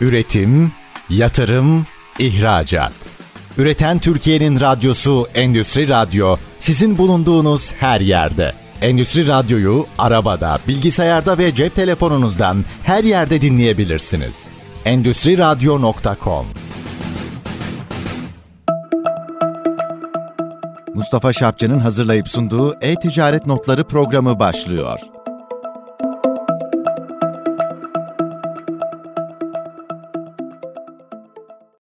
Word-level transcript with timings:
Üretim, 0.00 0.72
yatırım, 1.10 1.86
ihracat. 2.18 2.92
Üreten 3.58 3.98
Türkiye'nin 3.98 4.60
radyosu 4.60 5.28
Endüstri 5.34 5.88
Radyo 5.88 6.36
sizin 6.58 6.98
bulunduğunuz 6.98 7.72
her 7.72 8.00
yerde. 8.00 8.52
Endüstri 8.82 9.26
Radyo'yu 9.26 9.86
arabada, 9.98 10.58
bilgisayarda 10.68 11.38
ve 11.38 11.54
cep 11.54 11.74
telefonunuzdan 11.74 12.64
her 12.82 13.04
yerde 13.04 13.40
dinleyebilirsiniz. 13.40 14.48
Endüstri 14.84 15.38
Radyo.com 15.38 16.46
Mustafa 20.94 21.32
Şapçı'nın 21.32 21.78
hazırlayıp 21.78 22.28
sunduğu 22.28 22.76
E-Ticaret 22.80 23.46
Notları 23.46 23.84
programı 23.84 24.38
başlıyor. 24.38 25.00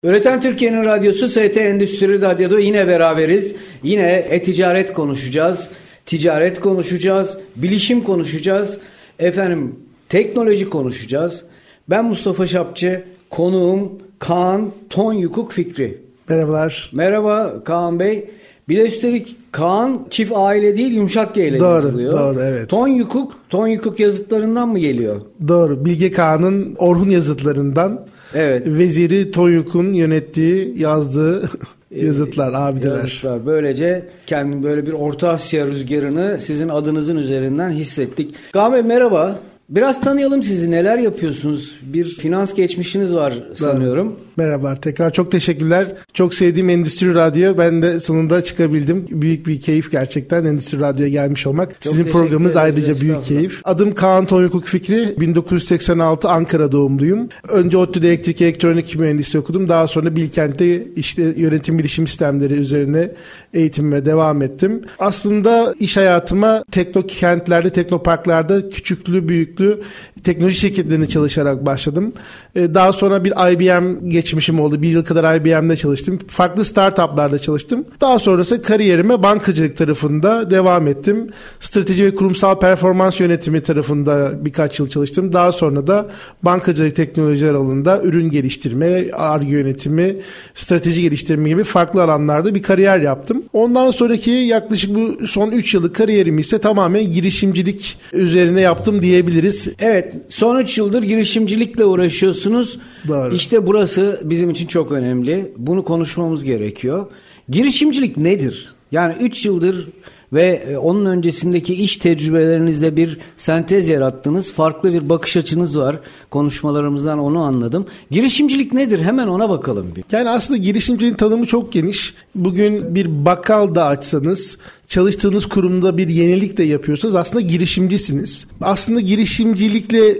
Üreten 0.06 0.40
Türkiye'nin 0.40 0.84
radyosu 0.84 1.28
ST 1.28 1.56
Endüstri 1.56 2.22
Radyo'da 2.22 2.60
yine 2.60 2.88
beraberiz. 2.88 3.54
Yine 3.82 4.12
e-ticaret 4.12 4.92
konuşacağız. 4.92 5.68
Ticaret 6.06 6.60
konuşacağız. 6.60 7.38
Bilişim 7.56 8.00
konuşacağız. 8.00 8.78
Efendim 9.18 9.74
teknoloji 10.08 10.68
konuşacağız. 10.68 11.44
Ben 11.90 12.04
Mustafa 12.04 12.46
Şapçı, 12.46 13.04
konuğum 13.30 13.92
Kaan 14.18 14.72
Tonyukuk 14.90 15.52
Fikri. 15.52 15.98
Merhabalar. 16.28 16.90
Merhaba 16.94 17.54
Kaan 17.64 18.00
Bey. 18.00 18.30
Bir 18.68 18.76
de 18.76 18.86
üstelik 18.86 19.36
Kaan 19.52 20.06
çift 20.10 20.32
aile 20.34 20.76
değil 20.76 20.92
yumuşak 20.92 21.34
G 21.34 21.48
ile 21.48 21.60
Doğru, 21.60 21.86
yazılıyor. 21.86 22.12
doğru, 22.18 22.40
evet. 22.40 22.68
Ton 22.68 22.88
Yukuk, 22.88 23.32
Ton 23.48 23.66
Yukuk 23.66 24.00
yazıtlarından 24.00 24.68
mı 24.68 24.78
geliyor? 24.78 25.20
Doğru. 25.48 25.84
Bilge 25.84 26.10
Kağan'ın 26.10 26.74
Orhun 26.78 27.10
yazıtlarından 27.10 28.06
Evet. 28.36 28.66
Veziri 28.66 29.30
Toyuk'un 29.30 29.92
yönettiği, 29.92 30.74
yazdığı 30.78 31.50
yazıtlar, 31.90 32.52
abideler. 32.54 32.96
Yazıklar. 32.96 33.46
Böylece 33.46 34.04
kendim 34.26 34.62
böyle 34.62 34.86
bir 34.86 34.92
Orta 34.92 35.28
Asya 35.28 35.66
rüzgarını 35.66 36.38
sizin 36.40 36.68
adınızın 36.68 37.16
üzerinden 37.16 37.70
hissettik. 37.70 38.34
Bey 38.54 38.82
merhaba. 38.82 39.38
Biraz 39.68 40.00
tanıyalım 40.00 40.42
sizi. 40.42 40.70
Neler 40.70 40.98
yapıyorsunuz? 40.98 41.78
Bir 41.82 42.04
finans 42.04 42.54
geçmişiniz 42.54 43.14
var 43.14 43.34
sanıyorum. 43.54 44.16
Merhabalar. 44.36 44.76
Tekrar 44.80 45.12
çok 45.12 45.32
teşekkürler. 45.32 45.94
Çok 46.14 46.34
sevdiğim 46.34 46.68
Endüstri 46.68 47.14
Radyo. 47.14 47.58
Ben 47.58 47.82
de 47.82 48.00
sonunda 48.00 48.42
çıkabildim. 48.42 49.06
Büyük 49.10 49.46
bir 49.46 49.60
keyif 49.60 49.92
gerçekten 49.92 50.44
Endüstri 50.44 50.80
Radyo'ya 50.80 51.10
gelmiş 51.10 51.46
olmak. 51.46 51.72
Sizin 51.80 51.96
teşekkür 51.96 52.12
programınız 52.12 52.56
ayrıca 52.56 53.00
büyük 53.00 53.24
keyif. 53.24 53.60
Adım 53.64 53.94
Kaan 53.94 54.26
Tonyukuk 54.26 54.64
Fikri. 54.64 55.20
1986 55.20 56.28
Ankara 56.28 56.72
doğumluyum. 56.72 57.28
Önce 57.48 57.76
ODTÜ'de 57.76 58.08
elektrik 58.08 58.42
elektronik 58.42 58.96
mühendisliği 58.96 59.42
okudum. 59.42 59.68
Daha 59.68 59.86
sonra 59.86 60.16
Bilkent'te 60.16 60.82
işte 60.96 61.22
yönetim 61.36 61.78
bilişim 61.78 62.06
sistemleri 62.06 62.54
üzerine 62.54 63.10
eğitimime 63.54 64.06
devam 64.06 64.42
ettim. 64.42 64.82
Aslında 64.98 65.74
iş 65.80 65.96
hayatıma 65.96 66.64
teknokentlerde, 66.70 67.70
teknoparklarda 67.70 68.70
küçüklü 68.70 69.28
büyüklü 69.28 69.80
teknoloji 70.26 70.56
şirketlerinde 70.58 71.06
çalışarak 71.06 71.66
başladım. 71.66 72.12
Ee, 72.56 72.74
Daha 72.74 72.92
sonra 72.92 73.24
bir 73.24 73.52
IBM 73.52 74.08
geçmişim 74.26 74.60
oldu. 74.60 74.82
Bir 74.82 74.88
yıl 74.88 75.04
kadar 75.04 75.36
IBM'de 75.36 75.76
çalıştım. 75.76 76.18
Farklı 76.28 76.64
startuplarda 76.64 77.38
çalıştım. 77.38 77.84
Daha 78.00 78.18
sonrası 78.18 78.62
kariyerime 78.62 79.22
bankacılık 79.22 79.76
tarafında 79.76 80.50
devam 80.50 80.86
ettim. 80.86 81.30
Strateji 81.60 82.04
ve 82.04 82.14
kurumsal 82.14 82.58
performans 82.58 83.20
yönetimi 83.20 83.60
tarafında 83.60 84.44
birkaç 84.44 84.80
yıl 84.80 84.88
çalıştım. 84.88 85.32
Daha 85.32 85.52
sonra 85.52 85.86
da 85.86 86.06
bankacılık 86.42 86.96
teknolojiler 86.96 87.54
alanında 87.54 88.02
ürün 88.02 88.30
geliştirme, 88.30 89.10
ARGE 89.12 89.50
yönetimi, 89.50 90.16
strateji 90.54 91.02
geliştirme 91.02 91.48
gibi 91.48 91.64
farklı 91.64 92.02
alanlarda 92.02 92.54
bir 92.54 92.62
kariyer 92.62 93.00
yaptım. 93.00 93.42
Ondan 93.52 93.90
sonraki 93.90 94.30
yaklaşık 94.30 94.94
bu 94.94 95.26
son 95.26 95.50
3 95.50 95.74
yıllık 95.74 95.94
kariyerimi 95.94 96.40
ise 96.40 96.58
tamamen 96.58 97.12
girişimcilik 97.12 97.98
üzerine 98.12 98.60
yaptım 98.60 99.02
diyebiliriz. 99.02 99.68
Evet, 99.78 100.12
son 100.28 100.60
3 100.60 100.78
yıldır 100.78 101.02
girişimcilikle 101.02 101.84
uğraşıyorsunuz. 101.84 102.78
Doğru. 103.08 103.34
İşte 103.34 103.66
burası 103.66 104.15
bizim 104.24 104.50
için 104.50 104.66
çok 104.66 104.92
önemli. 104.92 105.52
Bunu 105.56 105.84
konuşmamız 105.84 106.44
gerekiyor. 106.44 107.06
Girişimcilik 107.48 108.16
nedir? 108.16 108.74
Yani 108.92 109.14
3 109.20 109.46
yıldır 109.46 109.88
ve 110.32 110.42
e, 110.42 110.76
onun 110.76 111.04
öncesindeki 111.04 111.74
iş 111.74 111.96
tecrübelerinizde 111.96 112.96
bir 112.96 113.18
sentez 113.36 113.88
yarattınız. 113.88 114.52
Farklı 114.52 114.92
bir 114.92 115.08
bakış 115.08 115.36
açınız 115.36 115.78
var. 115.78 116.00
Konuşmalarımızdan 116.30 117.18
onu 117.18 117.42
anladım. 117.42 117.86
Girişimcilik 118.10 118.72
nedir? 118.72 118.98
Hemen 118.98 119.26
ona 119.26 119.50
bakalım 119.50 119.86
bir. 119.96 120.04
Yani 120.12 120.28
aslında 120.28 120.58
girişimcinin 120.58 121.14
tanımı 121.14 121.46
çok 121.46 121.72
geniş. 121.72 122.14
Bugün 122.34 122.94
bir 122.94 123.24
bakkal 123.24 123.74
da 123.74 123.84
açsanız, 123.84 124.58
çalıştığınız 124.86 125.46
kurumda 125.46 125.98
bir 125.98 126.08
yenilik 126.08 126.56
de 126.56 126.62
yapıyorsanız 126.62 127.14
aslında 127.14 127.40
girişimcisiniz. 127.40 128.46
Aslında 128.60 129.00
girişimcilikle 129.00 130.18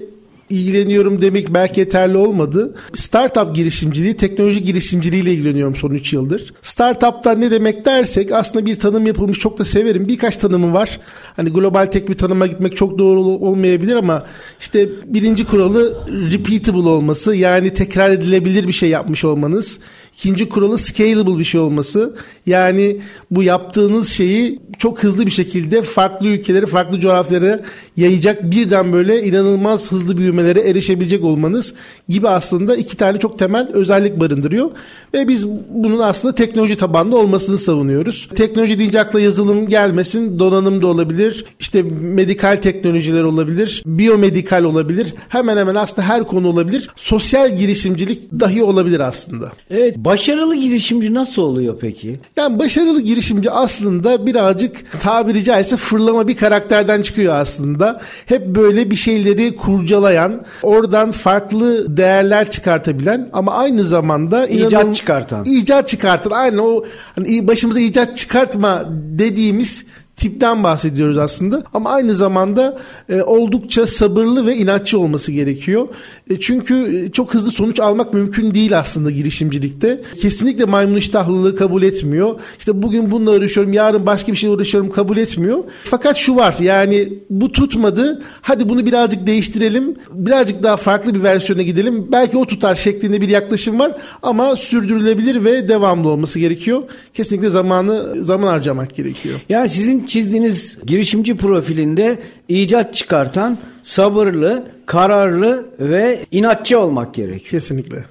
ilgileniyorum 0.50 1.20
demek 1.20 1.54
belki 1.54 1.80
yeterli 1.80 2.16
olmadı. 2.16 2.74
Startup 2.94 3.54
girişimciliği, 3.54 4.16
teknoloji 4.16 4.62
girişimciliğiyle 4.62 5.32
ilgileniyorum 5.32 5.76
son 5.76 5.90
3 5.90 6.12
yıldır. 6.12 6.54
Startup'ta 6.62 7.32
ne 7.32 7.50
demek 7.50 7.84
dersek 7.84 8.32
aslında 8.32 8.66
bir 8.66 8.76
tanım 8.78 9.06
yapılmış 9.06 9.38
çok 9.38 9.58
da 9.58 9.64
severim. 9.64 10.08
Birkaç 10.08 10.36
tanımı 10.36 10.72
var. 10.72 11.00
Hani 11.36 11.50
global 11.52 11.86
tek 11.86 12.08
bir 12.08 12.14
tanıma 12.14 12.46
gitmek 12.46 12.76
çok 12.76 12.98
doğru 12.98 13.20
ol- 13.20 13.40
olmayabilir 13.40 13.94
ama 13.96 14.26
işte 14.60 14.88
birinci 15.06 15.46
kuralı 15.46 15.96
repeatable 16.32 16.88
olması 16.88 17.34
yani 17.34 17.72
tekrar 17.74 18.10
edilebilir 18.10 18.68
bir 18.68 18.72
şey 18.72 18.88
yapmış 18.88 19.24
olmanız. 19.24 19.78
İkinci 20.16 20.48
kuralı 20.48 20.78
scalable 20.78 21.38
bir 21.38 21.44
şey 21.44 21.60
olması. 21.60 22.16
Yani 22.46 22.96
bu 23.30 23.42
yaptığınız 23.42 24.08
şeyi 24.08 24.60
çok 24.78 25.02
hızlı 25.02 25.26
bir 25.26 25.30
şekilde 25.30 25.82
farklı 25.82 26.26
ülkeleri, 26.26 26.66
farklı 26.66 27.00
coğrafyalara 27.00 27.60
yayacak 27.96 28.50
birden 28.50 28.92
böyle 28.92 29.22
inanılmaz 29.22 29.92
hızlı 29.92 30.16
büyümelere 30.16 30.60
erişebilecek 30.60 31.24
olmanız 31.24 31.74
gibi 32.08 32.28
aslında 32.28 32.76
iki 32.76 32.96
tane 32.96 33.18
çok 33.18 33.38
temel 33.38 33.68
özellik 33.72 34.20
barındırıyor. 34.20 34.70
Ve 35.14 35.28
biz 35.28 35.48
bunun 35.74 35.98
aslında 35.98 36.34
teknoloji 36.34 36.76
tabanlı 36.76 37.18
olmasını 37.18 37.58
savunuyoruz. 37.58 38.28
Teknoloji 38.34 38.78
deyince 38.78 39.00
akla 39.00 39.20
yazılım 39.20 39.68
gelmesin. 39.68 40.38
Donanım 40.38 40.82
da 40.82 40.86
olabilir. 40.86 41.44
işte 41.60 41.82
medikal 42.00 42.56
teknolojiler 42.56 43.22
olabilir. 43.22 43.82
Biyomedikal 43.86 44.64
olabilir. 44.64 45.14
Hemen 45.28 45.56
hemen 45.56 45.74
aslında 45.74 46.08
her 46.08 46.24
konu 46.24 46.48
olabilir. 46.48 46.90
Sosyal 46.96 47.56
girişimcilik 47.56 48.32
dahi 48.40 48.62
olabilir 48.62 49.00
aslında. 49.00 49.52
Evet, 49.70 50.05
başarılı 50.06 50.54
girişimci 50.56 51.14
nasıl 51.14 51.42
oluyor 51.42 51.76
peki? 51.80 52.20
Yani 52.36 52.58
başarılı 52.58 53.00
girişimci 53.00 53.50
aslında 53.50 54.26
birazcık 54.26 55.00
tabiri 55.00 55.44
caizse 55.44 55.76
fırlama 55.76 56.28
bir 56.28 56.36
karakterden 56.36 57.02
çıkıyor 57.02 57.34
aslında. 57.34 58.00
Hep 58.26 58.46
böyle 58.46 58.90
bir 58.90 58.96
şeyleri 58.96 59.56
kurcalayan, 59.56 60.44
oradan 60.62 61.10
farklı 61.10 61.96
değerler 61.96 62.50
çıkartabilen 62.50 63.28
ama 63.32 63.52
aynı 63.52 63.84
zamanda 63.84 64.46
İcat 64.46 64.72
inanılm- 64.72 64.92
çıkartan. 64.94 65.44
İcat 65.44 65.88
çıkartan. 65.88 66.30
Aynen 66.30 66.58
o 66.58 66.84
hani 67.14 67.46
başımıza 67.48 67.80
icat 67.80 68.16
çıkartma 68.16 68.84
dediğimiz 68.90 69.84
tipten 70.16 70.64
bahsediyoruz 70.64 71.18
aslında 71.18 71.62
ama 71.74 71.90
aynı 71.90 72.14
zamanda 72.14 72.78
e, 73.08 73.22
oldukça 73.22 73.86
sabırlı 73.86 74.46
ve 74.46 74.56
inatçı 74.56 74.98
olması 74.98 75.32
gerekiyor. 75.32 75.88
E, 76.30 76.40
çünkü 76.40 76.96
e, 76.96 77.12
çok 77.12 77.34
hızlı 77.34 77.50
sonuç 77.50 77.80
almak 77.80 78.14
mümkün 78.14 78.54
değil 78.54 78.78
aslında 78.78 79.10
girişimcilikte. 79.10 80.02
Kesinlikle 80.20 80.64
maymun 80.64 80.96
iştahlılığı 80.96 81.56
kabul 81.56 81.82
etmiyor. 81.82 82.40
İşte 82.58 82.82
bugün 82.82 83.10
bununla 83.10 83.30
uğraşıyorum, 83.30 83.72
yarın 83.72 84.06
başka 84.06 84.32
bir 84.32 84.36
şey 84.36 84.50
uğraşıyorum 84.50 84.90
kabul 84.90 85.16
etmiyor. 85.16 85.64
Fakat 85.84 86.16
şu 86.16 86.36
var 86.36 86.56
yani 86.60 87.12
bu 87.30 87.52
tutmadı. 87.52 88.22
Hadi 88.42 88.68
bunu 88.68 88.86
birazcık 88.86 89.26
değiştirelim. 89.26 89.96
Birazcık 90.12 90.62
daha 90.62 90.76
farklı 90.76 91.14
bir 91.14 91.22
versiyona 91.22 91.62
gidelim. 91.62 92.08
Belki 92.12 92.38
o 92.38 92.46
tutar 92.46 92.74
şeklinde 92.74 93.20
bir 93.20 93.28
yaklaşım 93.28 93.78
var 93.78 93.92
ama 94.22 94.56
sürdürülebilir 94.56 95.44
ve 95.44 95.68
devamlı 95.68 96.08
olması 96.08 96.38
gerekiyor. 96.38 96.82
Kesinlikle 97.14 97.50
zamanı 97.50 98.24
zaman 98.24 98.48
harcamak 98.48 98.96
gerekiyor. 98.96 99.40
Yani 99.48 99.68
sizin 99.68 100.05
çizdiğiniz 100.06 100.78
girişimci 100.86 101.36
profilinde 101.36 102.18
icat 102.48 102.94
çıkartan, 102.94 103.58
sabırlı, 103.82 104.68
kararlı 104.86 105.66
ve 105.80 106.18
inatçı 106.32 106.80
olmak 106.80 107.14
gerekiyor. 107.14 107.50
Kesinlikle. 107.50 108.04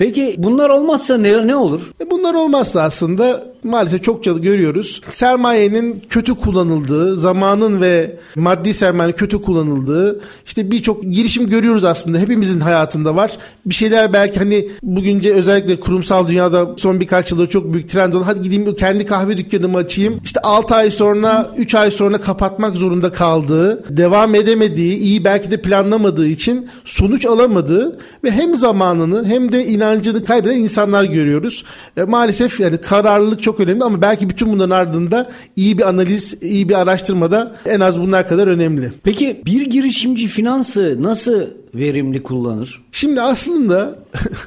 Peki 0.00 0.34
bunlar 0.38 0.70
olmazsa 0.70 1.18
ne, 1.18 1.46
ne 1.46 1.56
olur? 1.56 1.92
E 2.00 2.10
Bunlar 2.10 2.34
olmazsa 2.34 2.82
aslında 2.82 3.44
maalesef 3.64 4.02
çokça 4.02 4.32
görüyoruz. 4.32 5.00
Sermayenin 5.10 6.02
kötü 6.08 6.34
kullanıldığı, 6.34 7.16
zamanın 7.16 7.80
ve 7.80 8.16
maddi 8.36 8.74
sermayenin 8.74 9.16
kötü 9.16 9.42
kullanıldığı 9.42 10.20
işte 10.46 10.70
birçok 10.70 11.02
girişim 11.02 11.48
görüyoruz 11.48 11.84
aslında. 11.84 12.18
Hepimizin 12.18 12.60
hayatında 12.60 13.16
var. 13.16 13.38
Bir 13.66 13.74
şeyler 13.74 14.12
belki 14.12 14.38
hani 14.38 14.68
bugünce 14.82 15.32
özellikle 15.32 15.80
kurumsal 15.80 16.28
dünyada 16.28 16.68
son 16.76 17.00
birkaç 17.00 17.32
yılda 17.32 17.46
çok 17.46 17.72
büyük 17.72 17.90
trend 17.90 18.12
olan 18.12 18.24
hadi 18.24 18.40
gideyim 18.40 18.74
kendi 18.74 19.06
kahve 19.06 19.36
dükkanımı 19.36 19.78
açayım. 19.78 20.20
İşte 20.24 20.40
6 20.40 20.74
ay 20.74 20.90
sonra 20.90 21.50
3 21.56 21.74
ay 21.74 21.90
sonra 21.90 22.18
kapatmak 22.18 22.76
zorunda 22.76 23.12
kaldığı, 23.12 23.96
devam 23.96 24.34
edemediği, 24.34 24.98
iyi 24.98 25.24
belki 25.24 25.50
de 25.50 25.56
planlamadığı 25.56 26.26
için 26.26 26.68
sonuç 26.84 27.26
alamadığı 27.26 27.98
ve 28.24 28.30
hem 28.30 28.54
zamanını 28.54 29.24
hem 29.24 29.52
de 29.52 29.66
inancını 29.90 30.24
kaybeden 30.24 30.56
insanlar 30.56 31.04
görüyoruz. 31.04 31.64
E, 31.96 32.02
maalesef 32.02 32.60
yani 32.60 32.78
kararlılık 32.78 33.42
çok 33.42 33.60
önemli 33.60 33.84
ama 33.84 34.02
belki 34.02 34.28
bütün 34.28 34.52
bunların 34.52 34.76
ardında 34.76 35.30
iyi 35.56 35.78
bir 35.78 35.88
analiz, 35.88 36.42
iyi 36.42 36.68
bir 36.68 36.80
araştırmada 36.80 37.56
en 37.66 37.80
az 37.80 38.00
bunlar 38.00 38.28
kadar 38.28 38.46
önemli. 38.46 38.92
Peki 39.02 39.42
bir 39.46 39.66
girişimci 39.66 40.26
finansı 40.26 40.96
nasıl 41.00 41.42
verimli 41.74 42.22
kullanır? 42.22 42.82
Şimdi 42.92 43.22
aslında 43.22 43.98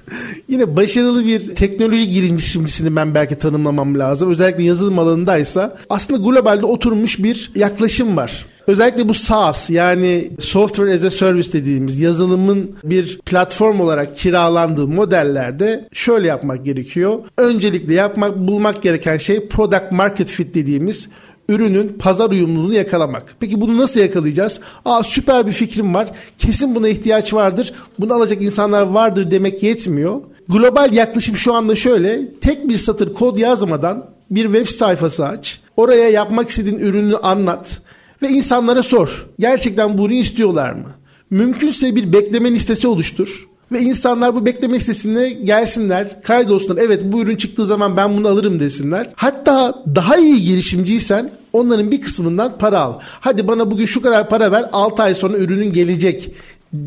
yine 0.47 0.75
başarılı 0.75 1.25
bir 1.25 1.55
teknoloji 1.55 2.09
girişimcisini 2.09 2.95
ben 2.95 3.15
belki 3.15 3.35
tanımlamam 3.35 3.99
lazım. 3.99 4.31
Özellikle 4.31 4.63
yazılım 4.63 4.99
alanındaysa 4.99 5.77
aslında 5.89 6.29
globalde 6.29 6.65
oturmuş 6.65 7.23
bir 7.23 7.51
yaklaşım 7.55 8.17
var. 8.17 8.45
Özellikle 8.67 9.09
bu 9.09 9.13
SaaS 9.13 9.69
yani 9.69 10.31
Software 10.39 10.93
as 10.93 11.03
a 11.03 11.09
Service 11.09 11.53
dediğimiz 11.53 11.99
yazılımın 11.99 12.71
bir 12.83 13.19
platform 13.25 13.79
olarak 13.79 14.15
kiralandığı 14.15 14.87
modellerde 14.87 15.89
şöyle 15.93 16.27
yapmak 16.27 16.65
gerekiyor. 16.65 17.19
Öncelikle 17.37 17.93
yapmak 17.93 18.37
bulmak 18.37 18.81
gereken 18.81 19.17
şey 19.17 19.47
product 19.47 19.91
market 19.91 20.27
fit 20.27 20.55
dediğimiz 20.55 21.09
ürünün 21.49 21.97
pazar 21.99 22.29
uyumluluğunu 22.29 22.73
yakalamak. 22.73 23.35
Peki 23.39 23.61
bunu 23.61 23.77
nasıl 23.77 23.99
yakalayacağız? 23.99 24.59
Aa 24.85 25.03
süper 25.03 25.47
bir 25.47 25.51
fikrim 25.51 25.93
var. 25.93 26.11
Kesin 26.37 26.75
buna 26.75 26.87
ihtiyaç 26.87 27.33
vardır. 27.33 27.73
Bunu 27.99 28.13
alacak 28.13 28.41
insanlar 28.41 28.81
vardır 28.81 29.31
demek 29.31 29.63
yetmiyor. 29.63 30.21
Global 30.49 30.93
yaklaşım 30.93 31.37
şu 31.37 31.53
anda 31.53 31.75
şöyle. 31.75 32.33
Tek 32.41 32.69
bir 32.69 32.77
satır 32.77 33.13
kod 33.13 33.37
yazmadan 33.37 34.05
bir 34.31 34.43
web 34.43 34.67
sayfası 34.67 35.25
aç. 35.25 35.61
Oraya 35.77 36.09
yapmak 36.09 36.49
istediğin 36.49 36.79
ürünü 36.79 37.15
anlat 37.15 37.81
ve 38.23 38.29
insanlara 38.29 38.83
sor. 38.83 39.27
Gerçekten 39.39 39.97
bunu 39.97 40.13
istiyorlar 40.13 40.73
mı? 40.73 40.87
Mümkünse 41.29 41.95
bir 41.95 42.13
bekleme 42.13 42.51
listesi 42.51 42.87
oluştur. 42.87 43.47
Ve 43.71 43.79
insanlar 43.79 44.35
bu 44.35 44.45
bekleme 44.45 44.75
listesine 44.75 45.29
gelsinler, 45.29 46.21
kaydolsunlar. 46.21 46.81
Evet 46.81 47.01
bu 47.03 47.21
ürün 47.21 47.35
çıktığı 47.35 47.65
zaman 47.65 47.97
ben 47.97 48.17
bunu 48.17 48.27
alırım 48.27 48.59
desinler. 48.59 49.09
Hatta 49.15 49.83
daha 49.95 50.17
iyi 50.17 50.43
girişimciysen 50.43 51.31
onların 51.53 51.91
bir 51.91 52.01
kısmından 52.01 52.57
para 52.57 52.79
al. 52.79 52.99
Hadi 53.01 53.47
bana 53.47 53.71
bugün 53.71 53.85
şu 53.85 54.01
kadar 54.01 54.29
para 54.29 54.51
ver 54.51 54.69
6 54.71 55.03
ay 55.03 55.15
sonra 55.15 55.37
ürünün 55.37 55.73
gelecek 55.73 56.31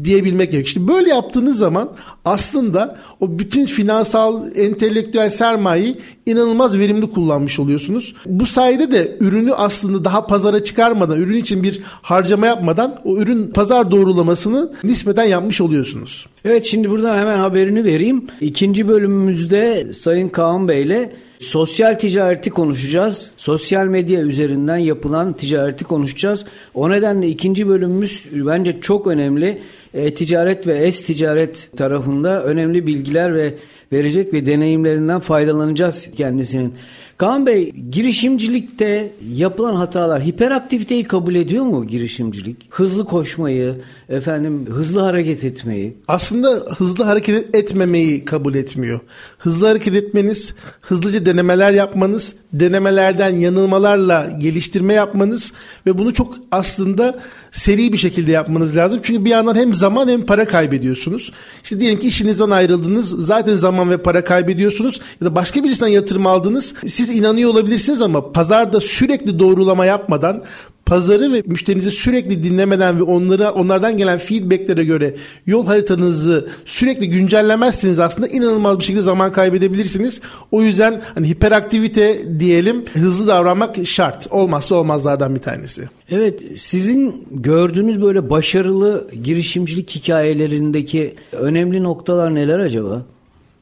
diyebilmek 0.04 0.52
gerekiyor. 0.52 0.64
İşte 0.64 0.88
böyle 0.88 1.10
yaptığınız 1.10 1.58
zaman 1.58 1.88
aslında 2.24 2.96
o 3.20 3.38
bütün 3.38 3.66
finansal, 3.66 4.56
entelektüel 4.56 5.30
sermayeyi 5.30 5.96
inanılmaz 6.26 6.78
verimli 6.78 7.10
kullanmış 7.10 7.58
oluyorsunuz. 7.58 8.14
Bu 8.26 8.46
sayede 8.46 8.90
de 8.90 9.16
ürünü 9.20 9.54
aslında 9.54 10.04
daha 10.04 10.26
pazara 10.26 10.62
çıkarmadan, 10.62 11.20
ürün 11.20 11.36
için 11.36 11.62
bir 11.62 11.80
harcama 12.02 12.46
yapmadan 12.46 13.00
o 13.04 13.16
ürün 13.16 13.46
pazar 13.46 13.90
doğrulamasını 13.90 14.72
nispeten 14.84 15.24
yapmış 15.24 15.60
oluyorsunuz. 15.60 16.26
Evet 16.44 16.64
şimdi 16.64 16.90
buradan 16.90 17.18
hemen 17.18 17.38
haberini 17.38 17.84
vereyim. 17.84 18.26
İkinci 18.40 18.88
bölümümüzde 18.88 19.86
Sayın 19.94 20.28
Kaan 20.28 20.68
Bey 20.68 20.82
ile 20.82 21.12
Sosyal 21.38 21.94
ticareti 21.94 22.50
konuşacağız. 22.50 23.30
Sosyal 23.36 23.86
medya 23.86 24.20
üzerinden 24.20 24.76
yapılan 24.76 25.32
ticareti 25.32 25.84
konuşacağız. 25.84 26.46
O 26.74 26.90
nedenle 26.90 27.28
ikinci 27.28 27.68
bölümümüz 27.68 28.24
bence 28.32 28.80
çok 28.80 29.06
önemli. 29.06 29.62
E, 29.94 30.14
ticaret 30.14 30.66
ve 30.66 30.78
es-ticaret 30.78 31.76
tarafında 31.76 32.44
önemli 32.44 32.86
bilgiler 32.86 33.34
ve 33.34 33.54
verecek 33.92 34.32
ve 34.32 34.46
deneyimlerinden 34.46 35.20
faydalanacağız 35.20 36.08
kendisinin. 36.16 36.74
Kaan 37.18 37.46
Bey 37.46 37.72
girişimcilikte 37.90 39.12
yapılan 39.34 39.74
hatalar 39.74 40.22
hiperaktiviteyi 40.22 41.04
kabul 41.04 41.34
ediyor 41.34 41.64
mu 41.64 41.86
girişimcilik? 41.86 42.56
Hızlı 42.70 43.04
koşmayı, 43.04 43.74
efendim 44.08 44.66
hızlı 44.70 45.00
hareket 45.00 45.44
etmeyi. 45.44 45.96
Aslında 46.08 46.48
hızlı 46.48 47.04
hareket 47.04 47.56
etmemeyi 47.56 48.24
kabul 48.24 48.54
etmiyor. 48.54 49.00
Hızlı 49.38 49.66
hareket 49.66 49.94
etmeniz, 49.94 50.54
hızlıca 50.80 51.26
denemeler 51.26 51.72
yapmanız, 51.72 52.34
denemelerden 52.52 53.30
yanılmalarla 53.36 54.30
geliştirme 54.38 54.94
yapmanız 54.94 55.52
ve 55.86 55.98
bunu 55.98 56.14
çok 56.14 56.34
aslında 56.50 57.18
seri 57.56 57.92
bir 57.92 57.98
şekilde 57.98 58.32
yapmanız 58.32 58.76
lazım. 58.76 59.00
Çünkü 59.02 59.24
bir 59.24 59.30
yandan 59.30 59.54
hem 59.54 59.74
zaman 59.74 60.08
hem 60.08 60.26
para 60.26 60.46
kaybediyorsunuz. 60.46 61.32
İşte 61.64 61.80
diyelim 61.80 61.98
ki 61.98 62.08
işinizden 62.08 62.50
ayrıldınız. 62.50 63.26
Zaten 63.26 63.56
zaman 63.56 63.90
ve 63.90 63.96
para 63.96 64.24
kaybediyorsunuz. 64.24 65.00
Ya 65.20 65.26
da 65.26 65.34
başka 65.34 65.64
birisinden 65.64 65.90
yatırım 65.90 66.26
aldınız. 66.26 66.74
Siz 66.86 67.18
inanıyor 67.18 67.50
olabilirsiniz 67.50 68.02
ama 68.02 68.32
pazarda 68.32 68.80
sürekli 68.80 69.38
doğrulama 69.38 69.86
yapmadan 69.86 70.42
pazarı 70.86 71.32
ve 71.32 71.42
müşterinizi 71.46 71.90
sürekli 71.90 72.42
dinlemeden 72.42 72.98
ve 72.98 73.02
onlara 73.02 73.52
onlardan 73.52 73.96
gelen 73.96 74.18
feedbacklere 74.18 74.84
göre 74.84 75.14
yol 75.46 75.66
haritanızı 75.66 76.48
sürekli 76.64 77.08
güncellemezseniz 77.08 78.00
aslında 78.00 78.28
inanılmaz 78.28 78.78
bir 78.78 78.84
şekilde 78.84 79.02
zaman 79.02 79.32
kaybedebilirsiniz. 79.32 80.20
O 80.50 80.62
yüzden 80.62 81.02
hani 81.14 81.28
hiperaktivite 81.28 82.22
diyelim 82.40 82.84
hızlı 82.92 83.26
davranmak 83.26 83.86
şart. 83.86 84.26
Olmazsa 84.30 84.74
olmazlardan 84.74 85.34
bir 85.34 85.40
tanesi. 85.40 85.88
Evet 86.10 86.40
sizin 86.56 87.26
gördüğünüz 87.30 88.02
böyle 88.02 88.30
başarılı 88.30 89.08
girişimcilik 89.22 89.90
hikayelerindeki 89.90 91.14
önemli 91.32 91.82
noktalar 91.82 92.34
neler 92.34 92.58
acaba? 92.58 93.06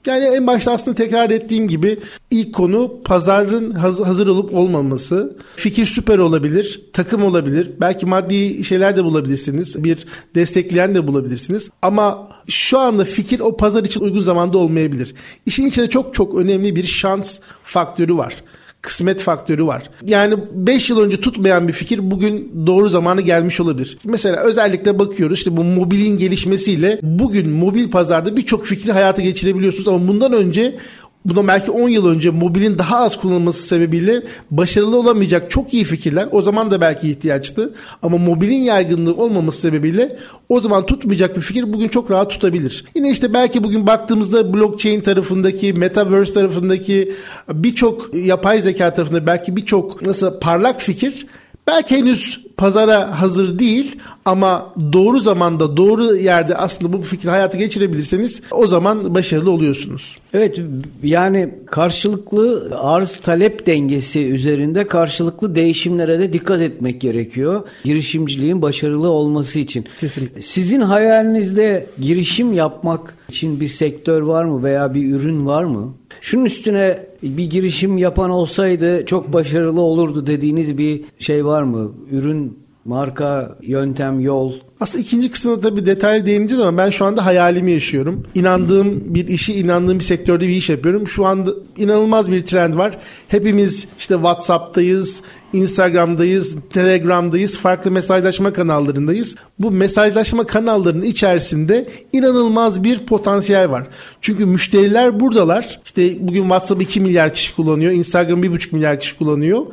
Yani 0.06 0.24
en 0.24 0.46
başta 0.46 0.72
aslında 0.72 0.94
tekrar 0.94 1.30
ettiğim 1.30 1.68
gibi 1.68 1.98
ilk 2.30 2.54
konu 2.54 3.00
pazarın 3.04 3.70
hazır 3.70 4.26
olup 4.26 4.54
olmaması. 4.54 5.36
Fikir 5.56 5.86
süper 5.86 6.18
olabilir, 6.18 6.80
takım 6.92 7.24
olabilir. 7.24 7.70
Belki 7.80 8.06
maddi 8.06 8.64
şeyler 8.64 8.96
de 8.96 9.04
bulabilirsiniz. 9.04 9.84
Bir 9.84 10.06
destekleyen 10.34 10.94
de 10.94 11.06
bulabilirsiniz. 11.06 11.70
Ama 11.82 12.28
şu 12.48 12.78
anda 12.78 13.04
fikir 13.04 13.40
o 13.40 13.56
pazar 13.56 13.84
için 13.84 14.00
uygun 14.00 14.20
zamanda 14.20 14.58
olmayabilir. 14.58 15.14
İşin 15.46 15.66
içinde 15.66 15.88
çok 15.88 16.14
çok 16.14 16.34
önemli 16.34 16.76
bir 16.76 16.84
şans 16.84 17.40
faktörü 17.62 18.16
var 18.16 18.34
kısmet 18.84 19.20
faktörü 19.20 19.66
var. 19.66 19.90
Yani 20.02 20.34
5 20.52 20.90
yıl 20.90 21.00
önce 21.00 21.20
tutmayan 21.20 21.68
bir 21.68 21.72
fikir 21.72 22.10
bugün 22.10 22.66
doğru 22.66 22.88
zamanı 22.88 23.20
gelmiş 23.20 23.60
olabilir. 23.60 23.98
Mesela 24.04 24.36
özellikle 24.40 24.98
bakıyoruz 24.98 25.38
işte 25.38 25.56
bu 25.56 25.64
mobilin 25.64 26.18
gelişmesiyle 26.18 26.98
bugün 27.02 27.50
mobil 27.50 27.90
pazarda 27.90 28.36
birçok 28.36 28.66
fikri 28.66 28.92
hayata 28.92 29.22
geçirebiliyorsunuz 29.22 29.88
ama 29.88 30.08
bundan 30.08 30.32
önce 30.32 30.76
Buna 31.24 31.48
belki 31.48 31.70
10 31.70 31.88
yıl 31.88 32.06
önce 32.06 32.30
mobilin 32.30 32.78
daha 32.78 33.04
az 33.04 33.20
kullanılması 33.20 33.62
sebebiyle 33.62 34.22
başarılı 34.50 34.96
olamayacak 34.96 35.50
çok 35.50 35.74
iyi 35.74 35.84
fikirler 35.84 36.28
o 36.32 36.42
zaman 36.42 36.70
da 36.70 36.80
belki 36.80 37.10
ihtiyaçtı. 37.10 37.74
Ama 38.02 38.18
mobilin 38.18 38.62
yaygınlığı 38.62 39.14
olmaması 39.14 39.60
sebebiyle 39.60 40.16
o 40.48 40.60
zaman 40.60 40.86
tutmayacak 40.86 41.36
bir 41.36 41.40
fikir 41.40 41.72
bugün 41.72 41.88
çok 41.88 42.10
rahat 42.10 42.30
tutabilir. 42.30 42.84
Yine 42.94 43.10
işte 43.10 43.34
belki 43.34 43.64
bugün 43.64 43.86
baktığımızda 43.86 44.54
blockchain 44.54 45.00
tarafındaki, 45.00 45.72
metaverse 45.72 46.34
tarafındaki 46.34 47.12
birçok 47.52 48.14
yapay 48.14 48.60
zeka 48.60 48.94
tarafında 48.94 49.26
belki 49.26 49.56
birçok 49.56 50.06
nasıl 50.06 50.40
parlak 50.40 50.80
fikir 50.80 51.26
belki 51.66 51.96
henüz 51.96 52.43
pazara 52.56 53.20
hazır 53.20 53.58
değil 53.58 53.96
ama 54.24 54.74
doğru 54.92 55.18
zamanda 55.18 55.76
doğru 55.76 56.16
yerde 56.16 56.56
aslında 56.56 56.92
bu 56.92 57.02
fikri 57.02 57.30
hayata 57.30 57.58
geçirebilirseniz 57.58 58.42
o 58.50 58.66
zaman 58.66 59.14
başarılı 59.14 59.50
oluyorsunuz. 59.50 60.18
Evet 60.32 60.60
yani 61.02 61.54
karşılıklı 61.66 62.72
arz 62.78 63.16
talep 63.16 63.66
dengesi 63.66 64.24
üzerinde 64.24 64.86
karşılıklı 64.86 65.54
değişimlere 65.54 66.18
de 66.18 66.32
dikkat 66.32 66.60
etmek 66.60 67.00
gerekiyor. 67.00 67.62
Girişimciliğin 67.84 68.62
başarılı 68.62 69.08
olması 69.08 69.58
için. 69.58 69.84
Kesinlikle. 70.00 70.40
Sizin 70.40 70.80
hayalinizde 70.80 71.86
girişim 72.00 72.52
yapmak 72.52 73.14
için 73.28 73.60
bir 73.60 73.68
sektör 73.68 74.22
var 74.22 74.44
mı 74.44 74.62
veya 74.62 74.94
bir 74.94 75.14
ürün 75.14 75.46
var 75.46 75.64
mı? 75.64 75.94
Şunun 76.20 76.44
üstüne 76.44 77.06
bir 77.24 77.50
girişim 77.50 77.98
yapan 77.98 78.30
olsaydı 78.30 79.06
çok 79.06 79.32
başarılı 79.32 79.80
olurdu 79.80 80.26
dediğiniz 80.26 80.78
bir 80.78 81.04
şey 81.18 81.44
var 81.46 81.62
mı? 81.62 81.92
Ürün 82.10 82.63
marka, 82.84 83.56
yöntem, 83.62 84.20
yol. 84.20 84.52
Aslında 84.80 85.02
ikinci 85.02 85.30
kısımda 85.30 85.60
tabii 85.60 85.86
detaylı 85.86 86.26
değineceğiz 86.26 86.64
ama 86.64 86.78
ben 86.78 86.90
şu 86.90 87.04
anda 87.04 87.26
hayalimi 87.26 87.72
yaşıyorum. 87.72 88.22
İnandığım 88.34 89.14
bir 89.14 89.28
işi, 89.28 89.54
inandığım 89.54 89.98
bir 89.98 90.04
sektörde 90.04 90.48
bir 90.48 90.54
iş 90.54 90.70
yapıyorum. 90.70 91.08
Şu 91.08 91.26
anda 91.26 91.50
inanılmaz 91.76 92.32
bir 92.32 92.44
trend 92.44 92.74
var. 92.74 92.98
Hepimiz 93.28 93.88
işte 93.98 94.14
WhatsApp'tayız, 94.14 95.22
Instagram'dayız, 95.52 96.56
Telegram'dayız, 96.70 97.58
farklı 97.58 97.90
mesajlaşma 97.90 98.52
kanallarındayız. 98.52 99.36
Bu 99.58 99.70
mesajlaşma 99.70 100.46
kanallarının 100.46 101.04
içerisinde 101.04 101.88
inanılmaz 102.12 102.84
bir 102.84 103.06
potansiyel 103.06 103.70
var. 103.70 103.86
Çünkü 104.20 104.46
müşteriler 104.46 105.20
buradalar. 105.20 105.80
İşte 105.84 106.28
bugün 106.28 106.42
WhatsApp 106.42 106.82
2 106.82 107.00
milyar 107.00 107.34
kişi 107.34 107.56
kullanıyor, 107.56 107.92
Instagram 107.92 108.44
1,5 108.44 108.74
milyar 108.74 109.00
kişi 109.00 109.18
kullanıyor. 109.18 109.66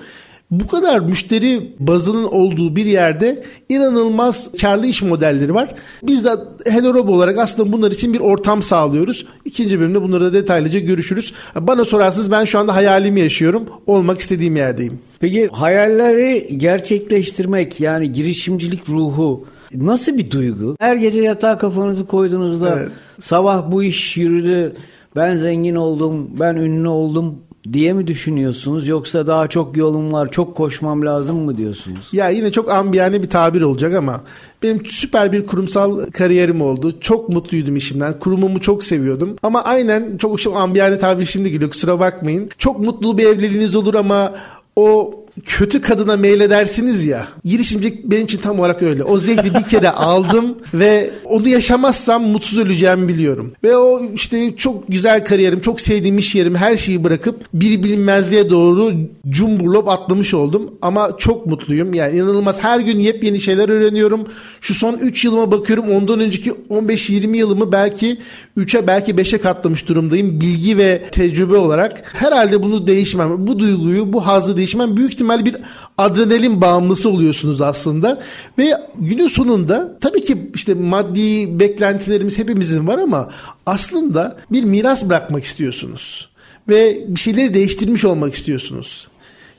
Bu 0.51 0.67
kadar 0.67 1.00
müşteri 1.00 1.74
bazının 1.79 2.24
olduğu 2.24 2.75
bir 2.75 2.86
yerde 2.86 3.43
inanılmaz 3.70 4.51
karlı 4.62 4.86
iş 4.86 5.01
modelleri 5.01 5.53
var. 5.53 5.74
Biz 6.03 6.25
de 6.25 6.29
Hello 6.65 6.93
Robo 6.93 7.12
olarak 7.12 7.38
aslında 7.38 7.74
bunlar 7.74 7.91
için 7.91 8.13
bir 8.13 8.20
ortam 8.20 8.62
sağlıyoruz. 8.62 9.25
İkinci 9.46 9.79
bölümde 9.79 10.01
bunları 10.01 10.24
da 10.24 10.34
detaylıca 10.34 10.79
görüşürüz. 10.79 11.34
Bana 11.55 11.86
sorarsanız 11.86 12.31
ben 12.31 12.46
şu 12.46 12.60
anda 12.60 12.75
hayalimi 12.75 13.20
yaşıyorum. 13.20 13.70
Olmak 13.88 14.20
istediğim 14.20 14.55
yerdeyim. 14.55 15.00
Peki 15.20 15.48
hayalleri 15.48 16.58
gerçekleştirmek 16.58 17.81
yani 17.81 18.13
girişimcilik 18.13 18.89
ruhu 18.89 19.46
nasıl 19.75 20.17
bir 20.17 20.31
duygu? 20.31 20.75
Her 20.79 20.96
gece 20.96 21.22
yatağa 21.22 21.58
kafanızı 21.58 22.05
koyduğunuzda 22.05 22.79
evet. 22.79 22.89
sabah 23.20 23.72
bu 23.72 23.84
iş 23.84 24.17
yürüdü, 24.17 24.74
ben 25.15 25.36
zengin 25.36 25.75
oldum, 25.75 26.29
ben 26.39 26.55
ünlü 26.55 26.88
oldum 26.88 27.36
diye 27.74 27.94
mi 27.94 28.08
düşünüyorsunuz 28.08 28.88
yoksa 28.88 29.27
daha 29.27 29.48
çok 29.48 29.77
yolum 29.77 30.13
var 30.13 30.32
çok 30.32 30.56
koşmam 30.56 31.06
lazım 31.06 31.38
mı 31.38 31.58
diyorsunuz? 31.58 32.10
Ya 32.13 32.30
yine 32.30 32.51
çok 32.51 32.72
ambiyane 32.72 33.24
bir 33.24 33.30
tabir 33.30 33.62
olacak 33.62 33.94
ama 33.94 34.22
benim 34.63 34.86
süper 34.86 35.32
bir 35.32 35.46
kurumsal 35.46 36.06
kariyerim 36.06 36.62
oldu. 36.62 37.00
Çok 37.01 37.30
mutluydum 37.30 37.75
işimden. 37.75 38.20
Kurumumu 38.20 38.62
çok 38.62 38.84
seviyordum. 38.84 39.36
Ama 39.44 39.63
aynen 39.63 40.18
çok 40.18 40.41
çok 40.41 40.58
ambiyane 40.58 40.98
tabir 40.98 41.25
şimdi 41.25 41.51
geliyor 41.51 41.72
kusura 41.72 42.00
bakmayın. 42.00 42.50
Çok 42.58 42.80
mutlu 42.80 43.18
bir 43.18 43.25
evliliğiniz 43.25 43.75
olur 43.75 43.94
ama 43.94 44.34
o 44.75 45.13
kötü 45.46 45.82
kadına 45.82 46.18
meyledersiniz 46.18 47.06
ya. 47.06 47.28
Girişimcilik 47.46 48.06
benim 48.06 48.26
için 48.26 48.42
tam 48.42 48.60
olarak 48.60 48.82
öyle. 48.82 49.04
O 49.04 49.20
zehri 49.20 49.54
bir 49.54 49.64
kere 49.64 49.90
aldım 49.92 50.58
ve 50.74 51.10
onu 51.26 51.48
yaşamazsam 51.48 52.24
mutsuz 52.24 52.60
öleceğimi 52.60 53.08
biliyorum. 53.08 53.54
Ve 53.64 53.78
o 53.78 54.02
işte 54.16 54.56
çok 54.56 54.88
güzel 54.88 55.26
kariyerim, 55.26 55.62
çok 55.62 55.82
sevdiğim 55.82 56.18
iş 56.18 56.36
yerim, 56.36 56.56
her 56.56 56.78
şeyi 56.78 57.04
bırakıp 57.04 57.46
bir 57.54 57.84
bilinmezliğe 57.84 58.50
doğru 58.50 58.94
cumburlop 59.30 59.90
atlamış 59.90 60.34
oldum. 60.34 60.74
Ama 60.82 61.18
çok 61.18 61.46
mutluyum. 61.46 61.94
Yani 61.94 62.18
inanılmaz 62.18 62.64
her 62.64 62.80
gün 62.80 63.00
yepyeni 63.00 63.40
şeyler 63.40 63.70
öğreniyorum. 63.70 64.28
Şu 64.62 64.74
son 64.74 64.98
3 64.98 65.26
yılıma 65.26 65.52
bakıyorum. 65.52 65.92
Ondan 65.92 66.20
önceki 66.20 66.52
15-20 66.52 67.38
yılımı 67.38 67.72
belki 67.72 68.18
3'e 68.58 68.88
belki 68.88 69.12
5'e 69.12 69.38
katlamış 69.38 69.88
durumdayım. 69.88 70.42
Bilgi 70.42 70.78
ve 70.78 71.04
tecrübe 71.12 71.58
olarak. 71.58 72.04
Herhalde 72.16 72.64
bunu 72.64 72.88
değişmem. 72.88 73.48
Bu 73.48 73.60
duyguyu, 73.60 74.14
bu 74.14 74.28
hazı 74.28 74.58
değişmem 74.58 74.98
büyük 74.98 75.21
ihtimal 75.22 75.46
bir 75.46 75.58
adrenalin 75.98 76.62
bağımlısı 76.62 77.10
oluyorsunuz 77.10 77.62
aslında. 77.62 78.22
Ve 78.58 78.74
günün 78.98 79.28
sonunda 79.28 79.98
tabii 80.01 80.22
ki 80.22 80.51
işte 80.56 80.74
maddi 80.74 81.60
beklentilerimiz 81.60 82.38
hepimizin 82.38 82.88
var 82.88 82.98
ama 82.98 83.30
aslında 83.66 84.38
bir 84.51 84.63
miras 84.63 85.06
bırakmak 85.10 85.44
istiyorsunuz. 85.44 86.30
Ve 86.70 87.04
bir 87.08 87.20
şeyleri 87.20 87.54
değiştirmiş 87.54 88.06
olmak 88.06 88.34
istiyorsunuz 88.34 89.08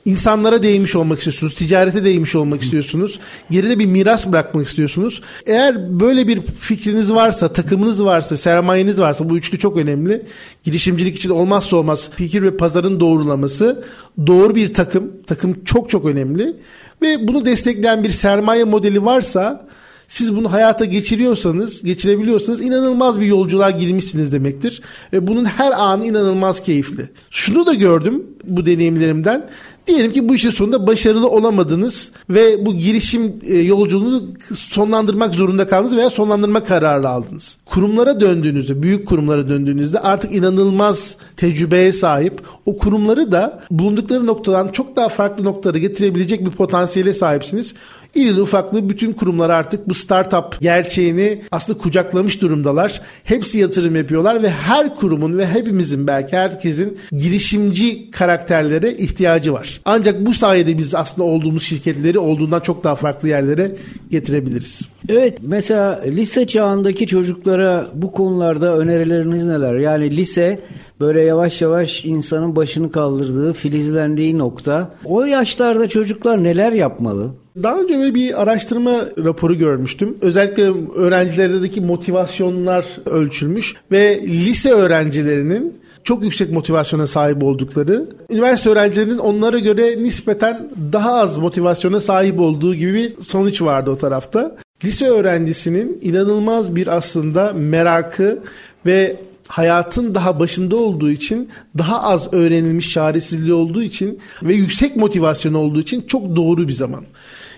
insanlara 0.05 0.63
değmiş 0.63 0.95
olmak 0.95 1.17
istiyorsunuz, 1.17 1.55
ticarete 1.55 2.05
değmiş 2.05 2.35
olmak 2.35 2.61
istiyorsunuz, 2.61 3.19
geride 3.51 3.79
bir 3.79 3.85
miras 3.85 4.27
bırakmak 4.27 4.67
istiyorsunuz. 4.67 5.21
Eğer 5.45 5.99
böyle 5.99 6.27
bir 6.27 6.41
fikriniz 6.41 7.13
varsa, 7.13 7.53
takımınız 7.53 8.03
varsa, 8.03 8.37
sermayeniz 8.37 8.99
varsa 8.99 9.29
bu 9.29 9.37
üçlü 9.37 9.59
çok 9.59 9.77
önemli. 9.77 10.25
Girişimcilik 10.63 11.15
için 11.15 11.29
olmazsa 11.29 11.77
olmaz 11.77 12.09
fikir 12.15 12.41
ve 12.41 12.57
pazarın 12.57 12.99
doğrulaması, 12.99 13.83
doğru 14.27 14.55
bir 14.55 14.73
takım, 14.73 15.11
takım 15.27 15.63
çok 15.63 15.89
çok 15.89 16.05
önemli 16.05 16.55
ve 17.01 17.27
bunu 17.27 17.45
destekleyen 17.45 18.03
bir 18.03 18.09
sermaye 18.09 18.63
modeli 18.63 19.05
varsa 19.05 19.67
siz 20.07 20.35
bunu 20.35 20.51
hayata 20.51 20.85
geçiriyorsanız, 20.85 21.83
geçirebiliyorsanız 21.83 22.61
inanılmaz 22.61 23.19
bir 23.19 23.25
yolculuğa 23.25 23.71
girmişsiniz 23.71 24.33
demektir. 24.33 24.81
Ve 25.13 25.27
bunun 25.27 25.45
her 25.45 25.71
anı 25.71 26.05
inanılmaz 26.05 26.63
keyifli. 26.63 27.09
Şunu 27.29 27.65
da 27.65 27.73
gördüm 27.73 28.23
bu 28.43 28.65
deneyimlerimden. 28.65 29.49
Diyelim 29.87 30.11
ki 30.11 30.29
bu 30.29 30.35
işin 30.35 30.49
sonunda 30.49 30.87
başarılı 30.87 31.29
olamadınız 31.29 32.11
ve 32.29 32.65
bu 32.65 32.75
girişim 32.75 33.33
e, 33.47 33.57
yolculuğunu 33.57 34.23
sonlandırmak 34.55 35.35
zorunda 35.35 35.67
kaldınız 35.67 35.97
veya 35.97 36.09
sonlandırma 36.09 36.63
kararı 36.63 37.09
aldınız. 37.09 37.57
Kurumlara 37.65 38.19
döndüğünüzde, 38.19 38.83
büyük 38.83 39.07
kurumlara 39.07 39.49
döndüğünüzde 39.49 39.99
artık 39.99 40.35
inanılmaz 40.35 41.15
tecrübeye 41.37 41.93
sahip 41.93 42.41
o 42.65 42.77
kurumları 42.77 43.31
da 43.31 43.63
bulundukları 43.71 44.27
noktadan 44.27 44.67
çok 44.67 44.95
daha 44.95 45.09
farklı 45.09 45.43
noktalara 45.43 45.77
getirebilecek 45.77 46.45
bir 46.45 46.51
potansiyele 46.51 47.13
sahipsiniz. 47.13 47.73
İrili 48.15 48.41
ufaklı 48.41 48.89
bütün 48.89 49.13
kurumlar 49.13 49.49
artık 49.49 49.89
bu 49.89 49.93
startup 49.93 50.61
gerçeğini 50.61 51.41
aslında 51.51 51.79
kucaklamış 51.79 52.41
durumdalar. 52.41 53.01
Hepsi 53.23 53.57
yatırım 53.57 53.95
yapıyorlar 53.95 54.43
ve 54.43 54.49
her 54.49 54.95
kurumun 54.95 55.37
ve 55.37 55.47
hepimizin 55.47 56.07
belki 56.07 56.37
herkesin 56.37 56.97
girişimci 57.11 58.11
karakterlere 58.11 58.93
ihtiyacı 58.93 59.53
var. 59.53 59.72
Ancak 59.85 60.25
bu 60.25 60.33
sayede 60.33 60.77
biz 60.77 60.95
aslında 60.95 61.27
olduğumuz 61.27 61.63
şirketleri 61.63 62.19
olduğundan 62.19 62.59
çok 62.59 62.83
daha 62.83 62.95
farklı 62.95 63.29
yerlere 63.29 63.71
getirebiliriz. 64.11 64.81
Evet 65.09 65.37
mesela 65.41 66.01
lise 66.05 66.47
çağındaki 66.47 67.07
çocuklara 67.07 67.87
bu 67.93 68.11
konularda 68.11 68.77
önerileriniz 68.77 69.45
neler? 69.45 69.75
Yani 69.75 70.17
lise 70.17 70.59
böyle 70.99 71.21
yavaş 71.21 71.61
yavaş 71.61 72.05
insanın 72.05 72.55
başını 72.55 72.91
kaldırdığı, 72.91 73.53
filizlendiği 73.53 74.37
nokta. 74.37 74.91
O 75.05 75.25
yaşlarda 75.25 75.87
çocuklar 75.87 76.43
neler 76.43 76.71
yapmalı? 76.71 77.31
Daha 77.63 77.79
önce 77.79 77.99
böyle 77.99 78.15
bir 78.15 78.41
araştırma 78.41 78.91
raporu 79.23 79.57
görmüştüm. 79.57 80.17
Özellikle 80.21 80.71
öğrencilerdeki 80.95 81.81
motivasyonlar 81.81 82.85
ölçülmüş 83.05 83.75
ve 83.91 84.21
lise 84.27 84.71
öğrencilerinin 84.71 85.73
çok 86.03 86.23
yüksek 86.23 86.51
motivasyona 86.51 87.07
sahip 87.07 87.43
oldukları, 87.43 88.05
üniversite 88.29 88.69
öğrencilerinin 88.69 89.17
onlara 89.17 89.59
göre 89.59 90.03
nispeten 90.03 90.69
daha 90.93 91.13
az 91.13 91.37
motivasyona 91.37 91.99
sahip 91.99 92.39
olduğu 92.39 92.75
gibi 92.75 92.93
bir 92.93 93.21
sonuç 93.21 93.61
vardı 93.61 93.91
o 93.91 93.97
tarafta. 93.97 94.55
Lise 94.83 95.07
öğrencisinin 95.07 95.99
inanılmaz 96.01 96.75
bir 96.75 96.87
aslında 96.87 97.53
merakı 97.53 98.39
ve 98.85 99.19
hayatın 99.47 100.15
daha 100.15 100.39
başında 100.39 100.75
olduğu 100.75 101.09
için 101.09 101.49
daha 101.77 102.03
az 102.03 102.33
öğrenilmiş 102.33 102.91
çaresizliği 102.91 103.53
olduğu 103.53 103.83
için 103.83 104.19
ve 104.43 104.53
yüksek 104.53 104.95
motivasyon 104.95 105.53
olduğu 105.53 105.79
için 105.79 106.01
çok 106.01 106.35
doğru 106.35 106.67
bir 106.67 106.73
zaman. 106.73 107.05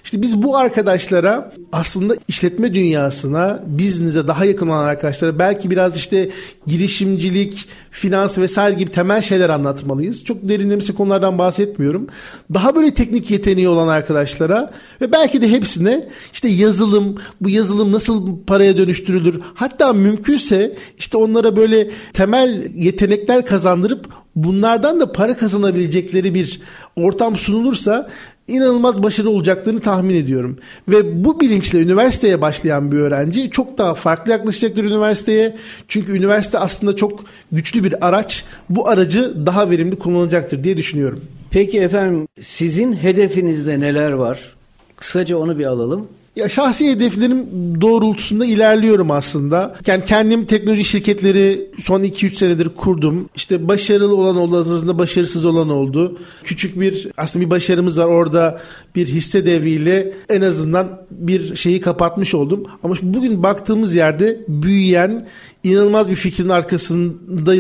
İşte 0.06 0.22
biz 0.22 0.44
bu 0.44 0.58
arkadaşlara 0.58 1.54
aslında 1.72 2.16
işletme 2.28 2.74
dünyasına, 2.74 3.60
biznise 3.68 4.28
daha 4.28 4.46
yakın 4.46 4.68
olan 4.68 4.84
arkadaşlara 4.84 5.40
belki 5.40 5.72
biraz 5.72 5.98
işte 5.98 6.30
girişimcilik, 6.68 7.68
finans 7.92 8.38
vesaire 8.38 8.76
gibi 8.76 8.92
temel 8.92 9.22
şeyler 9.22 9.50
anlatmalıyız. 9.50 10.24
Çok 10.24 10.50
derinlemesi 10.50 10.96
konulardan 10.96 11.40
bahsetmiyorum. 11.40 12.08
Daha 12.54 12.76
böyle 12.76 12.94
teknik 12.94 13.32
yeteneği 13.32 13.68
olan 13.68 13.88
arkadaşlara 13.88 14.74
ve 15.02 15.12
belki 15.12 15.42
de 15.42 15.52
hepsine 15.52 16.10
işte 16.34 16.48
yazılım, 16.48 17.16
bu 17.42 17.50
yazılım 17.50 17.92
nasıl 17.92 18.44
paraya 18.48 18.78
dönüştürülür? 18.78 19.42
Hatta 19.54 19.94
mümkünse 19.94 20.76
işte 20.98 21.18
onlara 21.18 21.56
böyle 21.56 21.90
temel 22.14 22.72
yetenekler 22.76 23.46
kazandırıp 23.46 24.10
bunlardan 24.36 25.00
da 25.00 25.12
para 25.12 25.38
kazanabilecekleri 25.38 26.34
bir 26.34 26.62
ortam 26.96 27.38
sunulursa 27.38 28.10
inanılmaz 28.48 29.04
başarılı 29.04 29.30
olacaklarını 29.30 29.80
tahmin 29.80 30.16
ediyorum. 30.16 30.58
Ve 30.88 31.26
bu 31.26 31.40
bilinçle 31.40 31.82
üniversiteye 31.82 32.42
başlayan 32.42 32.92
bir 32.92 32.98
öğrenci 32.98 33.50
çok 33.50 33.78
daha 33.78 33.96
farklı 33.96 34.32
yaklaşacaktır 34.32 34.84
üniversiteye. 34.84 35.56
Çünkü 35.88 36.18
üniversite 36.18 36.60
aslında 36.60 36.96
çok 36.96 37.26
güçlü 37.52 37.84
bir 37.84 38.08
araç. 38.08 38.46
Bu 38.70 38.90
aracı 38.90 39.46
daha 39.46 39.70
verimli 39.70 39.96
kullanacaktır 39.96 40.64
diye 40.64 40.78
düşünüyorum. 40.78 41.26
Peki 41.52 41.80
efendim 41.80 42.28
sizin 42.42 42.94
hedefinizde 42.94 43.80
neler 43.80 44.12
var? 44.12 44.56
Kısaca 44.96 45.38
onu 45.38 45.60
bir 45.60 45.66
alalım. 45.66 46.08
Ya 46.36 46.50
şahsi 46.50 46.92
hedeflerim 46.92 47.46
doğrultusunda 47.82 48.46
ilerliyorum 48.46 49.12
aslında. 49.12 49.76
Yani 49.88 50.04
kendim 50.04 50.46
teknoloji 50.46 50.84
şirketleri 50.84 51.68
son 51.82 52.04
2-3 52.04 52.36
senedir 52.36 52.70
kurdum. 52.70 53.30
İşte 53.36 53.68
başarılı 53.68 54.16
olan 54.16 54.36
oldu, 54.36 54.98
başarısız 54.98 55.46
olan 55.46 55.70
oldu. 55.70 56.18
Küçük 56.44 56.80
bir 56.80 57.08
aslında 57.18 57.46
bir 57.46 57.50
başarımız 57.50 58.00
var. 58.00 58.06
Orada 58.06 58.62
bir 58.96 59.08
hisse 59.08 59.46
devriyle 59.46 60.14
en 60.30 60.42
azından 60.42 61.02
bir 61.12 61.56
şeyi 61.56 61.82
kapatmış 61.82 62.34
oldum. 62.34 62.64
Ama 62.84 62.96
bugün 63.02 63.44
baktığımız 63.44 63.96
yerde 63.96 64.40
büyüyen 64.48 65.28
inanılmaz 65.64 66.10
bir 66.10 66.16
fikrin 66.16 66.50
arkasında 66.50 67.56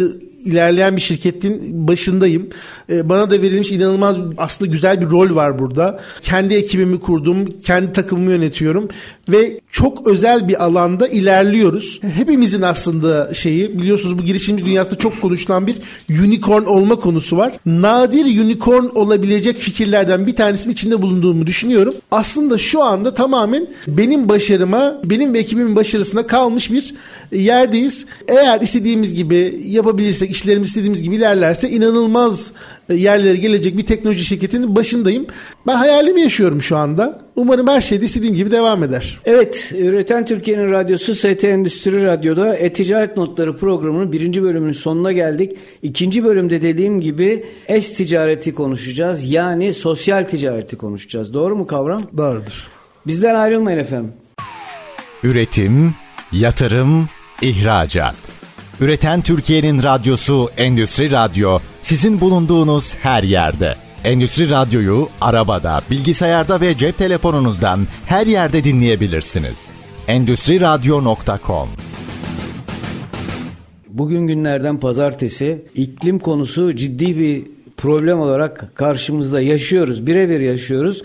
ilerleyen 0.45 0.95
bir 0.95 1.01
şirketin 1.01 1.87
başındayım. 1.87 2.49
E, 2.89 3.09
bana 3.09 3.31
da 3.31 3.41
verilmiş 3.41 3.71
inanılmaz 3.71 4.17
aslında 4.37 4.71
güzel 4.71 5.01
bir 5.01 5.09
rol 5.09 5.35
var 5.35 5.59
burada. 5.59 5.99
Kendi 6.21 6.53
ekibimi 6.53 6.99
kurdum, 6.99 7.45
kendi 7.45 7.91
takımımı 7.91 8.31
yönetiyorum 8.31 8.87
ve 9.29 9.59
çok 9.71 10.07
özel 10.07 10.47
bir 10.47 10.63
alanda 10.65 11.07
ilerliyoruz. 11.07 11.99
Hepimizin 12.01 12.61
aslında 12.61 13.33
şeyi 13.33 13.79
biliyorsunuz 13.79 14.19
bu 14.19 14.23
girişimci 14.23 14.65
dünyasında 14.65 14.95
çok 14.95 15.21
konuşulan 15.21 15.67
bir 15.67 15.77
unicorn 16.09 16.65
olma 16.65 16.95
konusu 16.95 17.37
var. 17.37 17.53
Nadir 17.65 18.41
unicorn 18.43 18.85
olabilecek 18.95 19.57
fikirlerden 19.57 20.27
bir 20.27 20.35
tanesinin 20.35 20.73
içinde 20.73 21.01
bulunduğumu 21.01 21.47
düşünüyorum. 21.47 21.93
Aslında 22.11 22.57
şu 22.57 22.83
anda 22.83 23.13
tamamen 23.13 23.67
benim 23.87 24.29
başarıma, 24.29 25.01
benim 25.03 25.33
ve 25.33 25.39
ekibimin 25.39 25.75
başarısına 25.75 26.27
kalmış 26.27 26.71
bir 26.71 26.93
yerdeyiz. 27.31 28.05
Eğer 28.27 28.61
istediğimiz 28.61 29.13
gibi 29.13 29.61
yapabilirsek, 29.65 30.31
işlerimiz 30.35 30.67
istediğimiz 30.67 31.03
gibi 31.03 31.15
ilerlerse 31.15 31.69
inanılmaz 31.69 32.51
yerlere 32.89 33.37
gelecek 33.37 33.77
bir 33.77 33.85
teknoloji 33.85 34.25
şirketinin 34.25 34.75
başındayım. 34.75 35.25
Ben 35.67 35.75
hayalimi 35.75 36.21
yaşıyorum 36.21 36.61
şu 36.61 36.77
anda. 36.77 37.21
Umarım 37.35 37.67
her 37.67 37.81
şey 37.81 38.01
de 38.01 38.05
istediğim 38.05 38.35
gibi 38.35 38.51
devam 38.51 38.83
eder. 38.83 39.19
Evet, 39.25 39.71
Üreten 39.77 40.25
Türkiye'nin 40.25 40.71
radyosu 40.71 41.15
ST 41.15 41.43
Endüstri 41.43 42.03
Radyo'da 42.03 42.55
E-Ticaret 42.55 43.17
Notları 43.17 43.57
programının 43.57 44.11
birinci 44.11 44.43
bölümünün 44.43 44.73
sonuna 44.73 45.11
geldik. 45.11 45.51
İkinci 45.81 46.23
bölümde 46.23 46.61
dediğim 46.61 47.01
gibi 47.01 47.45
es-ticareti 47.67 48.53
konuşacağız. 48.53 49.31
Yani 49.31 49.73
sosyal 49.73 50.23
ticareti 50.23 50.75
konuşacağız. 50.75 51.33
Doğru 51.33 51.55
mu 51.55 51.67
kavram? 51.67 52.01
Doğrudur. 52.17 52.67
Bizden 53.07 53.35
ayrılmayın 53.35 53.79
efendim. 53.79 54.13
Üretim, 55.23 55.93
yatırım, 56.31 57.07
ihracat. 57.41 58.15
Üreten 58.81 59.21
Türkiye'nin 59.21 59.83
radyosu 59.83 60.49
Endüstri 60.57 61.11
Radyo 61.11 61.59
sizin 61.81 62.21
bulunduğunuz 62.21 62.95
her 62.95 63.23
yerde. 63.23 63.75
Endüstri 64.03 64.49
Radyo'yu 64.49 65.09
arabada, 65.21 65.81
bilgisayarda 65.91 66.61
ve 66.61 66.77
cep 66.77 66.97
telefonunuzdan 66.97 67.79
her 68.05 68.27
yerde 68.27 68.63
dinleyebilirsiniz. 68.63 69.69
Endüstri 70.07 70.61
Radyo.com 70.61 71.69
Bugün 73.89 74.27
günlerden 74.27 74.79
pazartesi 74.79 75.65
iklim 75.75 76.19
konusu 76.19 76.75
ciddi 76.75 77.19
bir 77.19 77.43
problem 77.77 78.19
olarak 78.19 78.71
karşımızda 78.75 79.41
yaşıyoruz. 79.41 80.07
Birebir 80.07 80.39
yaşıyoruz. 80.39 81.03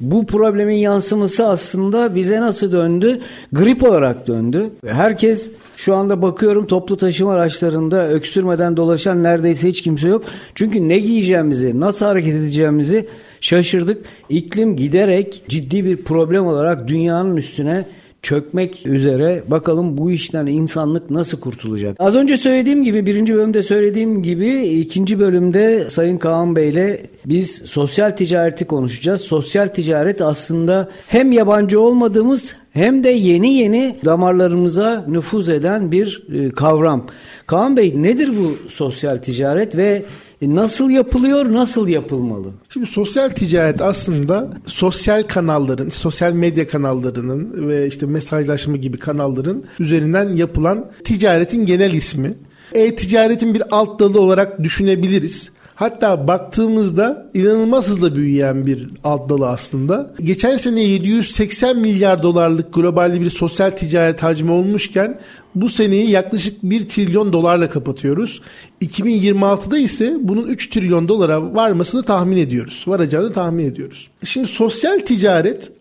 Bu 0.00 0.26
problemin 0.26 0.76
yansıması 0.76 1.48
aslında 1.48 2.14
bize 2.14 2.40
nasıl 2.40 2.72
döndü? 2.72 3.20
Grip 3.52 3.82
olarak 3.82 4.26
döndü. 4.26 4.70
Herkes 4.86 5.52
şu 5.76 5.94
anda 5.94 6.22
bakıyorum 6.22 6.66
toplu 6.66 6.96
taşıma 6.96 7.32
araçlarında 7.32 8.08
öksürmeden 8.08 8.76
dolaşan 8.76 9.22
neredeyse 9.22 9.68
hiç 9.68 9.82
kimse 9.82 10.08
yok. 10.08 10.24
Çünkü 10.54 10.88
ne 10.88 10.98
giyeceğimizi, 10.98 11.80
nasıl 11.80 12.06
hareket 12.06 12.34
edeceğimizi 12.34 13.06
şaşırdık. 13.40 14.06
İklim 14.28 14.76
giderek 14.76 15.42
ciddi 15.48 15.84
bir 15.84 15.96
problem 15.96 16.46
olarak 16.46 16.88
dünyanın 16.88 17.36
üstüne 17.36 17.86
çökmek 18.26 18.86
üzere. 18.86 19.42
Bakalım 19.48 19.98
bu 19.98 20.10
işten 20.10 20.46
insanlık 20.46 21.10
nasıl 21.10 21.40
kurtulacak? 21.40 21.96
Az 21.98 22.16
önce 22.16 22.36
söylediğim 22.36 22.84
gibi 22.84 23.06
birinci 23.06 23.34
bölümde 23.34 23.62
söylediğim 23.62 24.22
gibi 24.22 24.62
ikinci 24.62 25.18
bölümde 25.18 25.90
Sayın 25.90 26.18
Kaan 26.18 26.56
Bey 26.56 26.68
ile 26.68 27.06
biz 27.26 27.62
sosyal 27.64 28.10
ticareti 28.10 28.64
konuşacağız. 28.64 29.20
Sosyal 29.20 29.68
ticaret 29.68 30.20
aslında 30.20 30.88
hem 31.06 31.32
yabancı 31.32 31.80
olmadığımız 31.80 32.56
hem 32.70 33.04
de 33.04 33.08
yeni 33.08 33.54
yeni 33.54 33.96
damarlarımıza 34.04 35.04
nüfuz 35.08 35.48
eden 35.48 35.92
bir 35.92 36.26
e, 36.34 36.50
kavram. 36.50 37.06
Kaan 37.46 37.76
Bey 37.76 37.92
nedir 37.96 38.30
bu 38.38 38.68
sosyal 38.68 39.16
ticaret 39.16 39.76
ve 39.76 40.04
nasıl 40.42 40.90
yapılıyor, 40.90 41.52
nasıl 41.52 41.88
yapılmalı? 41.88 42.48
Şimdi 42.68 42.86
sosyal 42.86 43.28
ticaret 43.28 43.82
aslında 43.82 44.52
sosyal 44.66 45.22
kanalların, 45.22 45.88
sosyal 45.88 46.32
medya 46.32 46.66
kanallarının 46.66 47.68
ve 47.68 47.86
işte 47.86 48.06
mesajlaşma 48.06 48.76
gibi 48.76 48.98
kanalların 48.98 49.64
üzerinden 49.80 50.32
yapılan 50.32 50.86
ticaretin 51.04 51.66
genel 51.66 51.92
ismi. 51.92 52.34
E-ticaretin 52.74 53.54
bir 53.54 53.62
alt 53.70 54.00
dalı 54.00 54.20
olarak 54.20 54.62
düşünebiliriz. 54.62 55.50
Hatta 55.76 56.28
baktığımızda 56.28 57.30
inanılmaz 57.34 57.88
hızla 57.88 58.16
büyüyen 58.16 58.66
bir 58.66 58.88
alt 59.04 59.28
dalı 59.28 59.48
aslında. 59.48 60.14
Geçen 60.22 60.56
sene 60.56 60.82
780 60.82 61.78
milyar 61.78 62.22
dolarlık 62.22 62.74
globalde 62.74 63.20
bir 63.20 63.30
sosyal 63.30 63.70
ticaret 63.70 64.22
hacmi 64.22 64.50
olmuşken 64.50 65.18
bu 65.54 65.68
seneyi 65.68 66.10
yaklaşık 66.10 66.62
1 66.62 66.88
trilyon 66.88 67.32
dolarla 67.32 67.68
kapatıyoruz. 67.68 68.42
2026'da 68.82 69.78
ise 69.78 70.16
bunun 70.20 70.46
3 70.46 70.70
trilyon 70.70 71.08
dolara 71.08 71.54
varmasını 71.54 72.02
tahmin 72.02 72.36
ediyoruz. 72.36 72.84
Varacağını 72.86 73.32
tahmin 73.32 73.64
ediyoruz. 73.64 74.10
Şimdi 74.24 74.46
sosyal 74.46 74.98
ticaret 74.98 75.72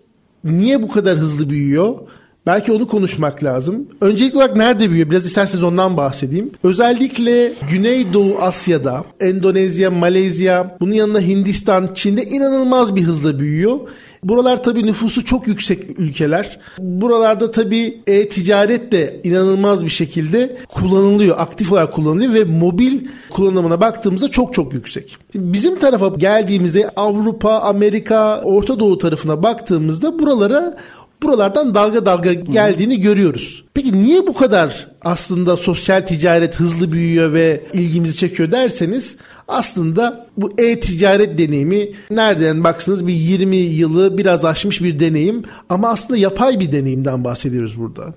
niye 0.44 0.84
bu 0.84 0.88
kadar 0.92 1.18
hızlı 1.18 1.50
büyüyor? 1.50 1.96
Belki 2.48 2.72
onu 2.72 2.88
konuşmak 2.88 3.44
lazım. 3.44 3.88
Öncelikli 4.02 4.38
olarak 4.38 4.56
nerede 4.56 4.90
büyüyor? 4.90 5.10
Biraz 5.10 5.26
isterseniz 5.26 5.64
ondan 5.64 5.98
bahsedeyim. 5.98 6.52
Özellikle 6.64 7.54
Güneydoğu 7.72 8.38
Asya'da, 8.42 9.04
Endonezya, 9.20 9.92
Malezya, 9.92 10.78
bunun 10.82 10.94
yanında 10.94 11.20
Hindistan, 11.20 11.90
Çin'de 11.94 12.24
inanılmaz 12.24 12.96
bir 12.96 13.02
hızla 13.02 13.40
büyüyor. 13.40 13.80
Buralar 14.24 14.64
tabii 14.64 14.86
nüfusu 14.86 15.26
çok 15.26 15.48
yüksek 15.48 16.00
ülkeler. 16.00 16.60
Buralarda 16.80 17.52
tabii 17.52 18.02
e-ticaret 18.08 18.92
de 18.92 19.22
inanılmaz 19.24 19.86
bir 19.86 19.90
şekilde 19.90 20.58
kullanılıyor. 20.70 21.36
Aktif 21.40 21.72
olarak 21.72 21.94
kullanılıyor 21.94 22.34
ve 22.34 22.44
mobil 22.44 23.00
kullanımına 23.30 23.82
baktığımızda 23.82 24.32
çok 24.32 24.54
çok 24.54 24.74
yüksek. 24.74 25.18
Şimdi 25.32 25.54
bizim 25.54 25.80
tarafa 25.80 26.08
geldiğimizde 26.08 26.90
Avrupa, 26.96 27.60
Amerika, 27.60 28.42
Orta 28.42 28.80
Doğu 28.80 28.98
tarafına 28.98 29.44
baktığımızda 29.44 30.20
buralara 30.20 30.78
buralardan 31.24 31.76
dalga 31.76 32.06
dalga 32.06 32.34
geldiğini 32.34 33.00
görüyoruz. 33.00 33.64
Peki 33.74 34.02
niye 34.02 34.28
bu 34.28 34.34
kadar 34.34 34.88
aslında 35.02 35.58
sosyal 35.58 36.02
ticaret 36.02 36.56
hızlı 36.56 36.92
büyüyor 36.92 37.34
ve 37.34 37.64
ilgimizi 37.74 38.18
çekiyor 38.18 38.52
derseniz 38.52 39.18
aslında 39.48 40.28
bu 40.38 40.54
e-ticaret 40.58 41.38
deneyimi 41.38 41.90
nereden 42.10 42.64
baksanız 42.64 43.08
bir 43.08 43.14
20 43.14 43.56
yılı 43.56 44.18
biraz 44.18 44.46
aşmış 44.46 44.82
bir 44.82 45.00
deneyim 45.00 45.44
ama 45.70 45.90
aslında 45.90 46.20
yapay 46.20 46.60
bir 46.60 46.72
deneyimden 46.72 47.24
bahsediyoruz 47.24 47.80
burada. 47.80 48.14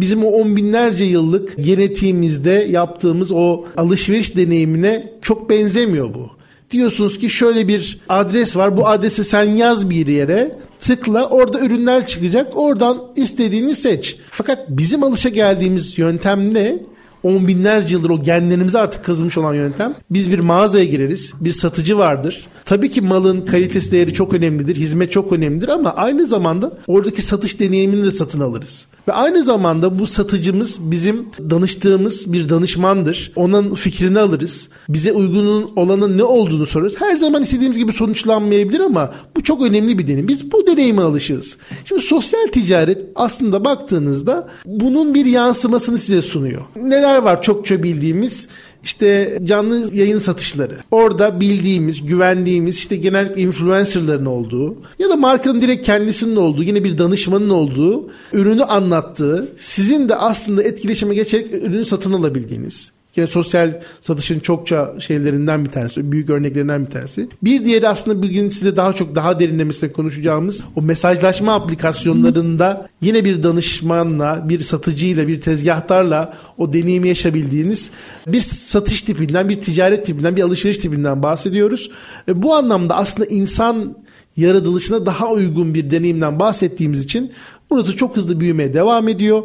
Bizim 0.00 0.24
o 0.24 0.28
on 0.28 0.56
binlerce 0.56 1.04
yıllık 1.04 1.64
genetiğimizde 1.64 2.66
yaptığımız 2.70 3.32
o 3.32 3.64
alışveriş 3.76 4.36
deneyimine 4.36 5.12
çok 5.22 5.50
benzemiyor 5.50 6.14
bu 6.14 6.42
diyorsunuz 6.72 7.18
ki 7.18 7.30
şöyle 7.30 7.68
bir 7.68 8.00
adres 8.08 8.56
var. 8.56 8.76
Bu 8.76 8.88
adresi 8.88 9.24
sen 9.24 9.44
yaz 9.44 9.90
bir 9.90 10.06
yere. 10.06 10.58
Tıkla 10.82 11.26
orada 11.26 11.60
ürünler 11.60 12.06
çıkacak. 12.06 12.52
Oradan 12.54 13.02
istediğini 13.16 13.74
seç. 13.74 14.16
Fakat 14.30 14.58
bizim 14.68 15.02
alışa 15.02 15.28
geldiğimiz 15.28 15.98
yöntem 15.98 16.54
ne? 16.54 16.76
on 17.22 17.48
binlerce 17.48 17.96
yıldır 17.96 18.10
o 18.10 18.22
genlerimize 18.22 18.78
artık 18.78 19.04
kazımış 19.04 19.38
olan 19.38 19.54
yöntem. 19.54 19.94
Biz 20.10 20.30
bir 20.30 20.38
mağazaya 20.38 20.84
gireriz. 20.84 21.32
Bir 21.40 21.52
satıcı 21.52 21.98
vardır. 21.98 22.46
Tabii 22.64 22.90
ki 22.90 23.00
malın 23.00 23.40
kalitesi 23.40 23.92
değeri 23.92 24.14
çok 24.14 24.34
önemlidir. 24.34 24.76
Hizmet 24.76 25.12
çok 25.12 25.32
önemlidir 25.32 25.68
ama 25.68 25.90
aynı 25.90 26.26
zamanda 26.26 26.72
oradaki 26.86 27.22
satış 27.22 27.60
deneyimini 27.60 28.04
de 28.04 28.12
satın 28.12 28.40
alırız. 28.40 28.86
Ve 29.08 29.12
aynı 29.12 29.42
zamanda 29.42 29.98
bu 29.98 30.06
satıcımız 30.06 30.90
bizim 30.90 31.26
danıştığımız 31.50 32.32
bir 32.32 32.48
danışmandır. 32.48 33.32
Onun 33.36 33.74
fikrini 33.74 34.18
alırız. 34.18 34.68
Bize 34.88 35.12
uygunun 35.12 35.70
olanın 35.76 36.18
ne 36.18 36.24
olduğunu 36.24 36.66
sorarız. 36.66 37.00
Her 37.00 37.16
zaman 37.16 37.42
istediğimiz 37.42 37.78
gibi 37.78 37.92
sonuçlanmayabilir 37.92 38.80
ama 38.80 39.14
bu 39.36 39.42
çok 39.42 39.62
önemli 39.62 39.98
bir 39.98 40.06
deneyim. 40.06 40.28
Biz 40.28 40.52
bu 40.52 40.66
deneyime 40.66 41.02
alışığız. 41.02 41.56
Şimdi 41.84 42.02
sosyal 42.02 42.46
ticaret 42.52 43.02
aslında 43.14 43.64
baktığınızda 43.64 44.48
bunun 44.66 45.14
bir 45.14 45.26
yansımasını 45.26 45.98
size 45.98 46.22
sunuyor. 46.22 46.62
Neler 46.76 47.18
var 47.18 47.42
çokça 47.42 47.82
bildiğimiz? 47.82 48.48
İşte 48.82 49.38
canlı 49.44 49.94
yayın 49.94 50.18
satışları. 50.18 50.76
Orada 50.90 51.40
bildiğimiz, 51.40 52.06
güvendiğimiz 52.06 52.76
işte 52.76 52.96
genellikle 52.96 53.42
influencerların 53.42 54.26
olduğu 54.26 54.76
ya 54.98 55.10
da 55.10 55.16
markanın 55.16 55.62
direkt 55.62 55.86
kendisinin 55.86 56.36
olduğu, 56.36 56.62
yine 56.62 56.84
bir 56.84 56.98
danışmanın 56.98 57.50
olduğu, 57.50 58.10
ürünü 58.32 58.64
anlattığı, 58.64 59.52
sizin 59.56 60.08
de 60.08 60.16
aslında 60.16 60.62
etkileşime 60.62 61.14
geçerek 61.14 61.54
ürünü 61.54 61.84
satın 61.84 62.12
alabildiğiniz 62.12 62.91
Yine 63.16 63.26
sosyal 63.26 63.80
satışın 64.00 64.40
çokça 64.40 64.94
şeylerinden 64.98 65.64
bir 65.64 65.70
tanesi, 65.70 66.12
büyük 66.12 66.30
örneklerinden 66.30 66.86
bir 66.86 66.90
tanesi. 66.90 67.28
Bir 67.42 67.64
diğeri 67.64 67.88
aslında 67.88 68.22
bugün 68.22 68.48
size 68.48 68.76
daha 68.76 68.92
çok 68.92 69.14
daha 69.14 69.40
derinlemesine 69.40 69.92
konuşacağımız 69.92 70.64
o 70.76 70.82
mesajlaşma 70.82 71.54
aplikasyonlarında 71.54 72.88
yine 73.00 73.24
bir 73.24 73.42
danışmanla, 73.42 74.48
bir 74.48 74.60
satıcıyla, 74.60 75.28
bir 75.28 75.40
tezgahtarla 75.40 76.34
o 76.58 76.72
deneyimi 76.72 77.08
yaşayabildiğiniz 77.08 77.90
bir 78.26 78.40
satış 78.40 79.02
tipinden, 79.02 79.48
bir 79.48 79.60
ticaret 79.60 80.06
tipinden, 80.06 80.36
bir 80.36 80.42
alışveriş 80.42 80.78
tipinden 80.78 81.22
bahsediyoruz. 81.22 81.90
E, 82.28 82.42
bu 82.42 82.54
anlamda 82.54 82.96
aslında 82.96 83.26
insan 83.26 83.96
yaratılışına 84.36 85.06
daha 85.06 85.30
uygun 85.30 85.74
bir 85.74 85.90
deneyimden 85.90 86.40
bahsettiğimiz 86.40 87.04
için 87.04 87.32
burası 87.70 87.96
çok 87.96 88.16
hızlı 88.16 88.40
büyümeye 88.40 88.74
devam 88.74 89.08
ediyor. 89.08 89.42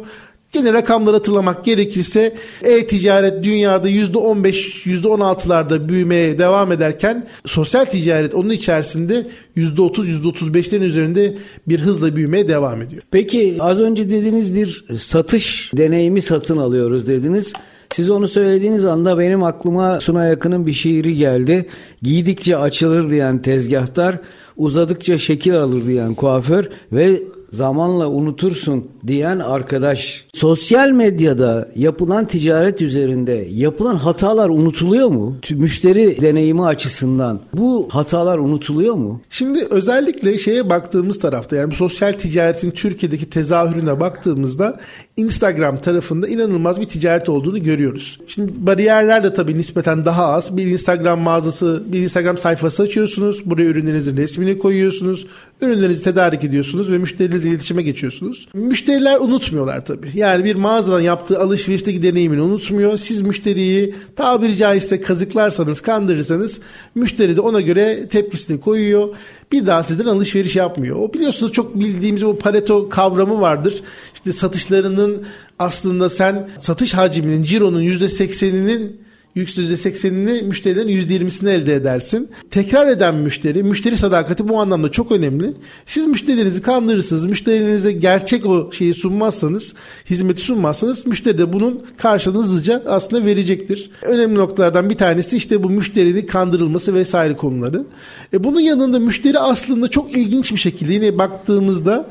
Gene 0.52 0.72
rakamları 0.72 1.16
hatırlamak 1.16 1.64
gerekirse 1.64 2.34
e-ticaret 2.64 3.44
dünyada 3.44 3.90
%15, 3.90 4.86
%16'larda 4.86 5.88
büyümeye 5.88 6.38
devam 6.38 6.72
ederken 6.72 7.26
sosyal 7.46 7.84
ticaret 7.84 8.34
onun 8.34 8.50
içerisinde 8.50 9.26
%30, 9.56 10.22
%35'lerin 10.22 10.84
üzerinde 10.84 11.36
bir 11.68 11.80
hızla 11.80 12.16
büyümeye 12.16 12.48
devam 12.48 12.82
ediyor. 12.82 13.02
Peki 13.10 13.56
az 13.60 13.80
önce 13.80 14.04
dediğiniz 14.10 14.54
bir 14.54 14.84
satış 14.96 15.70
deneyimi 15.76 16.22
satın 16.22 16.56
alıyoruz 16.56 17.06
dediniz. 17.06 17.52
Siz 17.92 18.10
onu 18.10 18.28
söylediğiniz 18.28 18.84
anda 18.84 19.18
benim 19.18 19.42
aklıma 19.42 20.00
Suna 20.00 20.24
Yakın'ın 20.24 20.66
bir 20.66 20.72
şiiri 20.72 21.14
geldi. 21.14 21.66
Giydikçe 22.02 22.56
açılır 22.56 23.10
diyen 23.10 23.38
tezgahtar, 23.42 24.18
uzadıkça 24.56 25.18
şekil 25.18 25.58
alır 25.58 25.86
diyen 25.86 26.14
kuaför 26.14 26.64
ve 26.92 27.22
zamanla 27.52 28.08
unutursun 28.08 28.88
diyen 29.06 29.38
arkadaş. 29.38 30.24
Sosyal 30.34 30.90
medyada 30.90 31.68
yapılan 31.76 32.24
ticaret 32.24 32.82
üzerinde 32.82 33.46
yapılan 33.50 33.96
hatalar 33.96 34.48
unutuluyor 34.48 35.08
mu? 35.08 35.36
Müşteri 35.50 36.20
deneyimi 36.20 36.64
açısından 36.64 37.40
bu 37.54 37.88
hatalar 37.90 38.38
unutuluyor 38.38 38.94
mu? 38.94 39.20
Şimdi 39.30 39.66
özellikle 39.70 40.38
şeye 40.38 40.70
baktığımız 40.70 41.18
tarafta 41.18 41.56
yani 41.56 41.74
sosyal 41.74 42.12
ticaretin 42.12 42.70
Türkiye'deki 42.70 43.30
tezahürüne 43.30 44.00
baktığımızda 44.00 44.80
Instagram 45.16 45.80
tarafında 45.80 46.28
inanılmaz 46.28 46.80
bir 46.80 46.88
ticaret 46.88 47.28
olduğunu 47.28 47.62
görüyoruz. 47.62 48.18
Şimdi 48.26 48.52
bariyerler 48.56 49.24
de 49.24 49.34
tabii 49.34 49.58
nispeten 49.58 50.04
daha 50.04 50.26
az. 50.26 50.56
Bir 50.56 50.66
Instagram 50.66 51.20
mağazası, 51.20 51.82
bir 51.86 51.98
Instagram 51.98 52.38
sayfası 52.38 52.82
açıyorsunuz. 52.82 53.42
Buraya 53.44 53.64
ürünlerinizin 53.64 54.16
resmini 54.16 54.58
koyuyorsunuz. 54.58 55.26
Ürünlerinizi 55.60 56.04
tedarik 56.04 56.44
ediyorsunuz 56.44 56.90
ve 56.90 56.98
müşterilerinizle 57.38 57.48
iletişime 57.48 57.82
geçiyorsunuz. 57.82 58.48
Müşteriler 58.54 59.20
unutmuyorlar 59.20 59.84
tabii. 59.84 60.10
Yani 60.14 60.44
bir 60.44 60.56
mağazadan 60.56 61.00
yaptığı 61.00 61.38
alışverişteki 61.38 62.02
deneyimini 62.02 62.40
unutmuyor. 62.40 62.98
Siz 62.98 63.22
müşteriyi 63.22 63.94
tabiri 64.16 64.56
caizse 64.56 65.00
kazıklarsanız, 65.00 65.80
kandırırsanız 65.80 66.60
müşteri 66.94 67.36
de 67.36 67.40
ona 67.40 67.60
göre 67.60 68.08
tepkisini 68.08 68.60
koyuyor. 68.60 69.08
Bir 69.52 69.66
daha 69.66 69.82
sizden 69.82 70.06
alışveriş 70.06 70.56
yapmıyor. 70.56 70.96
O 70.96 71.12
biliyorsunuz 71.14 71.52
çok 71.52 71.80
bildiğimiz 71.80 72.22
o 72.22 72.38
Pareto 72.38 72.88
kavramı 72.88 73.40
vardır. 73.40 73.82
İşte 74.14 74.32
satışlarının 74.32 75.22
aslında 75.58 76.10
sen 76.10 76.48
satış 76.58 76.94
hacminin, 76.94 77.44
cironun 77.44 77.82
%80'inin 77.82 79.07
%80'ini 79.36 80.42
müşterilerin 80.42 80.88
%20'sini 80.88 81.50
elde 81.50 81.74
edersin. 81.74 82.28
Tekrar 82.50 82.86
eden 82.86 83.14
müşteri, 83.14 83.62
müşteri 83.62 83.96
sadakati 83.96 84.48
bu 84.48 84.60
anlamda 84.60 84.90
çok 84.90 85.12
önemli. 85.12 85.52
Siz 85.86 86.06
müşterilerinizi 86.06 86.62
kandırırsınız, 86.62 87.26
müşterilerinize 87.26 87.92
gerçek 87.92 88.46
o 88.46 88.72
şeyi 88.72 88.94
sunmazsanız, 88.94 89.74
hizmeti 90.10 90.40
sunmazsanız 90.40 91.06
müşteri 91.06 91.38
de 91.38 91.52
bunun 91.52 91.82
karşılığını 91.96 92.42
hızlıca 92.42 92.82
aslında 92.86 93.24
verecektir. 93.24 93.90
Önemli 94.02 94.34
noktalardan 94.34 94.90
bir 94.90 94.94
tanesi 94.94 95.36
işte 95.36 95.62
bu 95.62 95.70
müşterinin 95.70 96.26
kandırılması 96.26 96.94
vesaire 96.94 97.36
konuları. 97.36 97.84
E 98.32 98.44
bunun 98.44 98.60
yanında 98.60 98.98
müşteri 98.98 99.38
aslında 99.38 99.88
çok 99.88 100.16
ilginç 100.16 100.52
bir 100.52 100.58
şekilde 100.58 100.92
yine 100.92 101.18
baktığımızda 101.18 102.06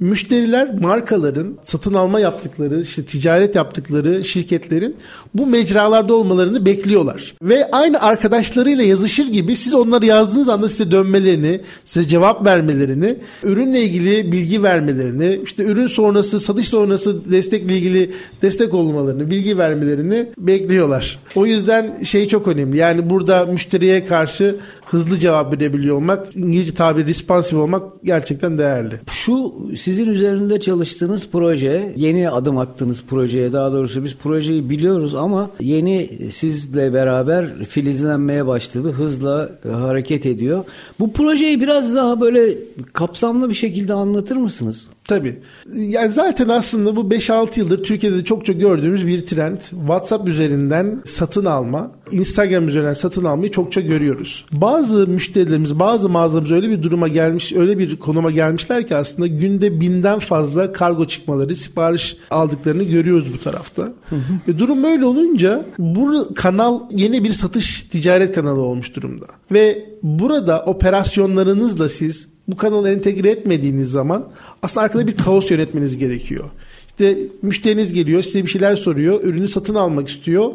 müşteriler 0.00 0.80
markaların 0.80 1.58
satın 1.64 1.94
alma 1.94 2.20
yaptıkları, 2.20 2.80
işte 2.80 3.04
ticaret 3.04 3.54
yaptıkları 3.54 4.24
şirketlerin 4.24 4.96
bu 5.34 5.46
mecralarda 5.46 6.14
olmalarını 6.14 6.66
bekliyorlar. 6.66 7.34
Ve 7.42 7.70
aynı 7.72 8.02
arkadaşlarıyla 8.02 8.84
yazışır 8.84 9.26
gibi 9.26 9.56
siz 9.56 9.74
onları 9.74 10.06
yazdığınız 10.06 10.48
anda 10.48 10.68
size 10.68 10.90
dönmelerini, 10.90 11.60
size 11.84 12.08
cevap 12.08 12.46
vermelerini, 12.46 13.16
ürünle 13.42 13.80
ilgili 13.80 14.32
bilgi 14.32 14.62
vermelerini, 14.62 15.40
işte 15.44 15.64
ürün 15.64 15.86
sonrası, 15.86 16.40
satış 16.40 16.68
sonrası 16.68 17.30
destekle 17.30 17.76
ilgili 17.76 18.10
destek 18.42 18.74
olmalarını, 18.74 19.30
bilgi 19.30 19.58
vermelerini 19.58 20.26
bekliyorlar. 20.38 21.18
O 21.34 21.46
yüzden 21.46 22.02
şey 22.02 22.28
çok 22.28 22.48
önemli. 22.48 22.76
Yani 22.76 23.10
burada 23.10 23.44
müşteriye 23.44 24.04
karşı 24.04 24.56
hızlı 24.86 25.18
cevap 25.18 25.54
verebiliyor 25.54 25.96
olmak, 25.96 26.36
İngilizce 26.36 26.74
tabiri 26.74 27.08
responsive 27.08 27.60
olmak 27.60 27.82
gerçekten 28.04 28.58
değerli. 28.58 28.94
Şu 29.10 29.52
sizin 29.82 30.06
üzerinde 30.06 30.60
çalıştığınız 30.60 31.28
proje, 31.32 31.92
yeni 31.96 32.30
adım 32.30 32.58
attığınız 32.58 33.02
projeye 33.02 33.52
daha 33.52 33.72
doğrusu 33.72 34.04
biz 34.04 34.16
projeyi 34.16 34.70
biliyoruz 34.70 35.14
ama 35.14 35.50
yeni 35.60 36.10
sizle 36.32 36.92
beraber 36.92 37.64
filizlenmeye 37.64 38.46
başladı. 38.46 38.92
Hızla 38.92 39.50
hareket 39.72 40.26
ediyor. 40.26 40.64
Bu 41.00 41.12
projeyi 41.12 41.60
biraz 41.60 41.94
daha 41.94 42.20
böyle 42.20 42.58
kapsamlı 42.92 43.48
bir 43.48 43.54
şekilde 43.54 43.94
anlatır 43.94 44.36
mısınız? 44.36 44.88
Tabii. 45.08 45.38
Yani 45.74 46.12
zaten 46.12 46.48
aslında 46.48 46.96
bu 46.96 47.00
5-6 47.00 47.58
yıldır 47.58 47.84
Türkiye'de 47.84 48.24
çok 48.24 48.44
çok 48.44 48.60
gördüğümüz 48.60 49.06
bir 49.06 49.26
trend. 49.26 49.60
WhatsApp 49.60 50.28
üzerinden 50.28 51.02
satın 51.04 51.44
alma, 51.44 51.90
Instagram 52.12 52.68
üzerinden 52.68 52.92
satın 52.92 53.24
almayı 53.24 53.50
çokça 53.50 53.80
görüyoruz. 53.80 54.44
Bazı 54.52 55.06
müşterilerimiz, 55.06 55.78
bazı 55.78 56.08
mağazalarımız 56.08 56.50
öyle 56.50 56.70
bir 56.70 56.82
duruma 56.82 57.08
gelmiş, 57.08 57.52
öyle 57.52 57.78
bir 57.78 57.96
konuma 57.96 58.30
gelmişler 58.30 58.86
ki 58.86 58.96
aslında 58.96 59.26
günde 59.26 59.80
binden 59.80 60.18
fazla 60.18 60.72
kargo 60.72 61.06
çıkmaları, 61.06 61.56
sipariş 61.56 62.16
aldıklarını 62.30 62.82
görüyoruz 62.82 63.32
bu 63.34 63.38
tarafta. 63.38 63.82
Hı 63.82 64.16
hı. 64.16 64.50
E 64.52 64.58
durum 64.58 64.82
böyle 64.82 65.04
olunca 65.04 65.64
bu 65.78 66.28
kanal 66.34 66.80
yeni 66.90 67.24
bir 67.24 67.32
satış 67.32 67.82
ticaret 67.82 68.34
kanalı 68.34 68.60
olmuş 68.60 68.94
durumda. 68.96 69.26
Ve 69.52 69.84
burada 70.02 70.64
operasyonlarınızla 70.64 71.88
siz 71.88 72.28
bu 72.52 72.56
kanalı 72.56 72.90
entegre 72.90 73.30
etmediğiniz 73.30 73.90
zaman 73.90 74.28
aslında 74.62 74.86
arkada 74.86 75.06
bir 75.06 75.16
kaos 75.16 75.50
yönetmeniz 75.50 75.98
gerekiyor. 75.98 76.44
İşte 76.88 77.18
müşteriniz 77.42 77.92
geliyor 77.92 78.22
size 78.22 78.42
bir 78.42 78.50
şeyler 78.50 78.76
soruyor. 78.76 79.22
Ürünü 79.22 79.48
satın 79.48 79.74
almak 79.74 80.08
istiyor. 80.08 80.50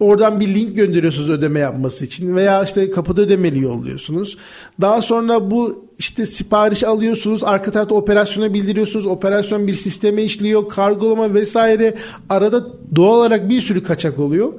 Oradan 0.00 0.40
bir 0.40 0.54
link 0.54 0.76
gönderiyorsunuz 0.76 1.30
ödeme 1.30 1.60
yapması 1.60 2.04
için 2.04 2.36
veya 2.36 2.62
işte 2.62 2.90
kapıda 2.90 3.20
ödemeli 3.20 3.62
yolluyorsunuz. 3.62 4.36
Daha 4.80 5.02
sonra 5.02 5.50
bu 5.50 5.86
işte 5.98 6.26
sipariş 6.26 6.84
alıyorsunuz, 6.84 7.44
arka 7.44 7.70
tarafta 7.70 7.94
operasyona 7.94 8.54
bildiriyorsunuz. 8.54 9.06
Operasyon 9.06 9.66
bir 9.66 9.74
sisteme 9.74 10.22
işliyor, 10.22 10.68
kargolama 10.68 11.34
vesaire. 11.34 11.94
Arada 12.28 12.66
doğal 12.96 13.18
olarak 13.18 13.48
bir 13.48 13.60
sürü 13.60 13.82
kaçak 13.82 14.18
oluyor. 14.18 14.52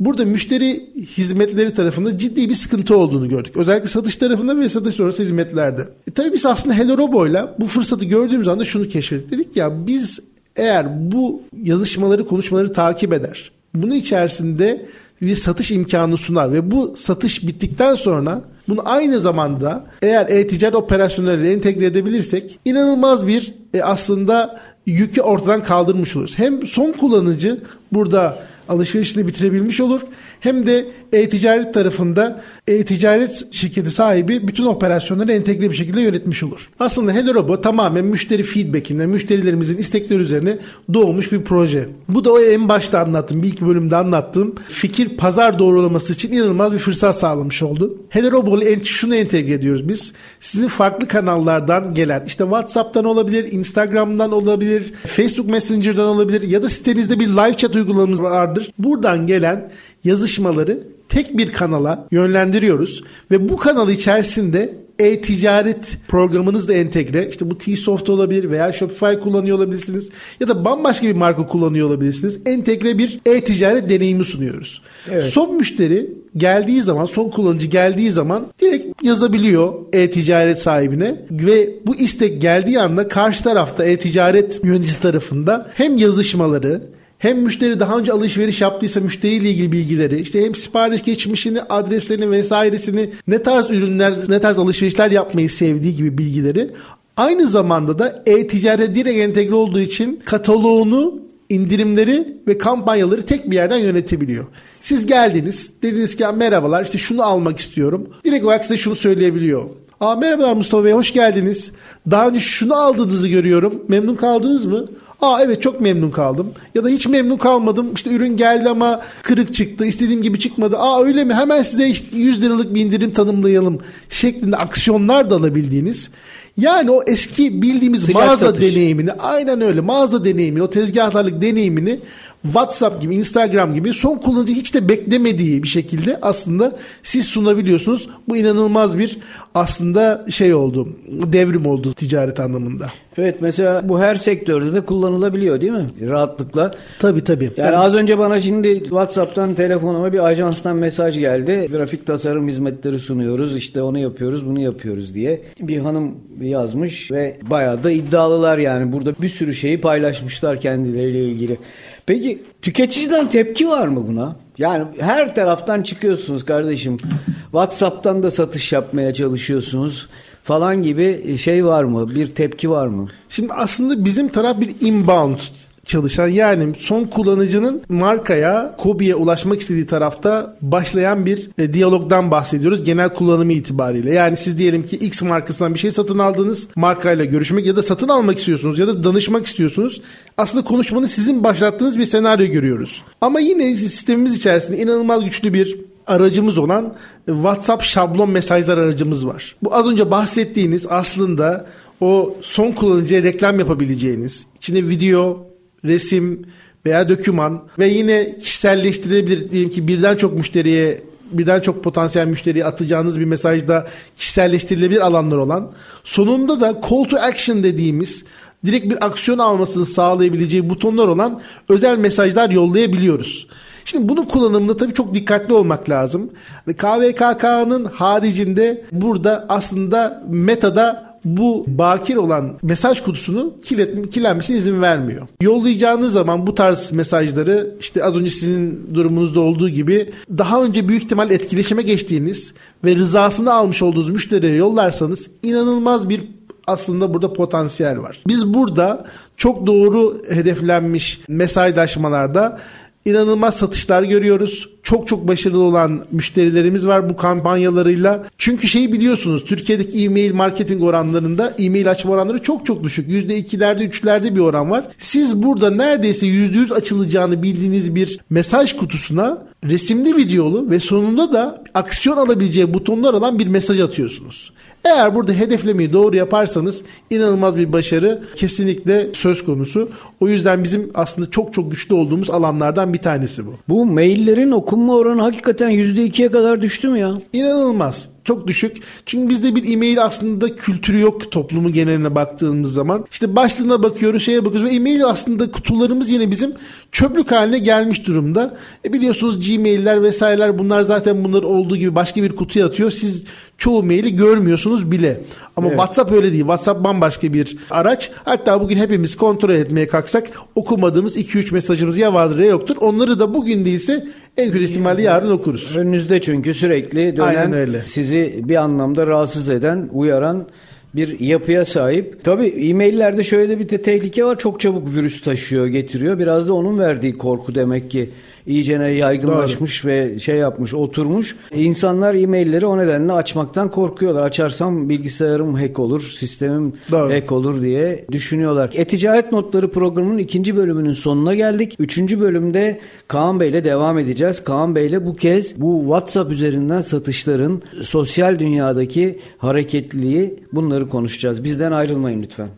Burada 0.00 0.24
müşteri 0.24 0.90
hizmetleri 1.16 1.72
tarafında 1.74 2.18
ciddi 2.18 2.48
bir 2.48 2.54
sıkıntı 2.54 2.96
olduğunu 2.96 3.28
gördük. 3.28 3.56
Özellikle 3.56 3.88
satış 3.88 4.16
tarafında 4.16 4.60
ve 4.60 4.68
satış 4.68 4.94
sonrası 4.94 5.22
hizmetlerde. 5.22 5.82
E 6.08 6.10
tabii 6.10 6.32
biz 6.32 6.46
aslında 6.46 6.74
Hello 6.74 6.98
Robo'yla 6.98 7.54
bu 7.60 7.66
fırsatı 7.66 8.04
gördüğümüz 8.04 8.48
anda 8.48 8.64
şunu 8.64 8.88
keşfettik. 8.88 9.30
Dedik 9.30 9.56
ya 9.56 9.86
biz 9.86 10.20
eğer 10.56 11.12
bu 11.12 11.42
yazışmaları, 11.62 12.26
konuşmaları 12.26 12.72
takip 12.72 13.12
eder. 13.12 13.50
Bunun 13.74 13.94
içerisinde 13.94 14.86
bir 15.22 15.34
satış 15.34 15.70
imkanı 15.70 16.16
sunar 16.16 16.52
ve 16.52 16.70
bu 16.70 16.94
satış 16.96 17.46
bittikten 17.46 17.94
sonra 17.94 18.42
bunu 18.68 18.82
aynı 18.84 19.20
zamanda 19.20 19.84
eğer 20.02 20.26
e-ticaret 20.28 20.74
operasyonlarıyla 20.74 21.50
entegre 21.50 21.86
edebilirsek 21.86 22.58
inanılmaz 22.64 23.26
bir 23.26 23.54
e, 23.74 23.82
aslında 23.82 24.60
yükü 24.86 25.20
ortadan 25.20 25.62
kaldırmış 25.62 26.16
oluruz. 26.16 26.38
Hem 26.38 26.66
son 26.66 26.92
kullanıcı 26.92 27.60
burada 27.92 28.38
alışverişini 28.68 29.26
bitirebilmiş 29.26 29.80
olur. 29.80 30.00
Hem 30.40 30.66
de 30.66 30.86
e-ticaret 31.12 31.74
tarafında 31.74 32.42
e-ticaret 32.68 33.44
şirketi 33.50 33.90
sahibi 33.90 34.48
bütün 34.48 34.64
operasyonları 34.64 35.32
entegre 35.32 35.70
bir 35.70 35.74
şekilde 35.74 36.00
yönetmiş 36.00 36.42
olur. 36.42 36.70
Aslında 36.78 37.12
Hello 37.12 37.34
Robot 37.34 37.64
tamamen 37.64 38.04
müşteri 38.04 38.42
feedback'inden, 38.42 39.08
müşterilerimizin 39.08 39.76
istekleri 39.76 40.20
üzerine 40.20 40.58
doğmuş 40.94 41.32
bir 41.32 41.44
proje. 41.44 41.88
Bu 42.08 42.24
da 42.24 42.32
o 42.32 42.40
en 42.40 42.68
başta 42.68 43.00
anlattığım, 43.00 43.42
bir 43.42 43.48
iki 43.48 43.66
bölümde 43.66 43.96
anlattığım 43.96 44.54
fikir 44.68 45.16
pazar 45.16 45.58
doğrulaması 45.58 46.12
için 46.12 46.32
inanılmaz 46.32 46.72
bir 46.72 46.78
fırsat 46.78 47.18
sağlamış 47.18 47.62
oldu. 47.62 47.98
Hello 48.08 48.32
Robot'u 48.32 48.84
şunu 48.84 49.14
entegre 49.14 49.52
ediyoruz 49.52 49.88
biz. 49.88 50.12
Sizin 50.40 50.68
farklı 50.68 51.08
kanallardan 51.08 51.94
gelen, 51.94 52.24
işte 52.26 52.44
WhatsApp'tan 52.44 53.04
olabilir, 53.04 53.52
Instagram'dan 53.52 54.32
olabilir, 54.32 54.92
Facebook 54.92 55.50
Messenger'dan 55.50 56.06
olabilir 56.06 56.42
ya 56.42 56.62
da 56.62 56.68
sitenizde 56.68 57.20
bir 57.20 57.28
live 57.28 57.54
chat 57.54 57.76
uygulamamız 57.76 58.22
vardır. 58.22 58.72
Buradan 58.78 59.26
gelen 59.26 59.72
yazışmaları 60.04 60.92
tek 61.12 61.38
bir 61.38 61.52
kanala 61.52 62.06
yönlendiriyoruz 62.10 63.02
ve 63.30 63.48
bu 63.48 63.56
kanal 63.56 63.90
içerisinde 63.90 64.74
e-ticaret 64.98 65.98
programınız 66.08 66.68
da 66.68 66.72
entegre. 66.72 67.28
İşte 67.30 67.50
bu 67.50 67.58
T-Soft 67.58 68.08
olabilir 68.08 68.50
veya 68.50 68.72
Shopify 68.72 69.14
kullanıyor 69.22 69.56
olabilirsiniz 69.56 70.10
ya 70.40 70.48
da 70.48 70.64
bambaşka 70.64 71.06
bir 71.06 71.12
marka 71.12 71.46
kullanıyor 71.46 71.88
olabilirsiniz. 71.88 72.38
Entegre 72.46 72.98
bir 72.98 73.20
e-ticaret 73.26 73.88
deneyimi 73.88 74.24
sunuyoruz. 74.24 74.82
Evet. 75.10 75.24
Son 75.24 75.56
müşteri 75.56 76.10
geldiği 76.36 76.82
zaman, 76.82 77.06
son 77.06 77.28
kullanıcı 77.28 77.66
geldiği 77.66 78.10
zaman 78.10 78.46
direkt 78.60 79.02
yazabiliyor 79.02 79.74
e-ticaret 79.92 80.58
sahibine 80.58 81.16
ve 81.30 81.70
bu 81.86 81.96
istek 81.96 82.40
geldiği 82.40 82.80
anda 82.80 83.08
karşı 83.08 83.44
tarafta 83.44 83.84
e-ticaret 83.84 84.64
yöneticisi 84.64 85.02
tarafında 85.02 85.70
hem 85.74 85.96
yazışmaları 85.96 86.82
hem 87.22 87.38
müşteri 87.38 87.80
daha 87.80 87.98
önce 87.98 88.12
alışveriş 88.12 88.60
yaptıysa 88.60 89.00
müşteriyle 89.00 89.50
ilgili 89.50 89.72
bilgileri, 89.72 90.20
işte 90.20 90.44
hem 90.44 90.54
sipariş 90.54 91.02
geçmişini, 91.02 91.62
adreslerini 91.62 92.30
vesairesini, 92.30 93.10
ne 93.28 93.42
tarz 93.42 93.70
ürünler, 93.70 94.14
ne 94.28 94.38
tarz 94.38 94.58
alışverişler 94.58 95.10
yapmayı 95.10 95.50
sevdiği 95.50 95.96
gibi 95.96 96.18
bilgileri 96.18 96.70
Aynı 97.16 97.48
zamanda 97.48 97.98
da 97.98 98.22
e-ticaret 98.26 98.94
direkt 98.94 99.18
entegre 99.18 99.54
olduğu 99.54 99.80
için 99.80 100.20
kataloğunu 100.24 101.20
indirimleri 101.48 102.36
ve 102.48 102.58
kampanyaları 102.58 103.22
tek 103.22 103.50
bir 103.50 103.56
yerden 103.56 103.78
yönetebiliyor. 103.78 104.44
Siz 104.80 105.06
geldiniz 105.06 105.72
dediniz 105.82 106.16
ki 106.16 106.24
merhabalar 106.34 106.84
işte 106.84 106.98
şunu 106.98 107.22
almak 107.22 107.58
istiyorum. 107.58 108.08
Direkt 108.24 108.44
olarak 108.44 108.64
size 108.64 108.76
şunu 108.76 108.94
söyleyebiliyor. 108.94 109.62
Aa, 110.00 110.16
merhabalar 110.16 110.52
Mustafa 110.52 110.84
Bey 110.84 110.92
hoş 110.92 111.12
geldiniz. 111.12 111.72
Daha 112.10 112.28
önce 112.28 112.40
şunu 112.40 112.74
aldığınızı 112.74 113.28
görüyorum. 113.28 113.84
Memnun 113.88 114.16
kaldınız 114.16 114.66
mı? 114.66 114.88
Aa 115.22 115.42
evet 115.42 115.62
çok 115.62 115.80
memnun 115.80 116.10
kaldım. 116.10 116.52
Ya 116.74 116.84
da 116.84 116.88
hiç 116.88 117.06
memnun 117.06 117.36
kalmadım. 117.36 117.94
İşte 117.94 118.10
ürün 118.10 118.36
geldi 118.36 118.68
ama 118.68 119.00
kırık 119.22 119.54
çıktı. 119.54 119.86
İstediğim 119.86 120.22
gibi 120.22 120.38
çıkmadı. 120.38 120.76
Aa 120.78 121.02
öyle 121.04 121.24
mi? 121.24 121.34
Hemen 121.34 121.62
size 121.62 121.88
işte 121.88 122.16
100 122.16 122.42
liralık 122.42 122.74
bir 122.74 122.80
indirim 122.80 123.12
tanımlayalım 123.12 123.78
şeklinde 124.08 124.56
aksiyonlar 124.56 125.30
da 125.30 125.36
alabildiğiniz. 125.36 126.10
Yani 126.56 126.90
o 126.90 127.02
eski 127.06 127.62
bildiğimiz 127.62 128.00
Sıcak 128.00 128.16
mağaza 128.16 128.46
satış. 128.46 128.62
deneyimini 128.62 129.12
aynen 129.12 129.60
öyle 129.60 129.80
mağaza 129.80 130.24
deneyimini 130.24 130.62
o 130.62 130.70
tezgahlarlık 130.70 131.42
deneyimini 131.42 132.00
WhatsApp 132.42 133.02
gibi 133.02 133.14
Instagram 133.14 133.74
gibi 133.74 133.94
son 133.94 134.18
kullanıcı 134.18 134.52
hiç 134.52 134.74
de 134.74 134.88
beklemediği 134.88 135.62
bir 135.62 135.68
şekilde 135.68 136.18
aslında 136.22 136.76
siz 137.02 137.26
sunabiliyorsunuz. 137.26 138.08
Bu 138.28 138.36
inanılmaz 138.36 138.98
bir 138.98 139.18
aslında 139.54 140.26
şey 140.30 140.54
oldu 140.54 140.88
devrim 141.08 141.66
oldu 141.66 141.92
ticaret 141.92 142.40
anlamında. 142.40 142.90
Evet 143.18 143.36
mesela 143.40 143.88
bu 143.88 144.00
her 144.00 144.14
sektörde 144.14 144.74
de 144.74 144.80
kullanılabiliyor 144.80 145.60
değil 145.60 145.72
mi? 145.72 145.90
Rahatlıkla. 146.00 146.70
Tabii 146.98 147.24
tabii. 147.24 147.50
Yani 147.56 147.76
az 147.76 147.94
önce 147.94 148.18
bana 148.18 148.40
şimdi 148.40 148.78
WhatsApp'tan 148.82 149.54
telefonuma 149.54 150.12
bir 150.12 150.18
ajanstan 150.26 150.76
mesaj 150.76 151.18
geldi. 151.18 151.68
Grafik 151.72 152.06
tasarım 152.06 152.48
hizmetleri 152.48 152.98
sunuyoruz. 152.98 153.56
İşte 153.56 153.82
onu 153.82 153.98
yapıyoruz, 153.98 154.46
bunu 154.46 154.60
yapıyoruz 154.60 155.14
diye. 155.14 155.42
Bir 155.60 155.78
hanım 155.78 156.14
yazmış 156.40 157.10
ve 157.10 157.36
bayağı 157.42 157.82
da 157.82 157.90
iddialılar 157.90 158.58
yani. 158.58 158.92
Burada 158.92 159.14
bir 159.22 159.28
sürü 159.28 159.54
şeyi 159.54 159.80
paylaşmışlar 159.80 160.60
kendileriyle 160.60 161.24
ilgili. 161.24 161.58
Peki 162.06 162.42
tüketiciden 162.62 163.28
tepki 163.28 163.68
var 163.68 163.88
mı 163.88 164.08
buna? 164.08 164.36
Yani 164.58 164.84
her 164.98 165.34
taraftan 165.34 165.82
çıkıyorsunuz 165.82 166.44
kardeşim. 166.44 166.96
WhatsApp'tan 167.42 168.22
da 168.22 168.30
satış 168.30 168.72
yapmaya 168.72 169.14
çalışıyorsunuz 169.14 170.08
falan 170.42 170.82
gibi 170.82 171.38
şey 171.38 171.66
var 171.66 171.84
mı? 171.84 172.14
Bir 172.14 172.26
tepki 172.26 172.70
var 172.70 172.86
mı? 172.86 173.08
Şimdi 173.28 173.52
aslında 173.52 174.04
bizim 174.04 174.28
taraf 174.28 174.60
bir 174.60 174.74
inbound 174.80 175.38
çalışan 175.86 176.28
yani 176.28 176.74
son 176.78 177.04
kullanıcının 177.04 177.82
markaya, 177.88 178.74
Kobi'ye 178.78 179.14
ulaşmak 179.14 179.60
istediği 179.60 179.86
tarafta 179.86 180.56
başlayan 180.62 181.26
bir 181.26 181.50
e, 181.58 181.72
diyalogdan 181.72 182.30
bahsediyoruz 182.30 182.84
genel 182.84 183.14
kullanımı 183.14 183.52
itibariyle. 183.52 184.14
Yani 184.14 184.36
siz 184.36 184.58
diyelim 184.58 184.84
ki 184.86 184.96
X 184.96 185.22
markasından 185.22 185.74
bir 185.74 185.78
şey 185.78 185.90
satın 185.90 186.18
aldınız, 186.18 186.68
markayla 186.76 187.24
görüşmek 187.24 187.66
ya 187.66 187.76
da 187.76 187.82
satın 187.82 188.08
almak 188.08 188.38
istiyorsunuz 188.38 188.78
ya 188.78 188.86
da 188.86 189.04
danışmak 189.04 189.46
istiyorsunuz. 189.46 190.00
Aslında 190.38 190.64
konuşmanın 190.64 191.06
sizin 191.06 191.44
başlattığınız 191.44 191.98
bir 191.98 192.04
senaryo 192.04 192.46
görüyoruz. 192.46 193.02
Ama 193.20 193.40
yine 193.40 193.76
sistemimiz 193.76 194.36
içerisinde 194.36 194.78
inanılmaz 194.78 195.24
güçlü 195.24 195.54
bir 195.54 195.91
aracımız 196.06 196.58
olan 196.58 196.94
WhatsApp 197.26 197.82
şablon 197.82 198.30
mesajlar 198.30 198.78
aracımız 198.78 199.26
var. 199.26 199.56
Bu 199.62 199.74
az 199.74 199.88
önce 199.88 200.10
bahsettiğiniz 200.10 200.86
aslında 200.90 201.66
o 202.00 202.36
son 202.42 202.72
kullanıcıya 202.72 203.22
reklam 203.22 203.58
yapabileceğiniz, 203.58 204.46
içinde 204.56 204.88
video, 204.88 205.46
resim 205.84 206.42
veya 206.86 207.08
döküman 207.08 207.62
ve 207.78 207.88
yine 207.88 208.38
kişiselleştirilebilir 208.38 209.50
diyelim 209.50 209.70
ki 209.70 209.88
birden 209.88 210.16
çok 210.16 210.34
müşteriye 210.34 211.02
birden 211.32 211.60
çok 211.60 211.84
potansiyel 211.84 212.26
müşteriye 212.26 212.64
atacağınız 212.64 213.20
bir 213.20 213.24
mesajda 213.24 213.86
kişiselleştirilebilir 214.16 215.00
alanlar 215.00 215.36
olan 215.36 215.72
sonunda 216.04 216.60
da 216.60 216.80
call 216.90 217.04
to 217.04 217.16
action 217.16 217.62
dediğimiz 217.62 218.24
direkt 218.66 218.86
bir 218.86 219.06
aksiyon 219.06 219.38
almasını 219.38 219.86
sağlayabileceği 219.86 220.70
butonlar 220.70 221.08
olan 221.08 221.40
özel 221.68 221.98
mesajlar 221.98 222.50
yollayabiliyoruz. 222.50 223.46
Şimdi 223.84 224.08
bunun 224.08 224.24
kullanımında 224.24 224.76
tabii 224.76 224.94
çok 224.94 225.14
dikkatli 225.14 225.54
olmak 225.54 225.90
lazım. 225.90 226.30
KVKK'nın 226.66 227.84
haricinde 227.84 228.84
burada 228.92 229.46
aslında 229.48 230.22
Meta'da 230.28 231.12
bu 231.24 231.64
bakir 231.68 232.16
olan 232.16 232.58
mesaj 232.62 233.00
kutusunu 233.00 233.54
kirlet, 233.62 234.10
kirlenmesine 234.10 234.56
izin 234.56 234.82
vermiyor. 234.82 235.26
Yollayacağınız 235.40 236.12
zaman 236.12 236.46
bu 236.46 236.54
tarz 236.54 236.92
mesajları 236.92 237.74
işte 237.80 238.04
az 238.04 238.16
önce 238.16 238.30
sizin 238.30 238.94
durumunuzda 238.94 239.40
olduğu 239.40 239.68
gibi 239.68 240.12
daha 240.38 240.62
önce 240.62 240.88
büyük 240.88 241.04
ihtimal 241.04 241.30
etkileşime 241.30 241.82
geçtiğiniz 241.82 242.52
ve 242.84 242.96
rızasını 242.96 243.52
almış 243.52 243.82
olduğunuz 243.82 244.10
müşteriye 244.10 244.54
yollarsanız 244.54 245.30
inanılmaz 245.42 246.08
bir 246.08 246.28
aslında 246.66 247.14
burada 247.14 247.32
potansiyel 247.32 247.98
var. 247.98 248.22
Biz 248.26 248.54
burada 248.54 249.06
çok 249.36 249.66
doğru 249.66 250.22
hedeflenmiş 250.28 251.20
mesajlaşmalarda 251.28 252.58
inanılmaz 253.04 253.56
satışlar 253.56 254.02
görüyoruz. 254.02 254.68
Çok 254.82 255.08
çok 255.08 255.28
başarılı 255.28 255.62
olan 255.62 256.06
müşterilerimiz 256.12 256.86
var 256.86 257.10
bu 257.10 257.16
kampanyalarıyla. 257.16 258.26
Çünkü 258.38 258.68
şeyi 258.68 258.92
biliyorsunuz 258.92 259.44
Türkiye'deki 259.44 260.04
e-mail 260.04 260.34
marketing 260.34 260.82
oranlarında 260.82 261.54
e-mail 261.58 261.90
açma 261.90 262.12
oranları 262.12 262.42
çok 262.42 262.66
çok 262.66 262.84
düşük. 262.84 263.08
%2'lerde 263.08 263.88
3'lerde 263.88 264.34
bir 264.34 264.40
oran 264.40 264.70
var. 264.70 264.84
Siz 264.98 265.42
burada 265.42 265.70
neredeyse 265.70 266.26
%100 266.26 266.74
açılacağını 266.74 267.42
bildiğiniz 267.42 267.94
bir 267.94 268.20
mesaj 268.30 268.76
kutusuna 268.76 269.38
resimli 269.64 270.16
videolu 270.16 270.70
ve 270.70 270.80
sonunda 270.80 271.32
da 271.32 271.64
aksiyon 271.74 272.16
alabileceği 272.16 272.74
butonlar 272.74 273.14
olan 273.14 273.38
bir 273.38 273.46
mesaj 273.46 273.80
atıyorsunuz. 273.80 274.52
Eğer 274.84 275.14
burada 275.14 275.32
hedeflemeyi 275.32 275.92
doğru 275.92 276.16
yaparsanız 276.16 276.82
inanılmaz 277.10 277.56
bir 277.56 277.72
başarı 277.72 278.22
kesinlikle 278.36 279.06
söz 279.12 279.44
konusu. 279.44 279.88
O 280.20 280.28
yüzden 280.28 280.64
bizim 280.64 280.90
aslında 280.94 281.30
çok 281.30 281.52
çok 281.52 281.70
güçlü 281.70 281.94
olduğumuz 281.94 282.30
alanlardan 282.30 282.92
bir 282.92 282.98
tanesi 282.98 283.46
bu. 283.46 283.54
Bu 283.68 283.84
maillerin 283.84 284.50
okunma 284.50 284.94
oranı 284.94 285.22
hakikaten 285.22 285.70
%2'ye 285.70 286.30
kadar 286.30 286.62
düştü 286.62 286.88
mü 286.88 286.98
ya? 286.98 287.14
İnanılmaz. 287.32 288.08
Çok 288.24 288.46
düşük. 288.46 288.76
Çünkü 289.06 289.28
bizde 289.28 289.54
bir 289.54 289.72
e-mail 289.72 290.02
aslında 290.02 290.54
kültürü 290.54 291.00
yok 291.00 291.32
toplumu 291.32 291.72
geneline 291.72 292.14
baktığımız 292.14 292.72
zaman. 292.72 293.06
İşte 293.10 293.36
başlığına 293.36 293.82
bakıyoruz, 293.82 294.22
şeye 294.22 294.44
bakıyoruz 294.44 294.70
ve 294.70 294.74
e-mail 294.74 295.04
aslında 295.04 295.50
kutularımız 295.50 296.10
yine 296.10 296.30
bizim 296.30 296.52
çöplük 296.92 297.32
haline 297.32 297.58
gelmiş 297.58 298.06
durumda. 298.06 298.56
E 298.84 298.92
biliyorsunuz 298.92 299.48
Gmail'ler 299.48 300.02
vesaireler 300.02 300.58
bunlar 300.58 300.82
zaten 300.82 301.24
bunlar 301.24 301.42
olduğu 301.42 301.76
gibi 301.76 301.94
başka 301.94 302.22
bir 302.22 302.36
kutuya 302.36 302.66
atıyor. 302.66 302.90
Siz 302.90 303.24
çoğu 303.58 303.82
maili 303.82 304.14
görmüyorsunuz 304.14 304.90
bile. 304.90 305.20
Ama 305.56 305.66
Evet. 305.66 305.76
WhatsApp 305.78 306.12
öyle 306.12 306.32
değil. 306.32 306.42
WhatsApp 306.42 306.84
bambaşka 306.84 307.32
bir 307.32 307.56
araç. 307.70 308.10
Hatta 308.24 308.60
bugün 308.60 308.76
hepimiz 308.76 309.16
kontrol 309.16 309.54
etmeye 309.54 309.86
kalksak 309.86 310.30
okumadığımız 310.54 311.16
2-3 311.16 311.54
mesajımız 311.54 311.98
ya 311.98 312.14
vardır 312.14 312.38
ya 312.38 312.46
yoktur. 312.46 312.76
Onları 312.80 313.18
da 313.18 313.34
bugün 313.34 313.64
değilse 313.64 314.06
en 314.36 314.52
kötü 314.52 314.64
ihtimalle 314.64 315.02
yarın 315.02 315.30
okuruz. 315.30 315.76
Önünüzde 315.76 316.20
çünkü 316.20 316.54
sürekli 316.54 317.16
dönen 317.16 317.26
Aynen 317.26 317.52
öyle. 317.52 317.84
Sizi 318.12 318.48
bir 318.48 318.56
anlamda 318.56 319.06
rahatsız 319.06 319.50
eden, 319.50 319.88
uyaran 319.92 320.46
bir 320.94 321.20
yapıya 321.20 321.64
sahip. 321.64 322.24
Tabii 322.24 322.46
e-maillerde 322.46 323.24
şöyle 323.24 323.48
de 323.48 323.58
bir 323.58 323.68
de 323.68 323.82
tehlike 323.82 324.24
var. 324.24 324.38
Çok 324.38 324.60
çabuk 324.60 324.94
virüs 324.94 325.22
taşıyor, 325.22 325.66
getiriyor. 325.66 326.18
Biraz 326.18 326.48
da 326.48 326.54
onun 326.54 326.78
verdiği 326.78 327.16
korku 327.16 327.54
demek 327.54 327.90
ki 327.90 328.10
iyicene 328.46 328.90
yaygınlaşmış 328.90 329.84
ve 329.84 330.18
şey 330.18 330.36
yapmış, 330.36 330.74
oturmuş. 330.74 331.36
İnsanlar 331.54 332.14
e-mailleri 332.14 332.66
o 332.66 332.78
nedenle 332.78 333.12
açmaktan 333.12 333.70
korkuyorlar. 333.70 334.22
Açarsam 334.22 334.88
bilgisayarım 334.88 335.54
hack 335.54 335.78
olur, 335.78 336.00
sistemim 336.18 336.72
Doğru. 336.90 337.14
hack 337.14 337.32
olur 337.32 337.62
diye 337.62 338.04
düşünüyorlar. 338.12 338.70
E-Ticaret 338.74 339.32
Notları 339.32 339.70
programının 339.70 340.18
ikinci 340.18 340.56
bölümünün 340.56 340.92
sonuna 340.92 341.34
geldik. 341.34 341.76
Üçüncü 341.78 342.20
bölümde 342.20 342.80
Kaan 343.08 343.40
Bey 343.40 343.48
ile 343.48 343.64
devam 343.64 343.98
edeceğiz. 343.98 344.44
Kaan 344.44 344.74
Bey 344.74 344.86
ile 344.86 345.06
bu 345.06 345.16
kez 345.16 345.60
bu 345.60 345.80
WhatsApp 345.82 346.32
üzerinden 346.32 346.80
satışların 346.80 347.62
sosyal 347.82 348.38
dünyadaki 348.38 349.18
hareketliliği 349.38 350.34
bunları 350.52 350.88
konuşacağız. 350.88 351.44
Bizden 351.44 351.72
ayrılmayın 351.72 352.22
lütfen. 352.22 352.48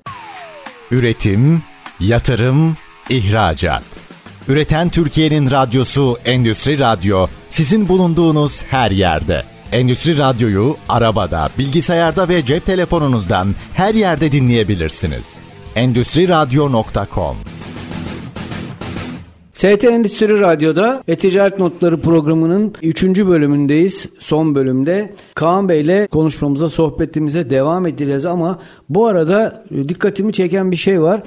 Üretim, 0.91 1.63
yatırım, 2.01 2.77
ihracat. 3.11 4.14
Üreten 4.49 4.89
Türkiye'nin 4.89 5.51
radyosu 5.51 6.17
Endüstri 6.25 6.79
Radyo 6.79 7.27
sizin 7.51 7.89
bulunduğunuz 7.89 8.63
her 8.63 8.91
yerde. 8.91 9.43
Endüstri 9.73 10.19
Radyo'yu 10.19 10.77
arabada, 10.89 11.49
bilgisayarda 11.59 12.29
ve 12.29 12.45
cep 12.45 12.67
telefonunuzdan 12.67 13.49
her 13.75 13.95
yerde 13.95 14.33
dinleyebilirsiniz. 14.33 15.39
Endüstri 15.77 16.29
Radyo.com 16.29 17.37
ST 19.53 19.85
Endüstri 19.85 20.41
Radyo'da 20.41 21.03
E-Ticaret 21.09 21.59
Notları 21.59 22.01
programının 22.01 22.75
3. 22.83 23.05
bölümündeyiz. 23.05 24.09
Son 24.19 24.55
bölümde 24.55 25.15
Kaan 25.35 25.69
Bey 25.69 25.81
ile 25.81 26.07
konuşmamıza, 26.07 26.69
sohbetimize 26.69 27.51
devam 27.51 27.87
edeceğiz 27.87 28.27
ama 28.27 28.59
bu 28.89 29.07
arada 29.07 29.65
dikkatimi 29.89 30.33
çeken 30.33 30.71
bir 30.71 30.77
şey 30.77 31.03
var. 31.03 31.23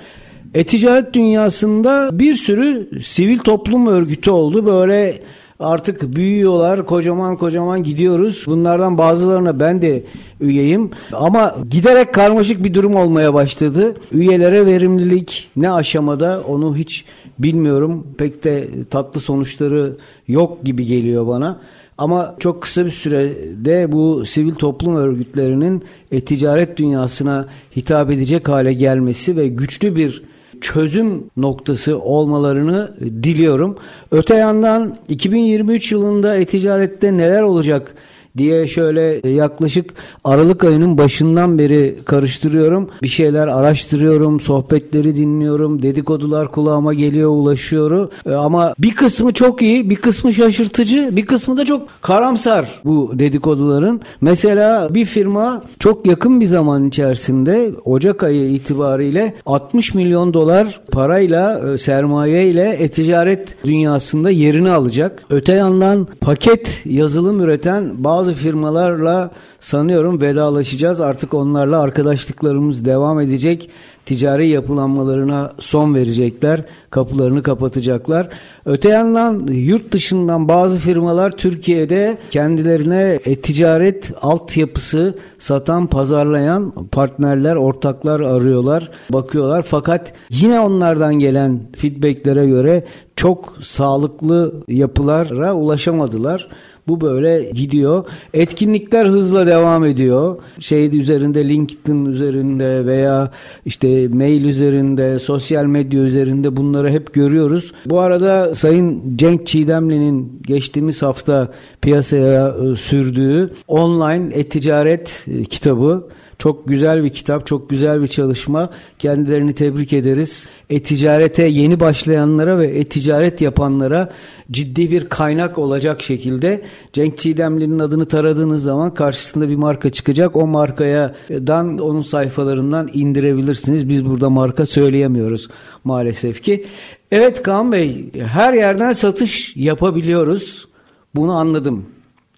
E-Ticaret 0.58 1.14
dünyasında 1.14 2.10
bir 2.20 2.36
sürü 2.36 2.90
sivil 3.04 3.40
toplum 3.40 3.88
örgütü 3.88 4.32
oldu. 4.32 4.66
Böyle 4.66 5.22
Artık 5.60 6.16
büyüyorlar, 6.16 6.86
kocaman 6.86 7.38
kocaman 7.38 7.84
gidiyoruz. 7.84 8.44
Bunlardan 8.48 8.98
bazılarına 8.98 9.60
ben 9.60 9.82
de 9.82 10.04
üyeyim. 10.42 10.92
Ama 11.14 11.56
giderek 11.72 12.14
karmaşık 12.14 12.64
bir 12.64 12.74
durum 12.74 12.96
olmaya 12.96 13.34
başladı. 13.34 13.96
Üyelere 14.12 14.66
verimlilik 14.66 15.52
ne 15.56 15.72
aşamada 15.72 16.44
onu 16.48 16.76
hiç 16.76 17.06
bilmiyorum. 17.40 18.08
Pek 18.18 18.44
de 18.44 18.68
tatlı 18.90 19.22
sonuçları 19.22 19.98
yok 20.28 20.64
gibi 20.66 20.86
geliyor 20.86 21.28
bana. 21.28 21.60
Ama 21.98 22.36
çok 22.40 22.62
kısa 22.62 22.86
bir 22.86 22.92
sürede 22.92 23.92
bu 23.92 24.26
sivil 24.26 24.56
toplum 24.56 24.96
örgütlerinin 24.96 25.84
e, 26.12 26.22
ticaret 26.22 26.78
dünyasına 26.78 27.46
hitap 27.76 28.12
edecek 28.12 28.50
hale 28.50 28.74
gelmesi 28.74 29.38
ve 29.38 29.48
güçlü 29.48 29.96
bir 29.96 30.24
çözüm 30.62 31.24
noktası 31.38 32.00
olmalarını 32.00 32.96
diliyorum. 33.24 33.78
Öte 34.12 34.36
yandan 34.36 34.98
2023 35.10 35.92
yılında 35.92 36.36
e-ticarette 36.36 37.18
neler 37.18 37.42
olacak 37.42 37.96
diye 38.38 38.68
şöyle 38.68 39.30
yaklaşık 39.30 39.94
Aralık 40.24 40.64
ayının 40.64 40.98
başından 40.98 41.60
beri 41.60 41.96
karıştırıyorum. 42.06 42.90
Bir 43.04 43.08
şeyler 43.08 43.48
araştırıyorum, 43.48 44.40
sohbetleri 44.40 45.16
dinliyorum, 45.16 45.82
dedikodular 45.82 46.52
kulağıma 46.52 46.94
geliyor, 46.94 47.30
ulaşıyor. 47.30 48.10
E, 48.26 48.34
ama 48.34 48.74
bir 48.80 48.96
kısmı 48.96 49.34
çok 49.34 49.62
iyi, 49.62 49.90
bir 49.90 49.96
kısmı 49.96 50.34
şaşırtıcı, 50.34 51.10
bir 51.12 51.26
kısmı 51.26 51.58
da 51.58 51.66
çok 51.66 51.88
karamsar 52.02 52.82
bu 52.86 53.12
dedikoduların. 53.14 54.02
Mesela 54.22 54.94
bir 54.94 55.06
firma 55.06 55.64
çok 55.80 56.08
yakın 56.08 56.42
bir 56.42 56.46
zaman 56.46 56.88
içerisinde 56.88 57.72
Ocak 57.86 58.24
ayı 58.24 58.50
itibariyle 58.50 59.34
60 59.46 59.94
milyon 59.94 60.34
dolar 60.34 60.82
parayla, 60.92 61.74
e, 61.74 61.78
sermaye 61.78 62.48
ile 62.48 62.78
e-ticaret 62.80 63.56
dünyasında 63.66 64.30
yerini 64.30 64.72
alacak. 64.72 65.24
Öte 65.30 65.54
yandan 65.54 66.08
paket 66.22 66.82
yazılım 66.86 67.42
üreten 67.42 67.92
bazı 67.98 68.27
bazı 68.28 68.40
firmalarla 68.40 69.32
sanıyorum 69.60 70.22
vedalaşacağız. 70.22 71.02
Artık 71.02 71.34
onlarla 71.34 71.82
arkadaşlıklarımız 71.82 72.86
devam 72.86 73.20
edecek. 73.20 73.70
Ticari 74.08 74.50
yapılanmalarına 74.50 75.54
son 75.60 75.96
verecekler. 75.96 76.64
Kapılarını 76.90 77.44
kapatacaklar. 77.44 78.30
Öte 78.66 78.90
yandan 78.90 79.48
yurt 79.48 79.92
dışından 79.92 80.48
bazı 80.48 80.80
firmalar 80.80 81.32
Türkiye'de 81.32 82.18
kendilerine 82.32 83.20
e, 83.26 83.36
ticaret 83.36 84.12
altyapısı 84.22 85.16
satan, 85.38 85.88
pazarlayan 85.88 86.72
partnerler, 86.92 87.56
ortaklar 87.56 88.20
arıyorlar, 88.20 88.92
bakıyorlar. 89.10 89.62
Fakat 89.62 90.14
yine 90.30 90.60
onlardan 90.60 91.16
gelen 91.20 91.60
feedbacklere 91.78 92.48
göre 92.48 92.84
çok 93.16 93.58
sağlıklı 93.62 94.54
yapılara 94.68 95.54
ulaşamadılar. 95.54 96.50
Bu 96.88 97.02
böyle 97.02 97.52
gidiyor. 97.52 98.06
Etkinlikler 98.34 99.06
hızla 99.06 99.48
devam 99.48 99.86
ediyor. 99.86 100.38
Şey 100.60 101.00
üzerinde 101.00 101.50
LinkedIn 101.50 102.06
üzerinde 102.06 102.86
veya 102.86 103.32
işte 103.66 103.88
mail 104.08 104.46
üzerinde, 104.46 105.20
sosyal 105.20 105.66
medya 105.66 106.02
üzerinde 106.02 106.56
bunları 106.56 106.90
hep 106.90 107.14
görüyoruz. 107.14 107.74
Bu 107.86 108.00
arada 108.00 108.56
Sayın 108.56 109.18
Cenk 109.18 109.48
Çiğdemli'nin 109.48 110.42
geçtiğimiz 110.48 111.02
hafta 111.02 111.52
piyasaya 111.82 112.48
e, 112.48 112.76
sürdüğü 112.76 113.50
online 113.68 114.30
e-ticaret 114.34 115.26
e, 115.28 115.44
kitabı 115.44 116.10
çok 116.40 116.68
güzel 116.68 117.04
bir 117.04 117.10
kitap, 117.10 117.48
çok 117.48 117.70
güzel 117.70 118.02
bir 118.02 118.08
çalışma. 118.08 118.70
Kendilerini 119.00 119.56
tebrik 119.56 119.94
ederiz. 119.94 120.50
E-ticarete 120.70 121.48
yeni 121.48 121.80
başlayanlara 121.80 122.60
ve 122.60 122.68
e-ticaret 122.68 123.42
yapanlara 123.42 124.10
ciddi 124.52 124.92
bir 124.92 125.10
kaynak 125.10 125.58
olacak 125.58 126.02
şekilde 126.02 126.62
Cenk 126.94 127.18
Çiğdemli'nin 127.18 127.80
adını 127.80 128.08
taradığınız 128.08 128.64
zaman 128.64 128.94
karşısında 128.94 129.50
bir 129.50 129.56
marka 129.56 129.90
çıkacak. 129.90 130.36
O 130.36 130.48
markaya 130.48 131.16
dan 131.30 131.78
onun 131.78 132.02
sayfalarından 132.02 132.90
indirebilirsiniz. 132.94 133.90
Biz 133.90 134.06
burada 134.06 134.30
marka 134.30 134.66
söyleyemiyoruz 134.66 135.50
maalesef 135.84 136.44
ki. 136.44 136.66
Evet 137.12 137.42
Kaan 137.42 137.72
Bey, 137.72 138.12
her 138.14 138.54
yerden 138.54 138.92
satış 138.92 139.56
yapabiliyoruz. 139.56 140.68
Bunu 141.16 141.32
anladım. 141.32 141.86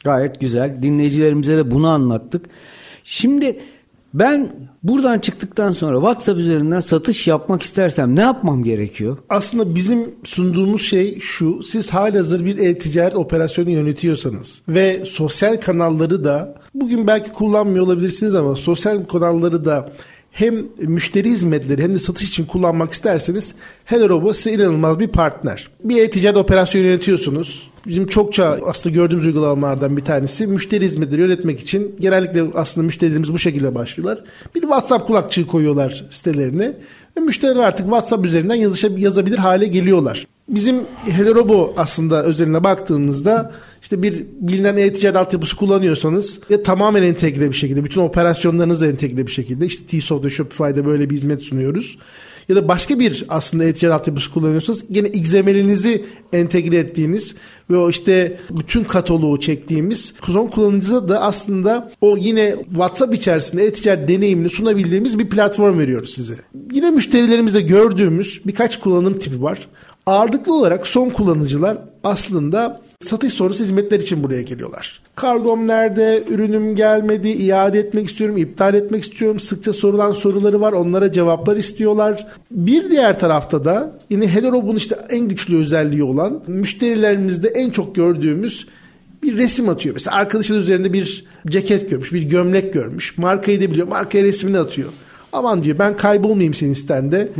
Gayet 0.03 0.39
güzel. 0.39 0.83
Dinleyicilerimize 0.83 1.57
de 1.57 1.71
bunu 1.71 1.87
anlattık. 1.87 2.45
Şimdi 3.03 3.59
ben 4.13 4.49
buradan 4.83 5.19
çıktıktan 5.19 5.71
sonra 5.71 5.95
WhatsApp 5.95 6.39
üzerinden 6.39 6.79
satış 6.79 7.27
yapmak 7.27 7.61
istersem 7.61 8.15
ne 8.15 8.21
yapmam 8.21 8.63
gerekiyor? 8.63 9.17
Aslında 9.29 9.75
bizim 9.75 10.15
sunduğumuz 10.23 10.81
şey 10.81 11.19
şu. 11.19 11.63
Siz 11.63 11.89
halihazır 11.89 12.45
bir 12.45 12.57
e-ticaret 12.57 13.15
operasyonu 13.15 13.69
yönetiyorsanız 13.69 14.61
ve 14.69 15.03
sosyal 15.05 15.57
kanalları 15.57 16.23
da 16.23 16.55
bugün 16.73 17.07
belki 17.07 17.31
kullanmıyor 17.31 17.85
olabilirsiniz 17.85 18.35
ama 18.35 18.55
sosyal 18.55 19.05
kanalları 19.05 19.65
da 19.65 19.91
hem 20.31 20.65
müşteri 20.77 21.29
hizmetleri 21.29 21.83
hem 21.83 21.93
de 21.93 21.97
satış 21.97 22.29
için 22.29 22.45
kullanmak 22.45 22.91
isterseniz 22.91 23.53
HelloRobo 23.85 24.33
size 24.33 24.51
inanılmaz 24.51 24.99
bir 24.99 25.07
partner. 25.07 25.69
Bir 25.83 26.03
e-ticaret 26.03 26.37
operasyonu 26.37 26.85
yönetiyorsunuz. 26.85 27.69
Bizim 27.87 28.07
çokça 28.07 28.59
aslında 28.65 28.95
gördüğümüz 28.95 29.25
uygulamalardan 29.25 29.97
bir 29.97 30.03
tanesi 30.03 30.47
müşteri 30.47 30.85
hizmetleri 30.85 31.21
yönetmek 31.21 31.59
için 31.59 31.95
genellikle 31.99 32.43
aslında 32.53 32.85
müşterilerimiz 32.85 33.33
bu 33.33 33.39
şekilde 33.39 33.75
başlıyorlar. 33.75 34.23
Bir 34.55 34.61
WhatsApp 34.61 35.07
kulakçığı 35.07 35.47
koyuyorlar 35.47 36.05
sitelerine 36.09 36.73
ve 37.17 37.21
müşteriler 37.21 37.63
artık 37.63 37.85
WhatsApp 37.85 38.25
üzerinden 38.25 38.55
yazabilir 38.97 39.37
hale 39.37 39.65
geliyorlar. 39.65 40.27
Bizim 40.49 40.81
HelloRobo 41.05 41.73
aslında 41.77 42.23
özeline 42.23 42.63
baktığımızda 42.63 43.51
işte 43.81 44.03
bir 44.03 44.25
bilinen 44.41 44.77
e-ticaret 44.77 45.17
altyapısı 45.17 45.55
kullanıyorsanız 45.55 46.39
ya 46.49 46.63
tamamen 46.63 47.03
entegre 47.03 47.49
bir 47.49 47.55
şekilde 47.55 47.83
bütün 47.83 48.01
operasyonlarınızla 48.01 48.87
entegre 48.87 49.27
bir 49.27 49.31
şekilde 49.31 49.65
işte 49.65 49.85
T-Soft 49.85 50.25
ve 50.25 50.29
Shopify'da 50.29 50.85
böyle 50.85 51.09
bir 51.09 51.15
hizmet 51.15 51.41
sunuyoruz. 51.41 51.97
Ya 52.49 52.55
da 52.55 52.67
başka 52.67 52.99
bir 52.99 53.25
aslında 53.29 53.63
e-ticaret 53.63 53.95
altyapısı 53.95 54.31
kullanıyorsanız 54.31 54.83
yine 54.89 55.07
XML'inizi 55.07 56.05
entegre 56.33 56.77
ettiğiniz 56.77 57.35
ve 57.69 57.77
o 57.77 57.89
işte 57.89 58.39
bütün 58.49 58.83
kataloğu 58.83 59.39
çektiğimiz 59.39 60.13
son 60.25 60.47
kullanıcıda 60.47 61.09
da 61.09 61.21
aslında 61.21 61.91
o 62.01 62.17
yine 62.17 62.55
WhatsApp 62.69 63.15
içerisinde 63.15 63.65
e-ticaret 63.65 64.07
deneyimini 64.07 64.49
sunabildiğimiz 64.49 65.19
bir 65.19 65.29
platform 65.29 65.79
veriyoruz 65.79 66.13
size. 66.13 66.35
Yine 66.73 66.91
müşterilerimizde 66.91 67.61
gördüğümüz 67.61 68.41
birkaç 68.45 68.79
kullanım 68.79 69.19
tipi 69.19 69.41
var. 69.41 69.67
Ağırlıklı 70.05 70.53
olarak 70.53 70.87
son 70.87 71.09
kullanıcılar 71.09 71.77
aslında 72.03 72.81
satış 73.03 73.33
sonrası 73.33 73.63
hizmetler 73.63 73.99
için 73.99 74.23
buraya 74.23 74.41
geliyorlar. 74.41 75.01
Kargom 75.15 75.67
nerede? 75.67 76.23
Ürünüm 76.29 76.75
gelmedi. 76.75 77.29
iade 77.29 77.79
etmek 77.79 78.09
istiyorum. 78.09 78.37
iptal 78.37 78.73
etmek 78.73 79.03
istiyorum. 79.03 79.39
Sıkça 79.39 79.73
sorulan 79.73 80.11
soruları 80.11 80.61
var. 80.61 80.73
Onlara 80.73 81.11
cevaplar 81.11 81.55
istiyorlar. 81.57 82.27
Bir 82.51 82.91
diğer 82.91 83.19
tarafta 83.19 83.65
da 83.65 83.99
yine 84.09 84.27
HelloRob'un 84.27 84.75
işte 84.75 84.97
en 85.09 85.27
güçlü 85.27 85.57
özelliği 85.57 86.03
olan 86.03 86.43
müşterilerimizde 86.47 87.47
en 87.47 87.69
çok 87.69 87.95
gördüğümüz 87.95 88.67
bir 89.23 89.37
resim 89.37 89.69
atıyor. 89.69 89.95
Mesela 89.95 90.17
arkadaşın 90.17 90.55
üzerinde 90.55 90.93
bir 90.93 91.25
ceket 91.47 91.89
görmüş, 91.89 92.13
bir 92.13 92.21
gömlek 92.21 92.73
görmüş. 92.73 93.17
Markayı 93.17 93.61
da 93.61 93.71
biliyor. 93.71 93.87
Markaya 93.87 94.23
resmini 94.23 94.59
atıyor. 94.59 94.89
Aman 95.33 95.63
diyor 95.63 95.79
ben 95.79 95.97
kaybolmayayım 95.97 96.53
senin 96.53 96.71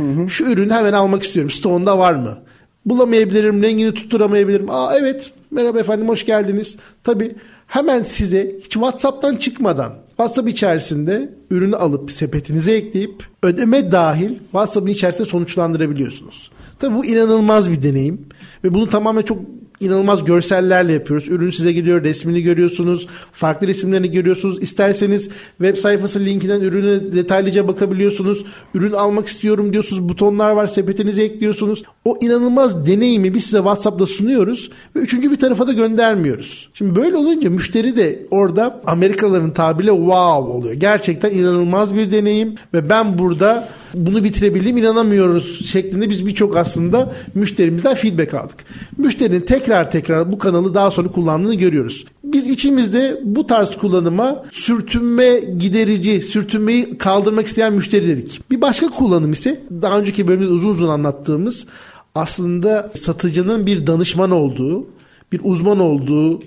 hı. 0.02 0.28
Şu 0.28 0.44
ürünü 0.44 0.72
hemen 0.72 0.92
almak 0.92 1.22
istiyorum. 1.22 1.50
Stone'da 1.50 1.98
var 1.98 2.12
mı? 2.14 2.38
Bulamayabilirim, 2.86 3.62
rengini 3.62 3.94
tutturamayabilirim. 3.94 4.70
Aa 4.70 4.96
evet, 4.98 5.30
merhaba 5.50 5.80
efendim 5.80 6.08
hoş 6.08 6.26
geldiniz. 6.26 6.76
Tabii 7.04 7.34
hemen 7.66 8.02
size 8.02 8.56
hiç 8.60 8.72
WhatsApp'tan 8.72 9.36
çıkmadan 9.36 9.94
WhatsApp 10.08 10.48
içerisinde 10.48 11.34
ürünü 11.50 11.76
alıp 11.76 12.12
sepetinize 12.12 12.72
ekleyip 12.72 13.24
ödeme 13.42 13.92
dahil 13.92 14.34
WhatsApp'ın 14.38 14.90
içerisinde 14.90 15.28
sonuçlandırabiliyorsunuz. 15.28 16.50
Tabii 16.78 16.94
bu 16.94 17.04
inanılmaz 17.04 17.70
bir 17.70 17.82
deneyim 17.82 18.26
ve 18.64 18.74
bunu 18.74 18.88
tamamen 18.88 19.22
çok 19.22 19.38
inanılmaz 19.80 20.24
görsellerle 20.24 20.92
yapıyoruz. 20.92 21.28
Ürün 21.28 21.50
size 21.50 21.72
gidiyor, 21.72 22.04
resmini 22.04 22.42
görüyorsunuz, 22.42 23.06
farklı 23.32 23.66
resimlerini 23.66 24.10
görüyorsunuz. 24.10 24.62
İsterseniz 24.62 25.28
web 25.58 25.76
sayfası 25.76 26.20
linkinden 26.20 26.60
ürüne 26.60 27.12
detaylıca 27.12 27.68
bakabiliyorsunuz. 27.68 28.44
Ürün 28.74 28.92
almak 28.92 29.26
istiyorum 29.26 29.72
diyorsunuz, 29.72 30.08
butonlar 30.08 30.50
var, 30.50 30.66
sepetinize 30.66 31.22
ekliyorsunuz. 31.22 31.82
O 32.04 32.18
inanılmaz 32.20 32.86
deneyimi 32.86 33.34
biz 33.34 33.44
size 33.44 33.58
WhatsApp'ta 33.58 34.06
sunuyoruz 34.06 34.70
ve 34.96 35.00
üçüncü 35.00 35.30
bir 35.30 35.38
tarafa 35.38 35.66
da 35.66 35.72
göndermiyoruz. 35.72 36.70
Şimdi 36.74 36.96
böyle 36.96 37.16
olunca 37.16 37.50
müşteri 37.50 37.96
de 37.96 38.26
orada 38.30 38.80
Amerikalıların 38.86 39.50
tabiriyle 39.50 39.92
wow 39.92 40.52
oluyor. 40.52 40.74
Gerçekten 40.74 41.30
inanılmaz 41.30 41.94
bir 41.94 42.12
deneyim 42.12 42.54
ve 42.74 42.90
ben 42.90 43.18
burada 43.18 43.68
bunu 43.94 44.24
bitirebildim 44.24 44.76
inanamıyoruz 44.76 45.66
şeklinde 45.70 46.10
biz 46.10 46.26
birçok 46.26 46.56
aslında 46.56 47.12
müşterimizden 47.34 47.94
feedback 47.94 48.34
aldık. 48.34 48.56
Müşterinin 48.96 49.40
tekrar 49.40 49.90
tekrar 49.90 50.32
bu 50.32 50.38
kanalı 50.38 50.74
daha 50.74 50.90
sonra 50.90 51.08
kullandığını 51.08 51.54
görüyoruz. 51.54 52.04
Biz 52.24 52.50
içimizde 52.50 53.20
bu 53.24 53.46
tarz 53.46 53.76
kullanıma 53.76 54.44
sürtünme 54.50 55.40
giderici, 55.58 56.22
sürtünmeyi 56.22 56.98
kaldırmak 56.98 57.46
isteyen 57.46 57.72
müşteri 57.72 58.08
dedik. 58.08 58.50
Bir 58.50 58.60
başka 58.60 58.86
kullanım 58.86 59.32
ise 59.32 59.60
daha 59.82 59.98
önceki 59.98 60.28
bölümde 60.28 60.48
uzun 60.48 60.70
uzun 60.70 60.88
anlattığımız 60.88 61.66
aslında 62.14 62.92
satıcının 62.94 63.66
bir 63.66 63.86
danışman 63.86 64.30
olduğu 64.30 64.86
bir 65.32 65.40
uzman 65.44 65.80
olduğu 65.80 66.40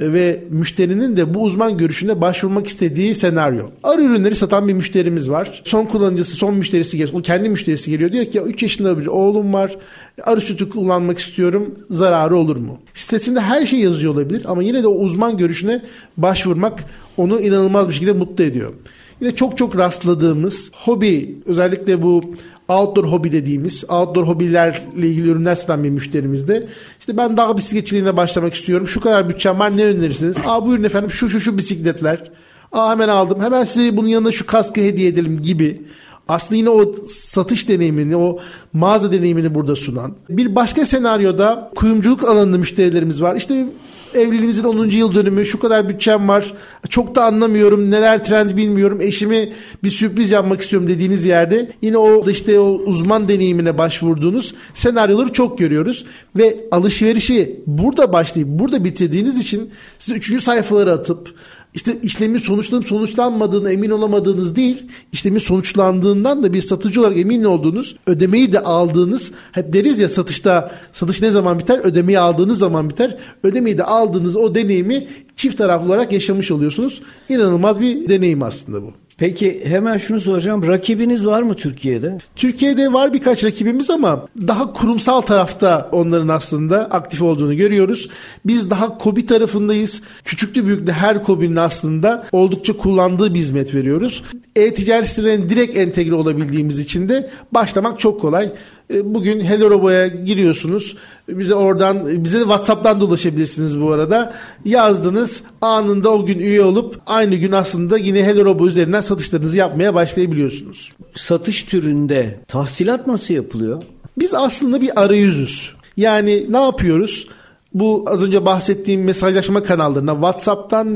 ve 0.00 0.44
müşterinin 0.50 1.16
de 1.16 1.34
bu 1.34 1.42
uzman 1.42 1.78
görüşüne 1.78 2.20
başvurmak 2.20 2.66
istediği 2.66 3.14
senaryo. 3.14 3.66
Arı 3.82 4.02
ürünleri 4.02 4.34
satan 4.34 4.68
bir 4.68 4.72
müşterimiz 4.72 5.30
var. 5.30 5.62
Son 5.64 5.84
kullanıcısı, 5.84 6.36
son 6.36 6.54
müşterisi 6.54 6.98
geliyor. 6.98 7.18
O 7.18 7.22
kendi 7.22 7.48
müşterisi 7.48 7.90
geliyor. 7.90 8.12
Diyor 8.12 8.24
ki 8.24 8.38
ya 8.38 8.44
3 8.44 8.62
yaşında 8.62 8.98
bir 8.98 9.06
oğlum 9.06 9.52
var. 9.52 9.78
Arı 10.24 10.40
sütü 10.40 10.68
kullanmak 10.70 11.18
istiyorum. 11.18 11.74
Zararı 11.90 12.36
olur 12.36 12.56
mu? 12.56 12.78
Sitesinde 12.94 13.40
her 13.40 13.66
şey 13.66 13.78
yazıyor 13.78 14.14
olabilir 14.14 14.42
ama 14.48 14.62
yine 14.62 14.82
de 14.82 14.86
o 14.86 14.94
uzman 14.94 15.36
görüşüne 15.36 15.82
başvurmak 16.16 16.84
onu 17.16 17.40
inanılmaz 17.40 17.88
bir 17.88 17.92
şekilde 17.92 18.12
mutlu 18.12 18.44
ediyor. 18.44 18.72
Yine 19.20 19.34
çok 19.34 19.58
çok 19.58 19.78
rastladığımız 19.78 20.70
hobi 20.74 21.38
özellikle 21.46 22.02
bu 22.02 22.34
outdoor 22.70 23.04
hobi 23.04 23.32
dediğimiz 23.32 23.84
outdoor 23.88 24.26
hobilerle 24.26 25.06
ilgili 25.08 25.28
ürünler 25.28 25.54
satan 25.54 25.84
bir 25.84 25.90
müşterimizde 25.90 26.68
işte 27.00 27.16
ben 27.16 27.36
dağ 27.36 27.56
bisikletçiliğine 27.56 28.16
başlamak 28.16 28.54
istiyorum. 28.54 28.88
Şu 28.88 29.00
kadar 29.00 29.28
bütçem 29.28 29.58
var 29.58 29.76
ne 29.76 29.84
önerirsiniz? 29.84 30.36
Aa 30.46 30.66
buyurun 30.66 30.84
efendim 30.84 31.10
şu 31.10 31.28
şu 31.28 31.40
şu 31.40 31.58
bisikletler. 31.58 32.30
Aa 32.72 32.90
hemen 32.90 33.08
aldım. 33.08 33.40
Hemen 33.40 33.64
size 33.64 33.96
bunun 33.96 34.08
yanında 34.08 34.32
şu 34.32 34.46
kaskı 34.46 34.80
hediye 34.80 35.08
edelim 35.08 35.42
gibi. 35.42 35.82
Aslında 36.30 36.56
yine 36.56 36.70
o 36.70 36.94
satış 37.08 37.68
deneyimini, 37.68 38.16
o 38.16 38.38
mağaza 38.72 39.12
deneyimini 39.12 39.54
burada 39.54 39.76
sunan. 39.76 40.16
Bir 40.28 40.54
başka 40.54 40.86
senaryoda 40.86 41.70
kuyumculuk 41.74 42.24
alanında 42.24 42.58
müşterilerimiz 42.58 43.22
var. 43.22 43.36
İşte 43.36 43.66
evliliğimizin 44.14 44.64
10. 44.64 44.86
yıl 44.86 45.14
dönümü 45.14 45.46
şu 45.46 45.60
kadar 45.60 45.88
bütçem 45.88 46.28
var 46.28 46.54
çok 46.88 47.14
da 47.14 47.24
anlamıyorum 47.24 47.90
neler 47.90 48.24
trend 48.24 48.56
bilmiyorum 48.56 49.00
eşimi 49.00 49.52
bir 49.82 49.90
sürpriz 49.90 50.30
yapmak 50.30 50.60
istiyorum 50.60 50.88
dediğiniz 50.88 51.24
yerde 51.24 51.72
yine 51.82 51.96
o 51.96 52.30
işte 52.30 52.60
o 52.60 52.64
uzman 52.64 53.28
deneyimine 53.28 53.78
başvurduğunuz 53.78 54.54
senaryoları 54.74 55.32
çok 55.32 55.58
görüyoruz 55.58 56.04
ve 56.36 56.56
alışverişi 56.70 57.60
burada 57.66 58.12
başlayıp 58.12 58.48
burada 58.48 58.84
bitirdiğiniz 58.84 59.38
için 59.38 59.70
siz 59.98 60.16
3. 60.16 60.42
sayfaları 60.42 60.92
atıp 60.92 61.34
işte 61.74 61.98
işlemin 62.02 62.38
sonuçlanıp 62.38 62.86
sonuçlanmadığını 62.86 63.72
emin 63.72 63.90
olamadığınız 63.90 64.56
değil, 64.56 64.84
işlemin 65.12 65.38
sonuçlandığından 65.38 66.42
da 66.42 66.52
bir 66.52 66.62
satıcı 66.62 67.00
olarak 67.00 67.18
emin 67.18 67.44
olduğunuz, 67.44 67.96
ödemeyi 68.06 68.52
de 68.52 68.60
aldığınız, 68.60 69.32
hep 69.52 69.72
deriz 69.72 69.98
ya 69.98 70.08
satışta 70.08 70.72
satış 70.92 71.22
ne 71.22 71.30
zaman 71.30 71.58
biter? 71.58 71.78
Ödemeyi 71.78 72.18
aldığınız 72.18 72.58
zaman 72.58 72.90
biter. 72.90 73.18
Ödemeyi 73.42 73.78
de 73.78 73.84
aldığınız 73.84 74.36
o 74.36 74.54
deneyimi 74.54 75.08
çift 75.36 75.58
taraflı 75.58 75.86
olarak 75.86 76.12
yaşamış 76.12 76.50
oluyorsunuz. 76.50 77.02
İnanılmaz 77.28 77.80
bir 77.80 78.08
deneyim 78.08 78.42
aslında 78.42 78.82
bu. 78.82 78.92
Peki 79.20 79.60
hemen 79.64 79.96
şunu 79.96 80.20
soracağım. 80.20 80.68
Rakibiniz 80.68 81.26
var 81.26 81.42
mı 81.42 81.54
Türkiye'de? 81.54 82.18
Türkiye'de 82.36 82.92
var 82.92 83.12
birkaç 83.12 83.44
rakibimiz 83.44 83.90
ama 83.90 84.26
daha 84.38 84.72
kurumsal 84.72 85.20
tarafta 85.20 85.88
onların 85.92 86.28
aslında 86.28 86.78
aktif 86.84 87.22
olduğunu 87.22 87.56
görüyoruz. 87.56 88.08
Biz 88.46 88.70
daha 88.70 88.98
kobi 88.98 89.26
tarafındayız. 89.26 90.02
Küçüklü 90.24 90.66
büyüklü 90.66 90.92
her 90.92 91.22
kobinin 91.22 91.56
aslında 91.56 92.26
oldukça 92.32 92.76
kullandığı 92.76 93.34
bir 93.34 93.38
hizmet 93.38 93.74
veriyoruz. 93.74 94.22
E-ticaret 94.56 95.08
sitelerine 95.08 95.48
direkt 95.48 95.76
entegre 95.76 96.14
olabildiğimiz 96.14 96.78
için 96.78 97.08
de 97.08 97.30
başlamak 97.52 98.00
çok 98.00 98.20
kolay. 98.20 98.52
E, 98.94 99.14
bugün 99.14 99.40
Hello 99.40 99.70
Robo'ya 99.70 100.06
giriyorsunuz. 100.06 100.96
Bize 101.38 101.54
oradan 101.54 102.24
bize 102.24 102.38
de 102.38 102.42
WhatsApp'tan 102.42 103.00
da 103.00 103.04
ulaşabilirsiniz 103.04 103.80
bu 103.80 103.92
arada. 103.92 104.32
Yazdınız 104.64 105.42
anında 105.60 106.10
o 106.10 106.26
gün 106.26 106.38
üye 106.38 106.62
olup 106.62 107.00
aynı 107.06 107.34
gün 107.34 107.52
aslında 107.52 107.98
yine 107.98 108.24
Hello 108.24 108.44
Robo 108.44 108.66
üzerinden 108.66 109.00
satışlarınızı 109.00 109.56
yapmaya 109.56 109.94
başlayabiliyorsunuz. 109.94 110.92
Satış 111.14 111.62
türünde 111.62 112.40
tahsilat 112.48 113.06
nasıl 113.06 113.34
yapılıyor? 113.34 113.82
Biz 114.18 114.34
aslında 114.34 114.80
bir 114.80 115.02
arayüzüz. 115.02 115.72
Yani 115.96 116.46
ne 116.48 116.64
yapıyoruz? 116.64 117.26
Bu 117.74 118.04
az 118.06 118.22
önce 118.22 118.46
bahsettiğim 118.46 119.04
mesajlaşma 119.04 119.62
kanallarına 119.62 120.12
WhatsApp'tan, 120.12 120.86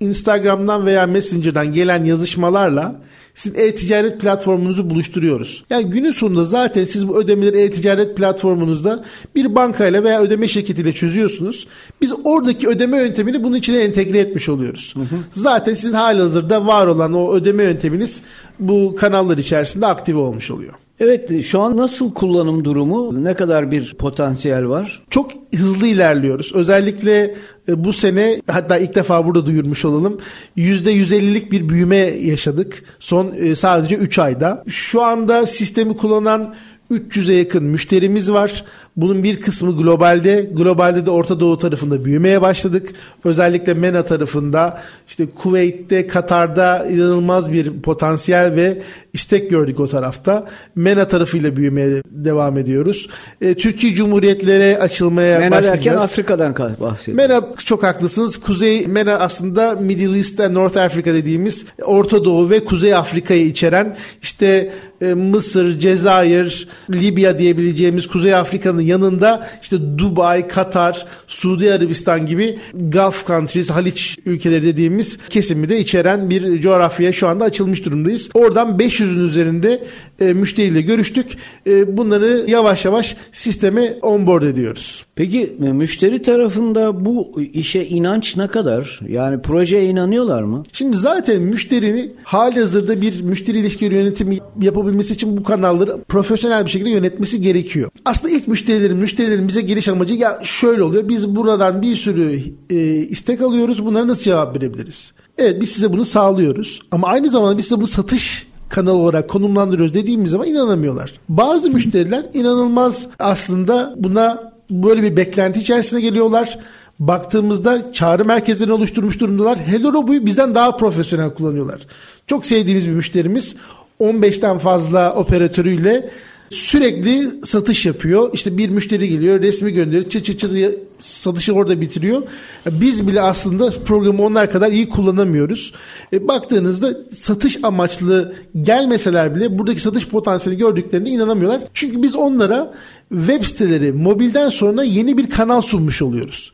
Instagram'dan 0.00 0.86
veya 0.86 1.06
Messenger'dan 1.06 1.72
gelen 1.72 2.04
yazışmalarla 2.04 3.00
sizin 3.34 3.58
e-ticaret 3.58 4.20
platformunuzu 4.20 4.90
buluşturuyoruz. 4.90 5.64
Yani 5.70 5.90
günün 5.90 6.12
sonunda 6.12 6.44
zaten 6.44 6.84
siz 6.84 7.08
bu 7.08 7.20
ödemeleri 7.20 7.60
e-ticaret 7.60 8.16
platformunuzda 8.16 9.04
bir 9.34 9.54
bankayla 9.54 10.04
veya 10.04 10.20
ödeme 10.20 10.48
şirketiyle 10.48 10.92
çözüyorsunuz. 10.92 11.66
Biz 12.00 12.12
oradaki 12.24 12.68
ödeme 12.68 12.98
yöntemini 12.98 13.44
bunun 13.44 13.56
içine 13.56 13.78
entegre 13.78 14.18
etmiş 14.18 14.48
oluyoruz. 14.48 14.94
Hı 14.96 15.00
hı. 15.00 15.18
Zaten 15.32 15.74
sizin 15.74 15.94
halihazırda 15.94 16.66
var 16.66 16.86
olan 16.86 17.12
o 17.12 17.32
ödeme 17.32 17.62
yönteminiz 17.62 18.22
bu 18.58 18.96
kanallar 18.98 19.38
içerisinde 19.38 19.86
aktif 19.86 20.16
olmuş 20.16 20.50
oluyor. 20.50 20.74
Evet 21.00 21.44
şu 21.44 21.60
an 21.60 21.76
nasıl 21.76 22.14
kullanım 22.14 22.64
durumu? 22.64 23.24
Ne 23.24 23.34
kadar 23.34 23.70
bir 23.70 23.94
potansiyel 23.94 24.68
var? 24.68 25.02
Çok 25.10 25.30
hızlı 25.54 25.86
ilerliyoruz. 25.86 26.52
Özellikle 26.54 27.34
e, 27.68 27.84
bu 27.84 27.92
sene 27.92 28.42
hatta 28.46 28.78
ilk 28.78 28.94
defa 28.94 29.26
burada 29.26 29.46
duyurmuş 29.46 29.84
olalım. 29.84 30.20
%150'lik 30.56 31.52
bir 31.52 31.68
büyüme 31.68 31.96
yaşadık. 31.96 32.84
Son 32.98 33.32
e, 33.38 33.54
sadece 33.54 33.96
3 33.96 34.18
ayda. 34.18 34.64
Şu 34.68 35.02
anda 35.02 35.46
sistemi 35.46 35.96
kullanan 35.96 36.54
300'e 36.90 37.34
yakın 37.34 37.64
müşterimiz 37.64 38.32
var. 38.32 38.64
Bunun 38.98 39.22
bir 39.22 39.40
kısmı 39.40 39.76
globalde. 39.76 40.50
Globalde 40.52 41.06
de 41.06 41.10
Orta 41.10 41.40
Doğu 41.40 41.58
tarafında 41.58 42.04
büyümeye 42.04 42.42
başladık. 42.42 42.88
Özellikle 43.24 43.74
MENA 43.74 44.04
tarafında 44.04 44.80
işte 45.08 45.26
Kuveyt'te, 45.42 46.06
Katar'da 46.06 46.86
inanılmaz 46.86 47.52
bir 47.52 47.82
potansiyel 47.82 48.56
ve 48.56 48.82
istek 49.12 49.50
gördük 49.50 49.80
o 49.80 49.88
tarafta. 49.88 50.46
MENA 50.74 51.08
tarafıyla 51.08 51.56
büyümeye 51.56 52.02
devam 52.10 52.58
ediyoruz. 52.58 53.08
E, 53.40 53.54
Türkiye 53.54 53.94
Cumhuriyetlere 53.94 54.78
açılmaya 54.78 55.38
MENA 55.38 55.50
başlayacağız. 55.50 55.86
MENA 55.86 56.00
derken 56.00 56.04
Afrika'dan 56.04 56.54
bahsediyoruz. 56.80 57.28
MENA 57.28 57.56
çok 57.64 57.82
haklısınız. 57.82 58.36
Kuzey 58.36 58.86
MENA 58.86 59.18
aslında 59.18 59.74
Middle 59.74 60.16
East 60.16 60.40
and 60.40 60.54
North 60.54 60.76
Africa 60.76 61.14
dediğimiz 61.14 61.64
Orta 61.84 62.24
Doğu 62.24 62.50
ve 62.50 62.64
Kuzey 62.64 62.94
Afrika'yı 62.94 63.46
içeren 63.46 63.96
işte 64.22 64.72
e, 65.00 65.14
Mısır, 65.14 65.78
Cezayir, 65.78 66.68
Libya 66.90 67.38
diyebileceğimiz 67.38 68.06
Kuzey 68.06 68.34
Afrika'nın 68.34 68.87
yanında 68.88 69.48
işte 69.62 69.98
Dubai, 69.98 70.48
Katar, 70.48 71.06
Suudi 71.26 71.72
Arabistan 71.72 72.26
gibi 72.26 72.58
Gulf 72.74 73.26
countries, 73.26 73.70
Haliç 73.70 74.18
ülkeleri 74.26 74.66
dediğimiz 74.66 75.18
kesimi 75.30 75.68
de 75.68 75.78
içeren 75.78 76.30
bir 76.30 76.60
coğrafyaya 76.60 77.12
şu 77.12 77.28
anda 77.28 77.44
açılmış 77.44 77.84
durumdayız. 77.84 78.30
Oradan 78.34 78.78
500'ün 78.78 79.28
üzerinde 79.28 79.84
e, 80.20 80.32
müşteriyle 80.32 80.80
görüştük. 80.82 81.26
E, 81.66 81.96
bunları 81.96 82.44
yavaş 82.50 82.84
yavaş 82.84 83.16
sisteme 83.32 83.94
onboard 84.02 84.42
ediyoruz. 84.42 85.07
Peki 85.18 85.56
e, 85.62 85.72
müşteri 85.72 86.22
tarafında 86.22 87.04
bu 87.04 87.40
işe 87.52 87.84
inanç 87.84 88.36
ne 88.36 88.48
kadar? 88.48 89.00
Yani 89.08 89.42
projeye 89.42 89.84
inanıyorlar 89.84 90.42
mı? 90.42 90.62
Şimdi 90.72 90.96
zaten 90.96 91.42
müşterini 91.42 92.12
hali 92.24 92.60
hazırda 92.60 93.00
bir 93.00 93.22
müşteri 93.22 93.58
ilişkileri 93.58 93.94
yönetimi 93.94 94.38
yapabilmesi 94.60 95.14
için 95.14 95.36
bu 95.36 95.42
kanalları 95.42 96.04
profesyonel 96.08 96.64
bir 96.64 96.70
şekilde 96.70 96.90
yönetmesi 96.90 97.40
gerekiyor. 97.40 97.90
Aslında 98.04 98.34
ilk 98.34 98.48
müşterilerin 98.48 98.96
müşterilerin 98.96 99.48
bize 99.48 99.60
giriş 99.60 99.88
amacı 99.88 100.14
ya 100.14 100.38
şöyle 100.42 100.82
oluyor. 100.82 101.08
Biz 101.08 101.36
buradan 101.36 101.82
bir 101.82 101.96
sürü 101.96 102.40
e, 102.70 102.76
istek 102.94 103.40
alıyoruz. 103.40 103.84
Bunlara 103.84 104.08
nasıl 104.08 104.22
cevap 104.22 104.56
verebiliriz? 104.56 105.12
Evet 105.38 105.60
biz 105.60 105.72
size 105.72 105.92
bunu 105.92 106.04
sağlıyoruz. 106.04 106.80
Ama 106.90 107.08
aynı 107.08 107.28
zamanda 107.28 107.58
biz 107.58 107.64
size 107.64 107.76
bunu 107.76 107.86
satış 107.86 108.46
kanal 108.68 108.94
olarak 108.94 109.28
konumlandırıyoruz 109.28 109.94
dediğimiz 109.94 110.30
zaman 110.30 110.46
inanamıyorlar. 110.46 111.12
Bazı 111.28 111.70
müşteriler 111.70 112.26
inanılmaz 112.34 113.08
aslında 113.18 113.94
buna 113.96 114.57
böyle 114.70 115.02
bir 115.02 115.16
beklenti 115.16 115.60
içerisine 115.60 116.00
geliyorlar. 116.00 116.58
Baktığımızda 116.98 117.92
çağrı 117.92 118.24
merkezlerini 118.24 118.72
oluşturmuş 118.72 119.20
durumdalar. 119.20 119.58
Hello 119.58 119.92
Robo'yu 119.92 120.26
bizden 120.26 120.54
daha 120.54 120.76
profesyonel 120.76 121.34
kullanıyorlar. 121.34 121.86
Çok 122.26 122.46
sevdiğimiz 122.46 122.88
bir 122.88 122.94
müşterimiz 122.94 123.56
15'ten 124.00 124.58
fazla 124.58 125.14
operatörüyle 125.14 126.10
sürekli 126.50 127.28
satış 127.46 127.86
yapıyor. 127.86 128.30
İşte 128.32 128.58
bir 128.58 128.68
müşteri 128.68 129.08
geliyor, 129.08 129.40
resmi 129.40 129.72
gönderiyor, 129.72 130.08
çıt 130.08 130.24
çıt 130.24 130.40
çıt 130.40 130.52
satışı 130.98 131.52
orada 131.52 131.80
bitiriyor. 131.80 132.22
Biz 132.66 133.08
bile 133.08 133.20
aslında 133.20 133.70
programı 133.84 134.22
onlar 134.22 134.50
kadar 134.50 134.72
iyi 134.72 134.88
kullanamıyoruz. 134.88 135.72
E, 136.12 136.28
baktığınızda 136.28 136.96
satış 137.12 137.58
amaçlı 137.62 138.34
gelmeseler 138.62 139.34
bile 139.34 139.58
buradaki 139.58 139.80
satış 139.80 140.08
potansiyeli 140.08 140.58
gördüklerine 140.58 141.10
inanamıyorlar. 141.10 141.62
Çünkü 141.74 142.02
biz 142.02 142.14
onlara 142.14 142.74
web 143.10 143.44
siteleri 143.44 143.92
mobilden 143.92 144.48
sonra 144.48 144.82
yeni 144.82 145.18
bir 145.18 145.30
kanal 145.30 145.60
sunmuş 145.60 146.02
oluyoruz. 146.02 146.52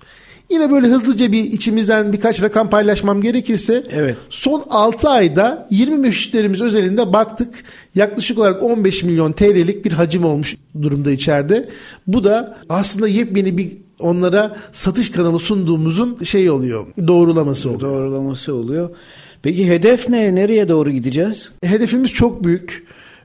Yine 0.50 0.70
böyle 0.70 0.86
hızlıca 0.86 1.32
bir 1.32 1.44
içimizden 1.44 2.12
birkaç 2.12 2.42
rakam 2.42 2.70
paylaşmam 2.70 3.20
gerekirse 3.20 3.82
evet. 3.90 4.16
son 4.30 4.64
6 4.70 5.08
ayda 5.08 5.66
20 5.70 5.96
müşterimiz 5.96 6.60
özelinde 6.60 7.12
baktık. 7.12 7.64
Yaklaşık 7.94 8.38
olarak 8.38 8.62
15 8.62 9.02
milyon 9.02 9.32
TL'lik 9.32 9.84
bir 9.84 9.92
hacim 9.92 10.24
olmuş 10.24 10.56
durumda 10.82 11.10
içeride. 11.10 11.68
Bu 12.06 12.24
da 12.24 12.58
aslında 12.68 13.08
yepyeni 13.08 13.58
bir 13.58 13.72
onlara 13.98 14.56
satış 14.72 15.10
kanalı 15.10 15.38
sunduğumuzun 15.38 16.24
şey 16.24 16.50
oluyor. 16.50 16.86
Doğrulaması 17.06 17.68
oluyor. 17.68 17.80
Doğrulaması 17.80 18.54
oluyor. 18.54 18.90
Peki 19.42 19.70
hedef 19.70 20.08
ne? 20.08 20.34
Nereye 20.34 20.68
doğru 20.68 20.90
gideceğiz? 20.90 21.50
Hedefimiz 21.62 22.10
çok 22.10 22.44
büyük. 22.44 22.84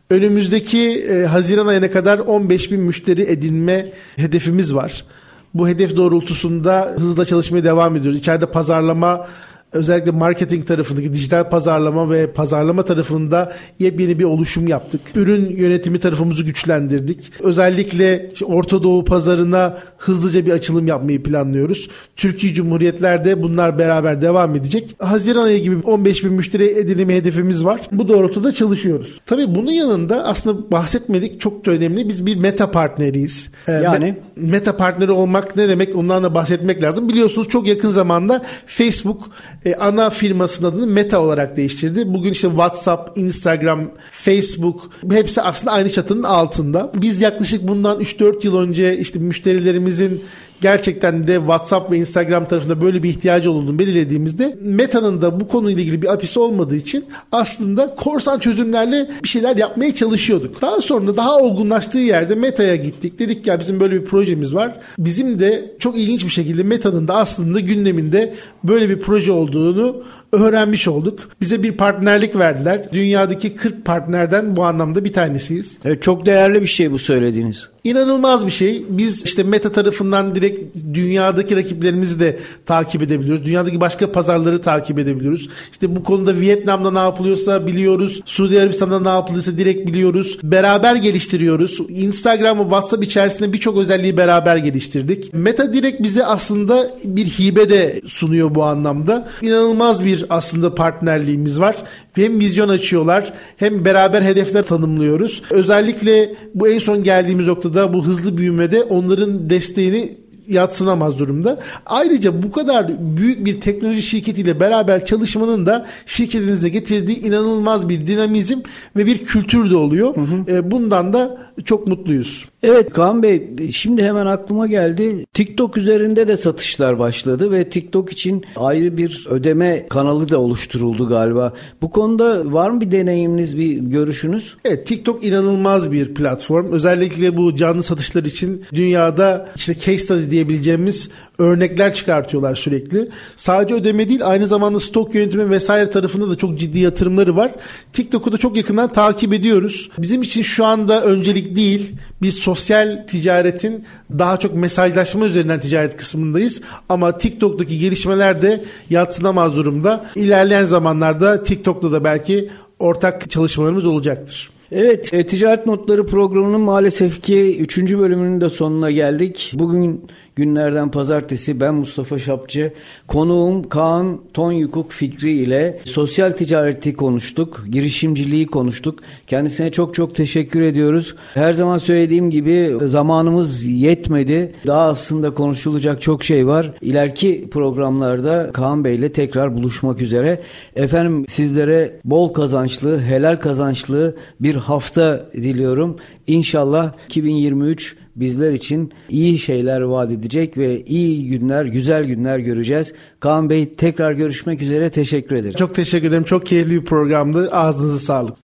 Önümüzdeki 0.10 1.06
e, 1.10 1.26
Haziran 1.26 1.68
ayına 1.68 1.92
kadar 1.92 2.20
15 2.20 2.72
bin 2.72 2.80
müşteri 2.80 3.22
edinme 3.22 3.92
hedefimiz 4.16 4.76
var. 4.76 5.06
Bu 5.54 5.68
hedef 5.68 5.96
doğrultusunda 5.96 6.94
hızla 6.96 7.26
çalışmaya 7.26 7.64
devam 7.64 7.96
ediyoruz. 7.96 8.20
İçeride 8.20 8.46
pazarlama 8.46 9.28
özellikle 9.74 10.12
marketing 10.12 10.68
tarafındaki 10.68 11.14
dijital 11.14 11.50
pazarlama 11.50 12.12
ve 12.12 12.32
pazarlama 12.32 12.84
tarafında 12.84 13.54
yepyeni 13.80 14.20
bir 14.20 14.24
oluşum 14.24 14.68
yaptık. 14.68 15.02
Ürün 15.16 15.50
yönetimi 15.50 16.00
tarafımızı 16.00 16.44
güçlendirdik. 16.44 17.32
Özellikle 17.40 18.32
Orta 18.46 18.84
Doğu 18.84 19.06
pazarına 19.06 19.78
hızlıca 19.98 20.46
bir 20.46 20.52
açılım 20.52 20.88
yapmayı 20.88 21.24
planlıyoruz. 21.24 21.90
Türkiye 22.16 22.54
Cumhuriyetler'de 22.54 23.44
bunlar 23.44 23.80
beraber 23.80 24.22
devam 24.22 24.56
edecek. 24.56 24.96
Haziran 25.00 25.46
ayı 25.46 25.62
gibi 25.62 25.78
15 25.78 26.24
bin 26.24 26.34
müşteri 26.34 26.66
edinimi 26.66 27.16
hedefimiz 27.16 27.66
var. 27.66 27.82
Bu 27.92 28.08
doğrultuda 28.08 28.52
çalışıyoruz. 28.52 29.20
Tabii 29.26 29.56
bunun 29.56 29.72
yanında 29.72 30.26
aslında 30.26 30.72
bahsetmedik 30.72 31.42
çok 31.42 31.66
da 31.66 31.72
önemli. 31.72 32.10
Biz 32.10 32.26
bir 32.26 32.36
meta 32.36 32.72
partneriyiz. 32.72 33.50
Ee, 33.68 33.72
yani? 33.72 34.18
Meta 34.36 34.78
partneri 34.78 35.12
olmak 35.12 35.56
ne 35.56 35.70
demek 35.70 35.96
ondan 35.96 36.24
da 36.24 36.36
bahsetmek 36.36 36.84
lazım. 36.84 37.10
Biliyorsunuz 37.10 37.50
çok 37.50 37.68
yakın 37.68 37.90
zamanda 37.92 38.42
Facebook 38.66 39.32
e, 39.66 39.76
ana 39.76 40.10
firmasının 40.10 40.70
adını 40.70 40.88
Meta 40.88 41.20
olarak 41.20 41.58
değiştirdi. 41.58 42.14
Bugün 42.14 42.32
işte 42.32 42.48
WhatsApp, 42.48 43.18
Instagram, 43.18 43.92
Facebook 44.12 44.92
hepsi 45.12 45.42
aslında 45.42 45.72
aynı 45.72 45.90
çatının 45.90 46.24
altında. 46.24 46.92
Biz 46.96 47.22
yaklaşık 47.22 47.68
bundan 47.68 48.00
3-4 48.00 48.46
yıl 48.46 48.58
önce 48.58 48.98
işte 48.98 49.20
müşterilerimizin 49.20 50.24
gerçekten 50.62 51.28
de 51.28 51.36
WhatsApp 51.36 51.92
ve 51.92 51.98
Instagram 51.98 52.46
tarafında 52.46 52.82
böyle 52.82 53.04
bir 53.04 53.10
ihtiyacı 53.10 53.52
olduğunu 53.52 53.80
belirlediğimizde 53.80 54.58
Meta'nın 54.62 55.22
da 55.22 55.40
bu 55.40 55.48
konuyla 55.48 55.82
ilgili 55.82 56.02
bir 56.02 56.14
apisi 56.14 56.40
olmadığı 56.40 56.76
için 56.76 57.06
aslında 57.32 57.96
korsan 57.96 58.40
çözümlerle 58.40 59.10
bir 59.24 59.28
şeyler 59.28 59.56
yapmaya 59.56 59.96
çalışıyorduk. 59.96 60.62
Daha 60.62 60.82
sonra 60.82 61.18
daha 61.18 61.38
olgunlaştığı 61.38 61.98
yerde 61.98 62.36
Meta'ya 62.36 62.76
gittik. 62.76 63.20
Dedik 63.20 63.48
ya 63.48 63.60
bizim 63.60 63.80
böyle 63.80 64.02
bir 64.02 64.06
projemiz 64.06 64.56
var. 64.56 64.80
Bizim 65.00 65.40
de 65.40 65.72
çok 65.80 65.98
ilginç 66.00 66.24
bir 66.24 66.30
şekilde 66.30 66.64
Meta'nın 66.64 67.08
da 67.08 67.16
aslında 67.16 67.60
gündeminde 67.60 68.34
böyle 68.64 68.90
bir 68.90 69.00
proje 69.00 69.32
olduğunu 69.32 70.04
öğrenmiş 70.32 70.88
olduk. 70.88 71.20
Bize 71.42 71.64
bir 71.64 71.72
partnerlik 71.72 72.36
verdiler. 72.36 72.90
Dünyadaki 72.94 73.56
40 73.56 73.86
partnerden 73.86 74.56
bu 74.56 74.64
anlamda 74.64 75.06
bir 75.06 75.14
tanesiyiz. 75.14 75.78
Evet, 75.86 76.02
çok 76.02 76.26
değerli 76.26 76.62
bir 76.62 76.68
şey 76.68 76.92
bu 76.92 77.00
söylediğiniz. 77.00 77.70
İnanılmaz 77.84 78.46
bir 78.46 78.52
şey. 78.52 78.86
Biz 78.90 79.26
işte 79.26 79.44
Meta 79.44 79.72
tarafından 79.72 80.36
direkt 80.36 80.76
dünyadaki 80.94 81.56
rakiplerimizi 81.56 82.20
de 82.20 82.40
takip 82.66 83.02
edebiliyoruz. 83.02 83.46
Dünyadaki 83.46 83.82
başka 83.82 84.12
pazarları 84.12 84.62
takip 84.62 85.00
edebiliyoruz. 85.00 85.50
İşte 85.72 85.96
bu 85.96 86.04
konuda 86.04 86.40
Vietnam'da 86.40 86.92
ne 86.92 87.00
yapılıyorsa 87.00 87.68
biliyoruz. 87.68 88.22
Suudi 88.26 88.62
Arabistan'da 88.62 89.00
ne 89.00 89.10
yapıldıysa 89.10 89.58
direkt 89.58 89.88
biliyoruz. 89.88 90.38
Beraber 90.44 90.96
geliştiriyoruz. 90.96 91.80
Instagram 91.90 92.60
ve 92.60 92.64
WhatsApp 92.64 93.04
içerisinde 93.04 93.54
birçok 93.54 93.78
özelliği 93.78 94.18
beraber 94.18 94.58
geliştirdik. 94.58 95.34
Meta 95.34 95.74
direkt 95.74 96.04
bize 96.04 96.26
aslında 96.26 96.92
bir 97.04 97.26
hibe 97.26 97.70
de 97.70 98.02
sunuyor 98.08 98.56
bu 98.56 98.64
anlamda. 98.64 99.28
İnanılmaz 99.42 100.06
bir 100.06 100.26
aslında 100.30 100.76
partnerliğimiz 100.76 101.60
var. 101.60 101.76
Hem 102.14 102.40
vizyon 102.40 102.70
açıyorlar 102.70 103.34
hem 103.58 103.86
beraber 103.86 104.22
hedefler 104.22 104.64
tanımlıyoruz. 104.64 105.42
Özellikle 105.50 106.36
bu 106.56 106.68
en 106.68 106.80
son 106.80 107.04
geldiğimiz 107.04 107.48
noktada 107.48 107.79
bu 107.94 108.06
hızlı 108.06 108.38
büyümede 108.38 108.84
onların 108.84 109.50
desteğini 109.50 110.10
yatsınamaz 110.50 111.20
durumda. 111.20 111.60
Ayrıca 111.86 112.44
bu 112.44 112.52
kadar 112.52 112.88
büyük 113.18 113.46
bir 113.46 113.62
teknoloji 113.62 114.02
şirketiyle 114.02 114.60
beraber 114.60 115.06
çalışmanın 115.06 115.66
da 115.66 115.86
şirketinize 116.06 116.70
getirdiği 116.70 117.20
inanılmaz 117.20 117.90
bir 117.90 118.08
dinamizm 118.08 118.60
ve 118.96 119.06
bir 119.06 119.24
kültür 119.24 119.70
de 119.70 119.76
oluyor. 119.76 120.16
Hı 120.16 120.22
hı. 120.22 120.56
E, 120.56 120.72
bundan 120.72 121.14
da 121.14 121.38
çok 121.66 121.88
mutluyuz. 121.88 122.46
Evet 122.64 122.94
Kaan 122.94 123.24
Bey 123.24 123.50
şimdi 123.72 124.04
hemen 124.04 124.26
aklıma 124.26 124.68
geldi. 124.68 125.26
TikTok 125.34 125.78
üzerinde 125.78 126.28
de 126.28 126.38
satışlar 126.38 127.00
başladı 127.00 127.52
ve 127.52 127.70
TikTok 127.70 128.12
için 128.12 128.46
ayrı 128.56 128.98
bir 128.98 129.28
ödeme 129.30 129.88
kanalı 129.90 130.30
da 130.30 130.40
oluşturuldu 130.40 131.08
galiba. 131.08 131.54
Bu 131.82 131.90
konuda 131.90 132.54
var 132.54 132.70
mı 132.70 132.82
bir 132.82 132.92
deneyiminiz, 132.92 133.58
bir 133.58 133.78
görüşünüz? 133.78 134.56
Evet 134.66 134.88
TikTok 134.88 135.26
inanılmaz 135.26 135.92
bir 135.92 136.14
platform. 136.14 136.72
Özellikle 136.72 137.38
bu 137.38 137.56
canlı 137.56 137.84
satışlar 137.84 138.24
için 138.24 138.64
dünyada 138.74 139.50
işte 139.56 139.74
case 139.74 139.98
study 139.98 140.30
diyebileceğimiz 140.30 141.10
örnekler 141.38 141.94
çıkartıyorlar 141.94 142.56
sürekli. 142.56 143.10
Sadece 143.36 143.76
ödeme 143.76 144.10
değil 144.10 144.22
aynı 144.24 144.48
zamanda 144.48 144.80
stok 144.80 145.16
yönetimi 145.16 145.50
vesaire 145.50 145.90
tarafında 145.90 146.30
da 146.30 146.36
çok 146.36 146.60
ciddi 146.60 146.80
yatırımları 146.80 147.36
var. 147.36 147.52
TikTok'u 147.94 148.32
da 148.32 148.38
çok 148.38 148.58
yakından 148.58 148.92
takip 148.92 149.34
ediyoruz. 149.34 149.90
Bizim 149.98 150.22
için 150.22 150.42
şu 150.42 150.66
anda 150.66 151.04
öncelik 151.04 151.56
değil. 151.56 151.92
Biz 152.22 152.40
sosyal 152.50 153.08
ticaretin 153.08 153.84
daha 154.20 154.38
çok 154.38 154.56
mesajlaşma 154.56 155.26
üzerinden 155.26 155.60
ticaret 155.60 155.96
kısmındayız. 155.96 156.62
Ama 156.90 157.18
TikTok'taki 157.18 157.80
gelişmeler 157.80 158.42
de 158.42 158.64
yatsınamaz 158.90 159.56
durumda. 159.56 160.06
İlerleyen 160.16 160.66
zamanlarda 160.66 161.44
TikTok'ta 161.44 161.92
da 161.92 162.04
belki 162.04 162.50
ortak 162.80 163.30
çalışmalarımız 163.30 163.86
olacaktır. 163.86 164.52
Evet, 164.72 165.14
e, 165.14 165.28
Ticaret 165.28 165.66
Notları 165.66 166.06
programının 166.06 166.62
maalesef 166.62 167.22
ki 167.22 167.58
3. 167.60 167.78
bölümünün 167.98 168.42
de 168.42 168.50
sonuna 168.50 168.92
geldik. 168.92 169.52
Bugün 169.54 170.06
Günlerden 170.40 170.92
pazartesi 170.92 171.60
ben 171.60 171.76
Mustafa 171.76 172.20
Şapçı. 172.20 172.74
Konuğum 173.08 173.70
Kaan 173.70 174.20
Tonyukuk 174.34 174.92
Fikri 174.92 175.32
ile 175.32 175.80
sosyal 175.86 176.32
ticareti 176.32 176.94
konuştuk. 176.94 177.66
Girişimciliği 177.70 178.48
konuştuk. 178.48 179.00
Kendisine 179.28 179.72
çok 179.72 179.94
çok 179.94 180.16
teşekkür 180.16 180.62
ediyoruz. 180.62 181.16
Her 181.34 181.54
zaman 181.54 181.78
söylediğim 181.78 182.30
gibi 182.30 182.78
zamanımız 182.82 183.66
yetmedi. 183.66 184.52
Daha 184.68 184.88
aslında 184.88 185.34
konuşulacak 185.34 186.02
çok 186.02 186.24
şey 186.24 186.48
var. 186.48 186.72
İleriki 186.82 187.50
programlarda 187.52 188.50
Kaan 188.54 188.84
Bey 188.84 188.96
ile 188.96 189.12
tekrar 189.12 189.56
buluşmak 189.56 190.02
üzere. 190.02 190.42
Efendim 190.76 191.26
sizlere 191.30 192.00
bol 192.06 192.34
kazançlı, 192.34 193.02
helal 193.02 193.36
kazançlı 193.36 194.16
bir 194.40 194.56
hafta 194.56 195.30
diliyorum. 195.34 195.96
İnşallah 196.28 196.94
2023 197.06 197.96
bizler 198.20 198.54
için 198.54 198.92
iyi 199.10 199.40
şeyler 199.40 199.82
vaat 199.82 200.12
edecek 200.12 200.58
ve 200.58 200.82
iyi 200.82 201.28
günler, 201.28 201.66
güzel 201.66 202.04
günler 202.04 202.40
göreceğiz. 202.40 202.94
Kaan 203.20 203.50
Bey 203.50 203.74
tekrar 203.74 204.12
görüşmek 204.12 204.62
üzere 204.62 204.90
teşekkür 204.90 205.36
ederim. 205.36 205.56
Çok 205.58 205.76
teşekkür 205.76 206.08
ederim. 206.08 206.24
Çok 206.24 206.46
keyifli 206.46 206.72
bir 206.72 206.86
programdı. 206.86 207.50
Ağzınıza 207.52 208.00
sağlık. 208.00 208.38